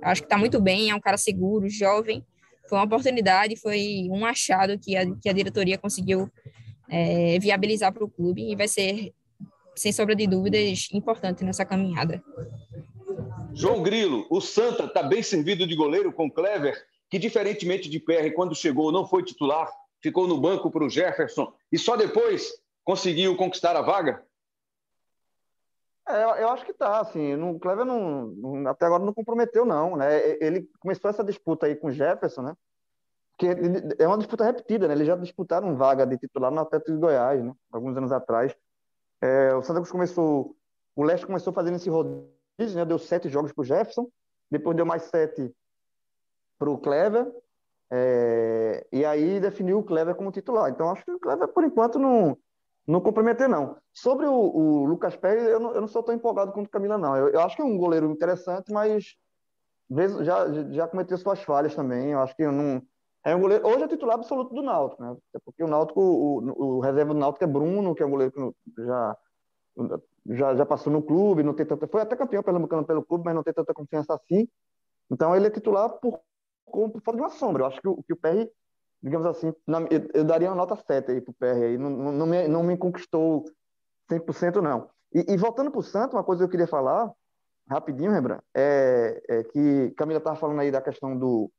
Acho 0.00 0.22
que 0.22 0.26
está 0.26 0.38
muito 0.38 0.60
bem, 0.60 0.90
é 0.90 0.94
um 0.94 1.00
cara 1.00 1.16
seguro, 1.16 1.68
jovem. 1.68 2.24
Foi 2.68 2.78
uma 2.78 2.84
oportunidade, 2.84 3.56
foi 3.56 4.08
um 4.10 4.24
achado 4.24 4.78
que 4.78 4.96
a, 4.96 5.04
que 5.16 5.28
a 5.28 5.32
diretoria 5.32 5.76
conseguiu 5.76 6.30
é, 6.88 7.38
viabilizar 7.40 7.92
para 7.92 8.04
o 8.04 8.10
clube 8.10 8.52
e 8.52 8.54
vai 8.54 8.68
ser, 8.68 9.12
sem 9.76 9.90
sombra 9.90 10.14
de 10.14 10.26
dúvidas, 10.26 10.88
importante 10.92 11.44
nessa 11.44 11.64
caminhada. 11.64 12.22
João 13.54 13.82
Grilo, 13.82 14.26
o 14.30 14.40
Santa 14.40 14.84
está 14.84 15.02
bem 15.02 15.22
servido 15.22 15.66
de 15.66 15.76
goleiro 15.76 16.12
com 16.12 16.30
Clever, 16.30 16.74
que 17.10 17.18
diferentemente 17.18 17.88
de 17.88 18.00
PR, 18.00 18.32
quando 18.34 18.54
chegou 18.54 18.90
não 18.90 19.06
foi 19.06 19.22
titular, 19.22 19.70
ficou 20.00 20.26
no 20.26 20.40
banco 20.40 20.70
para 20.70 20.84
o 20.84 20.88
Jefferson 20.88 21.52
e 21.70 21.78
só 21.78 21.96
depois 21.96 22.52
conseguiu 22.82 23.36
conquistar 23.36 23.76
a 23.76 23.82
vaga? 23.82 24.24
É, 26.08 26.42
eu 26.42 26.48
acho 26.48 26.64
que 26.64 26.72
tá, 26.72 27.00
assim, 27.00 27.34
o 27.34 27.58
Clever 27.60 27.84
não, 27.84 28.66
até 28.66 28.86
agora 28.86 29.04
não 29.04 29.14
comprometeu, 29.14 29.64
não, 29.64 29.96
né? 29.96 30.36
Ele 30.40 30.68
começou 30.80 31.08
essa 31.08 31.22
disputa 31.22 31.66
aí 31.66 31.76
com 31.76 31.88
o 31.88 31.92
Jefferson, 31.92 32.42
né? 32.42 32.56
Que 33.38 33.46
é 33.98 34.06
uma 34.06 34.18
disputa 34.18 34.44
repetida, 34.44 34.88
né? 34.88 34.94
Eles 34.94 35.06
já 35.06 35.14
disputaram 35.14 35.76
vaga 35.76 36.04
de 36.04 36.18
titular 36.18 36.50
no 36.50 36.60
Atlético 36.60 36.92
de 36.92 36.98
Goiás, 36.98 37.42
né? 37.44 37.54
Alguns 37.70 37.96
anos 37.96 38.10
atrás. 38.10 38.56
É, 39.20 39.54
o 39.54 39.62
Santa 39.62 39.78
Cruz 39.78 39.92
começou, 39.92 40.56
o 40.96 41.04
Leste 41.04 41.26
começou 41.26 41.52
fazendo 41.52 41.76
esse 41.76 41.88
né? 42.74 42.84
Deu 42.84 42.98
sete 42.98 43.28
jogos 43.28 43.52
pro 43.52 43.64
Jefferson, 43.64 44.08
depois 44.50 44.76
deu 44.76 44.86
mais 44.86 45.02
sete 45.04 45.52
pro 46.58 46.78
Clever, 46.78 47.30
é, 47.90 48.86
e 48.92 49.04
aí 49.04 49.40
definiu 49.40 49.78
o 49.78 49.82
Clever 49.82 50.14
como 50.14 50.32
titular. 50.32 50.70
Então 50.70 50.90
acho 50.90 51.04
que 51.04 51.10
o 51.10 51.20
Clever, 51.20 51.48
por 51.48 51.64
enquanto, 51.64 51.98
não 51.98 52.36
não 52.86 53.00
comprometer, 53.00 53.48
não. 53.48 53.76
Sobre 53.92 54.26
o, 54.26 54.32
o 54.32 54.84
Lucas 54.84 55.16
Pérez, 55.16 55.46
eu 55.46 55.60
não, 55.60 55.72
eu 55.72 55.80
não, 55.80 55.88
sou 55.88 56.02
tão 56.02 56.14
empolgado 56.14 56.52
quanto 56.52 56.66
o 56.66 56.70
Camila, 56.70 56.98
não. 56.98 57.16
Eu, 57.16 57.28
eu, 57.28 57.40
acho 57.40 57.56
que 57.56 57.62
é 57.62 57.64
um 57.64 57.78
goleiro 57.78 58.10
interessante, 58.10 58.72
mas 58.72 59.16
já, 60.22 60.50
já 60.70 60.88
cometeu 60.88 61.16
suas 61.16 61.42
falhas 61.42 61.74
também. 61.74 62.10
Eu 62.10 62.20
acho 62.20 62.34
que 62.34 62.44
não. 62.46 62.82
É 63.24 63.36
um 63.36 63.40
goleiro. 63.40 63.66
Hoje 63.66 63.84
é 63.84 63.88
titular 63.88 64.16
absoluto 64.16 64.52
do 64.52 64.62
Náutico, 64.62 65.02
né? 65.02 65.16
Porque 65.44 65.62
o 65.62 65.68
Náutico, 65.68 66.00
o, 66.00 66.78
o 66.78 66.80
reserva 66.80 67.14
do 67.14 67.20
Náutico 67.20 67.44
é 67.44 67.46
Bruno, 67.46 67.94
que 67.94 68.02
é 68.02 68.06
um 68.06 68.10
goleiro 68.10 68.32
que 68.74 68.84
já, 68.84 69.16
já, 70.26 70.54
já 70.54 70.66
passou 70.66 70.92
no 70.92 71.02
clube, 71.02 71.42
não 71.42 71.54
tem 71.54 71.66
tanta. 71.66 71.86
Foi 71.88 72.00
até 72.00 72.16
campeão 72.16 72.42
pernambucano 72.42 72.84
pelo 72.84 73.04
clube, 73.04 73.24
mas 73.24 73.34
não 73.34 73.42
tem 73.42 73.52
tanta 73.52 73.74
confiança 73.74 74.14
assim. 74.14 74.48
Então 75.10 75.34
ele 75.34 75.46
é 75.46 75.50
titular 75.50 75.88
por, 75.98 76.20
por, 76.66 76.90
por 76.90 77.02
falta 77.02 77.16
de 77.16 77.22
uma 77.22 77.30
sombra. 77.30 77.62
Eu 77.62 77.66
acho 77.66 77.80
que 77.80 77.88
o, 77.88 78.02
que 78.02 78.12
o 78.12 78.16
PR 78.16 78.48
digamos 79.02 79.26
assim, 79.26 79.48
eu, 79.90 80.08
eu, 80.14 80.24
daria 80.24 80.48
uma 80.48 80.54
nota 80.54 80.76
7 80.76 81.10
aí 81.10 81.20
pro 81.20 81.34
PR 81.34 81.64
aí, 81.64 81.76
não, 81.76 81.90
não, 81.90 82.26
me, 82.26 82.46
não 82.46 82.62
me 82.62 82.76
conquistou 82.76 83.44
100% 84.08 84.62
não. 84.62 84.88
E, 85.12 85.32
e 85.32 85.36
voltando 85.36 85.70
pro 85.70 85.82
Santos, 85.82 86.14
uma 86.14 86.22
coisa 86.22 86.40
que 86.40 86.44
eu 86.44 86.50
queria 86.50 86.68
falar, 86.68 87.10
rapidinho, 87.68 88.12
Rembrandt, 88.12 88.44
é, 88.54 89.20
é 89.28 89.44
que 89.44 89.90
Camila 89.96 90.18
estava 90.18 90.36
falando 90.36 90.60
aí 90.60 90.70
da 90.70 90.80
questão 90.80 91.18
do, 91.18 91.50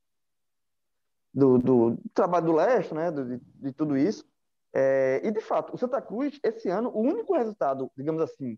do, 1.34 1.58
do, 1.58 1.98
trabalho 2.14 2.46
do 2.46 2.54
Leste, 2.54 2.94
né, 2.94 3.12
de, 3.12 3.38
de 3.38 3.74
tudo 3.74 3.98
isso, 3.98 4.26
é, 4.74 5.22
e 5.24 5.32
de 5.32 5.42
fato, 5.42 5.74
o 5.74 5.78
Santa 5.78 6.02
Cruz, 6.02 6.40
esse 6.44 6.70
ano, 6.70 6.90
o 6.90 7.00
único 7.00 7.36
resultado, 7.36 7.92
digamos 7.96 8.22
assim, 8.22 8.58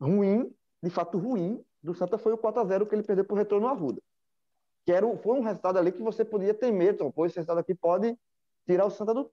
ruim, 0.00 0.52
de 0.82 0.90
fato 0.90 1.18
ruim, 1.18 1.62
do 1.82 1.94
Santa 1.94 2.18
foi 2.18 2.32
o 2.32 2.38
4x0 2.38 2.88
que 2.88 2.94
ele 2.94 3.02
perdeu 3.02 3.24
por 3.24 3.36
retorno 3.36 3.68
Arruda 3.68 4.00
que 4.86 4.92
era, 4.92 5.04
foi 5.16 5.36
um 5.36 5.42
resultado 5.42 5.78
ali 5.78 5.90
que 5.90 6.00
você 6.00 6.24
podia 6.24 6.54
ter 6.54 6.70
medo, 6.70 6.94
então, 6.94 7.10
pô, 7.10 7.26
esse 7.26 7.34
resultado 7.34 7.58
aqui 7.58 7.74
pode 7.74 8.16
tirar 8.64 8.86
o 8.86 8.90
Santa 8.90 9.12
do 9.12 9.28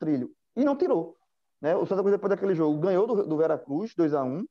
trilho. 0.00 0.34
E 0.56 0.64
não 0.64 0.74
tirou. 0.74 1.14
Né? 1.60 1.76
O 1.76 1.84
Santa 1.84 2.00
Cruz, 2.00 2.12
depois 2.12 2.30
daquele 2.30 2.54
jogo, 2.54 2.80
ganhou 2.80 3.06
do, 3.06 3.26
do 3.26 3.36
Veracruz, 3.36 3.94
2 3.94 4.14
a 4.14 4.24
1 4.24 4.46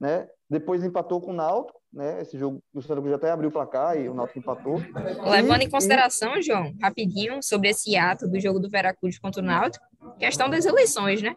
né? 0.00 0.28
Depois 0.54 0.84
empatou 0.84 1.20
com 1.20 1.32
o 1.32 1.34
Náutico, 1.34 1.80
né? 1.92 2.22
Esse 2.22 2.38
jogo 2.38 2.62
o 2.72 2.80
Santa 2.80 3.00
Cruz 3.00 3.12
até 3.12 3.28
abriu 3.28 3.50
para 3.50 3.66
cá 3.66 3.96
e 3.96 4.08
o 4.08 4.14
Náutico 4.14 4.38
empatou. 4.38 4.76
Levando 5.28 5.62
e, 5.62 5.64
em 5.64 5.68
consideração, 5.68 6.36
e... 6.36 6.42
João, 6.42 6.72
rapidinho, 6.80 7.42
sobre 7.42 7.70
esse 7.70 7.96
ato 7.96 8.28
do 8.28 8.38
jogo 8.38 8.60
do 8.60 8.70
Veracruz 8.70 9.18
contra 9.18 9.42
o 9.42 9.44
Náutico, 9.44 9.84
questão 10.16 10.48
das 10.48 10.64
eleições, 10.64 11.20
né? 11.20 11.34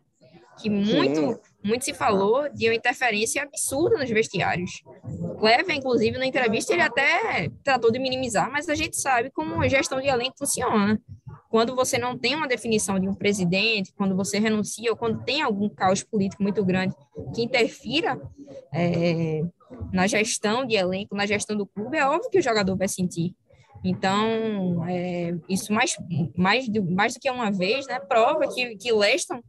Que 0.60 0.70
muito 0.70 1.34
Sim 1.34 1.38
muito 1.68 1.84
se 1.84 1.94
falou 1.94 2.50
de 2.50 2.70
uma 2.70 2.76
interferência 2.76 3.44
absurda 3.44 3.98
nos 3.98 4.10
vestiários. 4.10 4.82
Clever, 5.38 5.76
inclusive, 5.76 6.18
na 6.18 6.26
entrevista, 6.26 6.74
ele 6.74 6.82
até 6.82 7.50
tratou 7.64 7.92
de 7.92 8.00
minimizar, 8.00 8.50
mas 8.50 8.70
a 8.70 8.76
gente 8.76 8.96
sabe 8.96 9.30
como 9.32 9.62
a 9.62 9.68
gestão 9.68 10.00
de 10.00 10.08
elenco 10.08 10.38
funciona. 10.38 11.00
quando 11.50 11.76
você 11.76 11.98
não 11.98 12.18
tem 12.18 12.36
uma 12.36 12.48
definição 12.48 13.00
de 13.00 13.08
um 13.08 13.14
presidente, 13.14 13.94
quando 13.98 14.16
você 14.16 14.38
renuncia, 14.38 14.92
ou 14.92 14.98
quando 14.98 15.24
tem 15.24 15.42
algum 15.42 15.70
caos 15.70 16.04
político 16.04 16.44
muito 16.44 16.64
grande 16.64 16.94
que 17.34 17.42
interfira 17.42 18.20
é, 18.74 19.42
na 19.94 20.08
gestão 20.08 20.66
de 20.66 20.76
elenco, 20.76 21.16
na 21.16 21.26
gestão 21.26 21.56
do 21.56 21.66
clube, 21.66 21.98
é 21.98 22.06
óbvio 22.06 22.30
que 22.30 22.40
o 22.40 22.44
jogador 22.44 22.76
vai 22.76 22.88
sentir. 22.88 23.34
Então, 23.84 24.86
é, 24.88 25.36
isso 25.48 25.72
mais, 25.72 25.96
mais, 26.36 26.68
do, 26.68 26.84
mais 26.84 27.14
do 27.14 27.20
que 27.20 27.30
uma 27.30 27.50
vez, 27.50 27.88
né, 27.88 28.00
prova 28.00 28.48
que, 28.54 28.76
que 28.76 28.92
Leston 28.92 29.42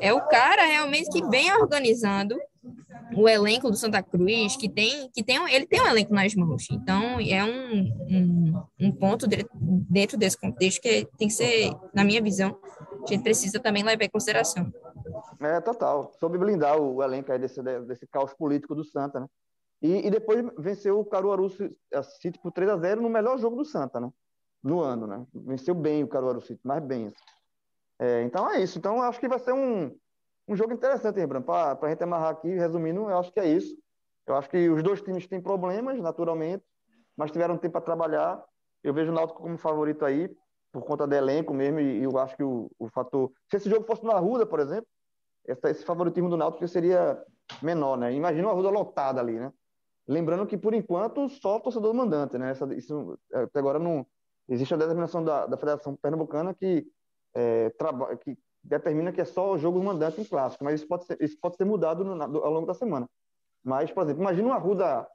é 0.00 0.12
o 0.12 0.20
cara 0.28 0.64
realmente 0.64 1.10
que 1.10 1.24
vem 1.28 1.52
organizando 1.54 2.36
o 3.16 3.28
elenco 3.28 3.70
do 3.70 3.76
Santa 3.76 4.02
Cruz, 4.02 4.56
que 4.56 4.68
tem, 4.68 5.10
que 5.10 5.22
tem 5.22 5.36
ele 5.52 5.66
tem 5.66 5.80
um 5.80 5.86
elenco 5.86 6.12
nas 6.12 6.34
mãos. 6.34 6.68
Então, 6.70 7.18
é 7.20 7.44
um, 7.44 7.82
um, 8.08 8.62
um 8.80 8.92
ponto 8.92 9.26
dentro 9.28 10.16
desse 10.16 10.38
contexto 10.38 10.80
que 10.80 11.06
tem 11.18 11.28
que 11.28 11.34
ser, 11.34 11.72
na 11.94 12.04
minha 12.04 12.22
visão, 12.22 12.58
a 13.02 13.06
gente 13.06 13.22
precisa 13.22 13.58
também 13.58 13.82
levar 13.82 14.04
em 14.04 14.10
consideração. 14.10 14.70
É, 15.40 15.60
total. 15.60 16.12
Soube 16.20 16.38
blindar 16.38 16.78
o 16.78 17.02
elenco 17.02 17.32
aí 17.32 17.38
desse, 17.38 17.62
desse 17.62 18.06
caos 18.06 18.34
político 18.34 18.74
do 18.74 18.84
Santa, 18.84 19.20
né? 19.20 19.26
E, 19.82 20.06
e 20.06 20.10
depois 20.10 20.44
venceu 20.58 21.00
o 21.00 21.04
Caruaru 21.04 21.48
City 22.20 22.38
por 22.42 22.52
3 22.52 22.70
a 22.70 22.76
0 22.76 23.00
no 23.00 23.08
melhor 23.08 23.38
jogo 23.38 23.56
do 23.56 23.64
Santa, 23.64 23.98
né? 23.98 24.10
No 24.62 24.80
ano, 24.80 25.06
né? 25.06 25.26
Venceu 25.34 25.74
bem 25.74 26.04
o 26.04 26.08
Caruaru 26.08 26.42
City, 26.42 26.60
mais 26.62 26.84
bem. 26.84 27.06
Assim. 27.06 27.16
É, 28.00 28.22
então 28.22 28.50
é 28.50 28.62
isso. 28.62 28.78
Então 28.78 29.02
acho 29.02 29.20
que 29.20 29.28
vai 29.28 29.38
ser 29.38 29.52
um, 29.52 29.94
um 30.48 30.56
jogo 30.56 30.72
interessante, 30.72 31.20
hein, 31.20 31.28
Para 31.28 31.78
a 31.80 31.88
gente 31.90 32.02
amarrar 32.02 32.30
aqui, 32.30 32.48
resumindo, 32.48 33.02
eu 33.02 33.18
acho 33.18 33.30
que 33.30 33.38
é 33.38 33.46
isso. 33.46 33.76
Eu 34.26 34.36
acho 34.36 34.48
que 34.48 34.68
os 34.70 34.82
dois 34.82 35.02
times 35.02 35.26
têm 35.28 35.40
problemas, 35.40 35.98
naturalmente, 36.00 36.64
mas 37.16 37.30
tiveram 37.30 37.58
tempo 37.58 37.72
para 37.72 37.80
trabalhar. 37.82 38.42
Eu 38.82 38.94
vejo 38.94 39.12
o 39.12 39.14
Náutico 39.14 39.42
como 39.42 39.58
favorito 39.58 40.04
aí, 40.04 40.34
por 40.72 40.82
conta 40.84 41.06
do 41.06 41.14
elenco 41.14 41.52
mesmo, 41.52 41.80
e 41.80 42.02
eu 42.02 42.16
acho 42.18 42.36
que 42.36 42.42
o, 42.42 42.70
o 42.78 42.88
fator. 42.88 43.30
Se 43.50 43.58
esse 43.58 43.68
jogo 43.68 43.84
fosse 43.86 44.02
no 44.02 44.12
Arruda, 44.12 44.46
por 44.46 44.60
exemplo, 44.60 44.86
esse, 45.46 45.68
esse 45.68 45.84
favoritismo 45.84 46.30
do 46.30 46.36
Náutico 46.38 46.66
seria 46.68 47.22
menor, 47.62 47.98
né? 47.98 48.14
Imagina 48.14 48.46
uma 48.46 48.52
Arruda 48.52 48.70
lotada 48.70 49.20
ali, 49.20 49.38
né? 49.38 49.52
Lembrando 50.08 50.46
que, 50.46 50.56
por 50.56 50.72
enquanto, 50.72 51.28
só 51.28 51.56
o 51.56 51.60
torcedor 51.60 51.92
mandante, 51.92 52.38
né? 52.38 52.50
Essa, 52.50 52.72
isso, 52.74 53.18
até 53.32 53.58
agora 53.58 53.78
não. 53.78 54.06
Existe 54.48 54.74
a 54.74 54.76
determinação 54.76 55.22
da, 55.22 55.46
da 55.46 55.56
Federação 55.56 55.94
Pernambucana 55.94 56.54
que, 56.54 56.86
é, 57.34 57.70
que 58.22 58.38
determina 58.62 59.12
que 59.12 59.20
é 59.20 59.24
só 59.24 59.56
jogos 59.56 59.82
mandantes 59.82 60.18
em 60.18 60.24
clássico, 60.24 60.64
mas 60.64 60.80
isso 60.80 60.88
pode 60.88 61.04
ser, 61.04 61.16
isso 61.20 61.38
pode 61.40 61.56
ser 61.56 61.64
mudado 61.64 62.04
no, 62.04 62.22
ao 62.22 62.52
longo 62.52 62.66
da 62.66 62.74
semana. 62.74 63.08
Mas, 63.62 63.90
por 63.90 64.04
exemplo, 64.04 64.22
imagina 64.22 64.48
uma 64.48 64.58
Ruda 64.58 65.06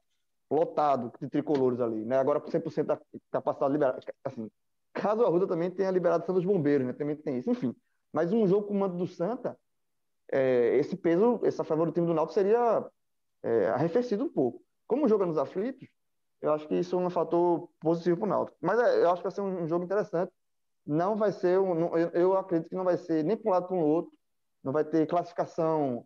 lotado 0.49 1.11
de 1.19 1.29
tricolores 1.29 1.79
ali, 1.79 2.05
né? 2.05 2.17
Agora 2.17 2.39
com 2.39 2.49
100% 2.49 2.83
da 2.83 2.99
capacidade 3.31 3.73
liberada. 3.73 3.99
Assim, 4.23 4.49
caso 4.93 5.23
a 5.23 5.29
Ruda 5.29 5.47
também 5.47 5.71
tenha 5.71 5.91
liberado 5.91 6.31
dos 6.31 6.45
bombeiros, 6.45 6.85
né? 6.85 6.93
Também 6.93 7.15
tem 7.15 7.39
isso. 7.39 7.49
Enfim, 7.49 7.75
mas 8.13 8.31
um 8.31 8.47
jogo 8.47 8.67
com 8.67 8.73
o 8.73 8.77
mando 8.77 8.97
do 8.97 9.07
Santa, 9.07 9.57
é, 10.31 10.77
esse 10.77 10.95
peso, 10.95 11.39
esse 11.43 11.63
favoritismo 11.63 12.07
do 12.07 12.13
Náutico 12.13 12.33
seria 12.33 12.85
é, 13.43 13.69
arrefecido 13.69 14.25
um 14.25 14.29
pouco. 14.29 14.63
Como 14.87 15.07
joga 15.07 15.25
nos 15.25 15.37
aflitos, 15.37 15.87
eu 16.41 16.53
acho 16.53 16.67
que 16.67 16.75
isso 16.75 16.95
é 16.95 16.99
um 16.99 17.09
fator 17.09 17.69
positivo 17.79 18.17
para 18.17 18.25
o 18.25 18.29
Náutico. 18.29 18.57
Mas 18.61 18.79
é, 18.79 19.03
eu 19.03 19.09
acho 19.09 19.17
que 19.17 19.23
vai 19.23 19.31
ser 19.31 19.41
um 19.41 19.67
jogo 19.67 19.83
interessante 19.83 20.31
não 20.85 21.15
vai 21.15 21.31
ser, 21.31 21.59
um, 21.59 21.97
eu 21.97 22.37
acredito 22.37 22.69
que 22.69 22.75
não 22.75 22.83
vai 22.83 22.97
ser 22.97 23.23
nem 23.23 23.35
para 23.35 23.49
um 23.49 23.53
lado 23.53 23.67
para 23.67 23.75
o 23.75 23.79
outro, 23.79 24.11
não 24.63 24.71
vai 24.71 24.83
ter 24.83 25.07
classificação 25.07 26.05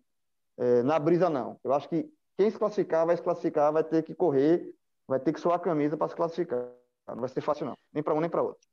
é, 0.57 0.83
na 0.83 0.97
brisa, 0.99 1.29
não. 1.29 1.59
Eu 1.63 1.73
acho 1.73 1.89
que 1.89 2.09
quem 2.37 2.49
se 2.49 2.57
classificar 2.57 3.05
vai 3.05 3.17
se 3.17 3.23
classificar, 3.23 3.71
vai 3.71 3.83
ter 3.83 4.03
que 4.03 4.15
correr, 4.15 4.73
vai 5.07 5.19
ter 5.19 5.33
que 5.33 5.39
suar 5.39 5.55
a 5.55 5.59
camisa 5.59 5.97
para 5.97 6.07
se 6.07 6.15
classificar. 6.15 6.65
Não 7.07 7.19
vai 7.19 7.29
ser 7.29 7.41
fácil, 7.41 7.65
não, 7.65 7.77
nem 7.93 8.03
para 8.03 8.13
um 8.13 8.21
nem 8.21 8.29
para 8.29 8.43
outro. 8.43 8.67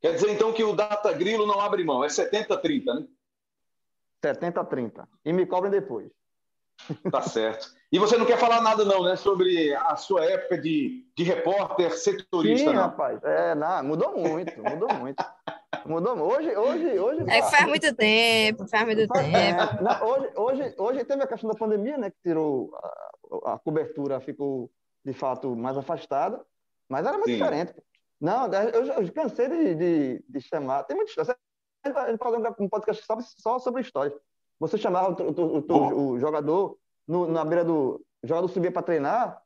Quer 0.00 0.14
dizer, 0.14 0.30
então, 0.30 0.52
que 0.52 0.62
o 0.62 0.74
Data 0.74 1.12
Grilo 1.12 1.46
não 1.46 1.60
abre 1.60 1.84
mão, 1.84 2.04
é 2.04 2.08
70-30, 2.08 2.84
né? 2.86 3.06
70-30. 4.24 5.06
E 5.24 5.32
me 5.32 5.46
cobrem 5.46 5.70
depois. 5.70 6.10
Tá 7.10 7.22
certo. 7.22 7.74
E 7.90 7.98
você 7.98 8.16
não 8.16 8.26
quer 8.26 8.38
falar 8.38 8.60
nada, 8.60 8.84
não, 8.84 9.02
né? 9.02 9.16
Sobre 9.16 9.74
a 9.74 9.96
sua 9.96 10.24
época 10.24 10.58
de, 10.58 11.06
de 11.16 11.22
repórter 11.24 11.96
setorista, 11.96 12.70
Sim, 12.70 12.76
não? 12.76 12.82
rapaz. 12.82 13.22
É, 13.22 13.54
não, 13.54 13.84
mudou 13.84 14.16
muito, 14.16 14.62
mudou 14.62 14.92
muito. 14.94 15.24
Mudou 15.88 16.18
hoje, 16.18 16.56
hoje, 16.56 16.98
hoje. 16.98 17.22
É 17.30 17.40
que 17.42 17.50
faz 17.50 17.66
muito 17.66 17.94
tempo, 17.94 18.68
faz 18.68 18.84
muito 18.84 19.06
faz, 19.06 19.24
tempo. 19.24 19.36
É, 19.36 19.82
não, 19.82 20.08
hoje, 20.08 20.32
hoje, 20.36 20.74
hoje 20.78 21.04
teve 21.04 21.22
a 21.22 21.26
questão 21.26 21.50
da 21.50 21.58
pandemia, 21.58 21.96
né? 21.96 22.10
Que 22.10 22.16
tirou 22.22 22.74
a, 23.44 23.54
a 23.54 23.58
cobertura, 23.58 24.20
ficou 24.20 24.70
de 25.04 25.12
fato 25.12 25.54
mais 25.54 25.76
afastada, 25.76 26.44
mas 26.88 27.06
era 27.06 27.16
muito 27.16 27.30
Sim. 27.30 27.34
diferente. 27.34 27.74
Não, 28.20 28.52
eu, 28.52 28.84
eu 28.86 29.12
cansei 29.12 29.48
de, 29.48 29.74
de, 29.74 30.24
de, 30.28 30.40
chamar. 30.40 30.84
Tem 30.84 30.96
muita 30.96 31.10
história. 31.10 31.36
A 31.84 32.10
gente 32.10 32.18
fazer 32.18 32.54
um 32.58 32.68
podcast 32.68 33.04
só 33.38 33.58
sobre 33.58 33.82
histórias. 33.82 34.14
Você 34.58 34.76
chamava 34.76 35.10
o, 35.22 35.30
o, 35.30 35.64
o, 35.68 36.10
o 36.12 36.18
jogador 36.18 36.78
no, 37.06 37.26
na 37.26 37.44
beira 37.44 37.64
do. 37.64 38.04
O 38.22 38.26
jogador 38.26 38.48
subia 38.48 38.72
para 38.72 38.82
treinar, 38.82 39.40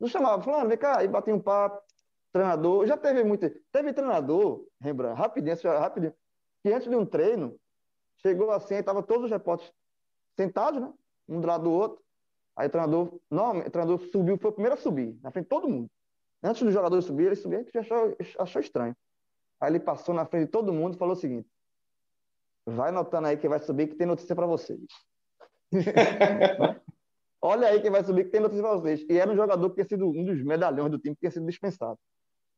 não 0.00 0.08
chamava, 0.08 0.42
falando, 0.42 0.68
vem 0.68 0.78
cá, 0.78 1.04
e 1.04 1.08
batia 1.08 1.34
um 1.34 1.40
papo. 1.40 1.80
Treinador, 2.34 2.84
já 2.84 2.96
teve 2.96 3.22
muito. 3.22 3.48
Teve 3.70 3.92
treinador, 3.92 4.66
Rembrandt, 4.80 5.16
rapidinho, 5.16 5.56
rapidinho, 5.78 6.12
que 6.64 6.72
antes 6.72 6.88
de 6.88 6.96
um 6.96 7.06
treino, 7.06 7.56
chegou 8.16 8.50
assim, 8.50 8.74
aí 8.74 8.82
tava 8.82 9.04
todos 9.04 9.26
os 9.26 9.30
repórteres 9.30 9.72
sentados, 10.36 10.80
né? 10.80 10.92
Um 11.28 11.40
do 11.40 11.46
lado 11.46 11.62
do 11.62 11.70
outro. 11.70 12.02
Aí 12.56 12.66
o 12.66 12.70
treinador, 12.70 13.20
não, 13.30 13.58
o 13.60 13.70
treinador 13.70 14.00
subiu, 14.10 14.36
foi 14.36 14.50
o 14.50 14.52
primeiro 14.52 14.74
a 14.74 14.76
subir, 14.76 15.16
na 15.22 15.30
frente 15.30 15.44
de 15.44 15.48
todo 15.48 15.68
mundo. 15.68 15.88
Antes 16.42 16.60
do 16.64 16.72
jogador 16.72 17.00
subir, 17.02 17.26
ele 17.26 17.36
subiu, 17.36 17.60
gente 17.60 17.78
achou, 17.78 18.16
achou 18.40 18.60
estranho. 18.60 18.96
Aí 19.60 19.70
ele 19.70 19.78
passou 19.78 20.12
na 20.12 20.26
frente 20.26 20.46
de 20.46 20.50
todo 20.50 20.72
mundo 20.72 20.96
e 20.96 20.98
falou 20.98 21.14
o 21.14 21.16
seguinte: 21.16 21.48
vai 22.66 22.90
notando 22.90 23.28
aí 23.28 23.36
que 23.36 23.48
vai 23.48 23.60
subir 23.60 23.86
que 23.86 23.94
tem 23.94 24.08
notícia 24.08 24.34
para 24.34 24.46
vocês. 24.46 24.80
Olha 27.40 27.68
aí 27.68 27.80
quem 27.80 27.92
vai 27.92 28.02
subir 28.02 28.24
que 28.24 28.30
tem 28.30 28.40
notícia 28.40 28.64
para 28.64 28.74
vocês. 28.74 29.06
E 29.08 29.18
era 29.18 29.30
um 29.30 29.36
jogador 29.36 29.68
que 29.70 29.76
tinha 29.76 29.86
sido 29.86 30.08
um 30.08 30.24
dos 30.24 30.42
medalhões 30.42 30.90
do 30.90 30.98
time 30.98 31.14
que 31.14 31.20
tinha 31.20 31.30
sido 31.30 31.46
dispensado. 31.46 31.96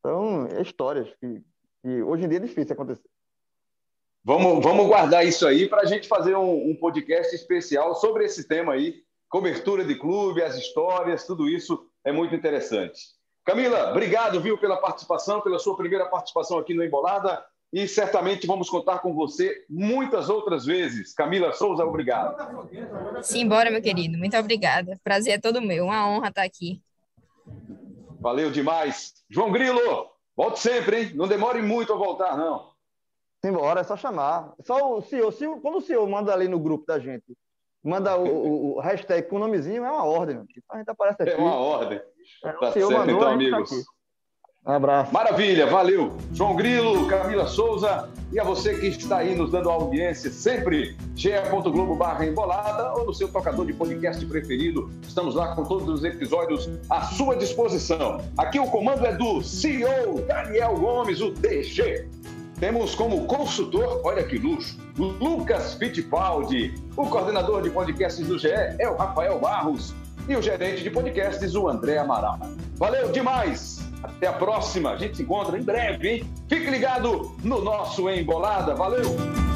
Então, 0.06 0.46
é 0.56 0.62
histórias 0.62 1.08
que, 1.18 1.42
que 1.82 2.00
hoje 2.00 2.24
em 2.24 2.28
dia 2.28 2.38
é 2.38 2.42
difícil 2.42 2.72
acontecer. 2.74 3.10
Vamos, 4.22 4.62
vamos 4.62 4.86
guardar 4.86 5.26
isso 5.26 5.44
aí 5.44 5.68
para 5.68 5.82
a 5.82 5.84
gente 5.84 6.06
fazer 6.06 6.36
um, 6.36 6.70
um, 6.70 6.76
podcast 6.76 7.34
especial 7.34 7.92
sobre 7.96 8.24
esse 8.24 8.46
tema 8.46 8.74
aí, 8.74 9.02
cobertura 9.28 9.84
de 9.84 9.96
clube, 9.96 10.44
as 10.44 10.54
histórias, 10.54 11.26
tudo 11.26 11.48
isso 11.48 11.90
é 12.04 12.12
muito 12.12 12.36
interessante. 12.36 13.00
Camila, 13.44 13.90
obrigado, 13.90 14.40
viu, 14.40 14.56
pela 14.56 14.76
participação, 14.76 15.40
pela 15.40 15.58
sua 15.58 15.76
primeira 15.76 16.06
participação 16.06 16.56
aqui 16.56 16.72
no 16.72 16.84
Embolada 16.84 17.44
e 17.72 17.88
certamente 17.88 18.46
vamos 18.46 18.70
contar 18.70 19.00
com 19.00 19.12
você 19.12 19.64
muitas 19.68 20.28
outras 20.28 20.64
vezes. 20.64 21.12
Camila 21.14 21.52
Souza, 21.52 21.84
obrigado. 21.84 22.36
Simbora, 23.24 23.72
meu 23.72 23.82
querido. 23.82 24.16
Muito 24.16 24.36
obrigada. 24.36 25.00
Prazer 25.02 25.34
é 25.34 25.40
todo 25.40 25.60
meu. 25.60 25.86
Uma 25.86 26.08
honra 26.08 26.28
estar 26.28 26.44
aqui. 26.44 26.80
Valeu 28.26 28.50
demais. 28.50 29.14
João 29.30 29.52
Grilo, 29.52 30.10
volte 30.36 30.58
sempre, 30.58 30.96
hein? 31.00 31.12
Não 31.14 31.28
demore 31.28 31.62
muito 31.62 31.92
a 31.92 31.96
voltar, 31.96 32.36
não. 32.36 32.72
Simbora, 33.40 33.82
é 33.82 33.84
só 33.84 33.96
chamar. 33.96 34.52
Só 34.64 34.98
o 34.98 35.00
senhor, 35.00 35.30
se, 35.30 35.46
quando 35.60 35.78
o 35.78 35.80
senhor 35.80 36.04
manda 36.08 36.32
ali 36.32 36.48
no 36.48 36.58
grupo 36.58 36.84
da 36.84 36.98
gente, 36.98 37.38
manda 37.84 38.16
o, 38.16 38.78
o, 38.78 38.80
hashtag 38.80 39.28
com 39.28 39.36
o 39.36 39.38
nomezinho, 39.38 39.84
é 39.84 39.88
uma 39.92 40.02
ordem. 40.02 40.44
Então 40.56 40.74
a 40.74 40.78
gente 40.78 40.90
aparece 40.90 41.22
aqui. 41.22 41.30
É 41.30 41.36
uma 41.36 41.54
ordem. 41.54 42.02
É, 42.44 42.52
tá 42.52 42.72
certo, 42.72 42.92
então, 42.92 43.20
tá 43.20 43.30
amigos. 43.30 43.70
Tá 43.70 43.76
um 44.66 44.72
abraço. 44.72 45.12
Maravilha, 45.12 45.66
valeu. 45.66 46.16
João 46.32 46.56
Grilo, 46.56 47.06
Camila 47.06 47.46
Souza 47.46 48.08
e 48.32 48.40
a 48.40 48.44
você 48.44 48.74
que 48.74 48.88
está 48.88 49.18
aí 49.18 49.36
nos 49.36 49.52
dando 49.52 49.70
audiência 49.70 50.30
sempre, 50.30 50.96
ge.globo 51.14 51.94
barra 51.94 52.26
embolada 52.26 52.92
ou 52.94 53.06
no 53.06 53.14
seu 53.14 53.28
tocador 53.28 53.64
de 53.64 53.72
podcast 53.72 54.24
preferido. 54.26 54.90
Estamos 55.06 55.36
lá 55.36 55.54
com 55.54 55.64
todos 55.64 55.88
os 55.88 56.04
episódios 56.04 56.68
à 56.90 57.02
sua 57.02 57.36
disposição. 57.36 58.20
Aqui 58.36 58.58
o 58.58 58.66
comando 58.66 59.06
é 59.06 59.12
do 59.12 59.40
CEO 59.42 60.22
Daniel 60.26 60.74
Gomes, 60.74 61.20
o 61.20 61.30
DG. 61.30 62.08
Temos 62.58 62.94
como 62.94 63.26
consultor, 63.26 64.00
olha 64.02 64.24
que 64.24 64.38
luxo, 64.38 64.78
Lucas 64.96 65.74
Fittipaldi. 65.74 66.74
O 66.96 67.06
coordenador 67.06 67.62
de 67.62 67.70
podcasts 67.70 68.26
do 68.26 68.38
GE 68.38 68.48
é 68.48 68.88
o 68.88 68.96
Rafael 68.96 69.38
Barros. 69.38 69.94
E 70.28 70.34
o 70.34 70.42
gerente 70.42 70.82
de 70.82 70.90
podcasts, 70.90 71.54
o 71.54 71.68
André 71.68 71.98
Amaral. 71.98 72.40
Valeu 72.76 73.12
demais! 73.12 73.85
Até 74.06 74.26
a 74.26 74.32
próxima. 74.32 74.90
A 74.90 74.96
gente 74.96 75.16
se 75.16 75.22
encontra 75.22 75.58
em 75.58 75.62
breve, 75.62 76.08
hein? 76.08 76.30
Fique 76.48 76.70
ligado 76.70 77.36
no 77.42 77.62
nosso 77.62 78.08
Embolada. 78.08 78.74
Valeu! 78.74 79.55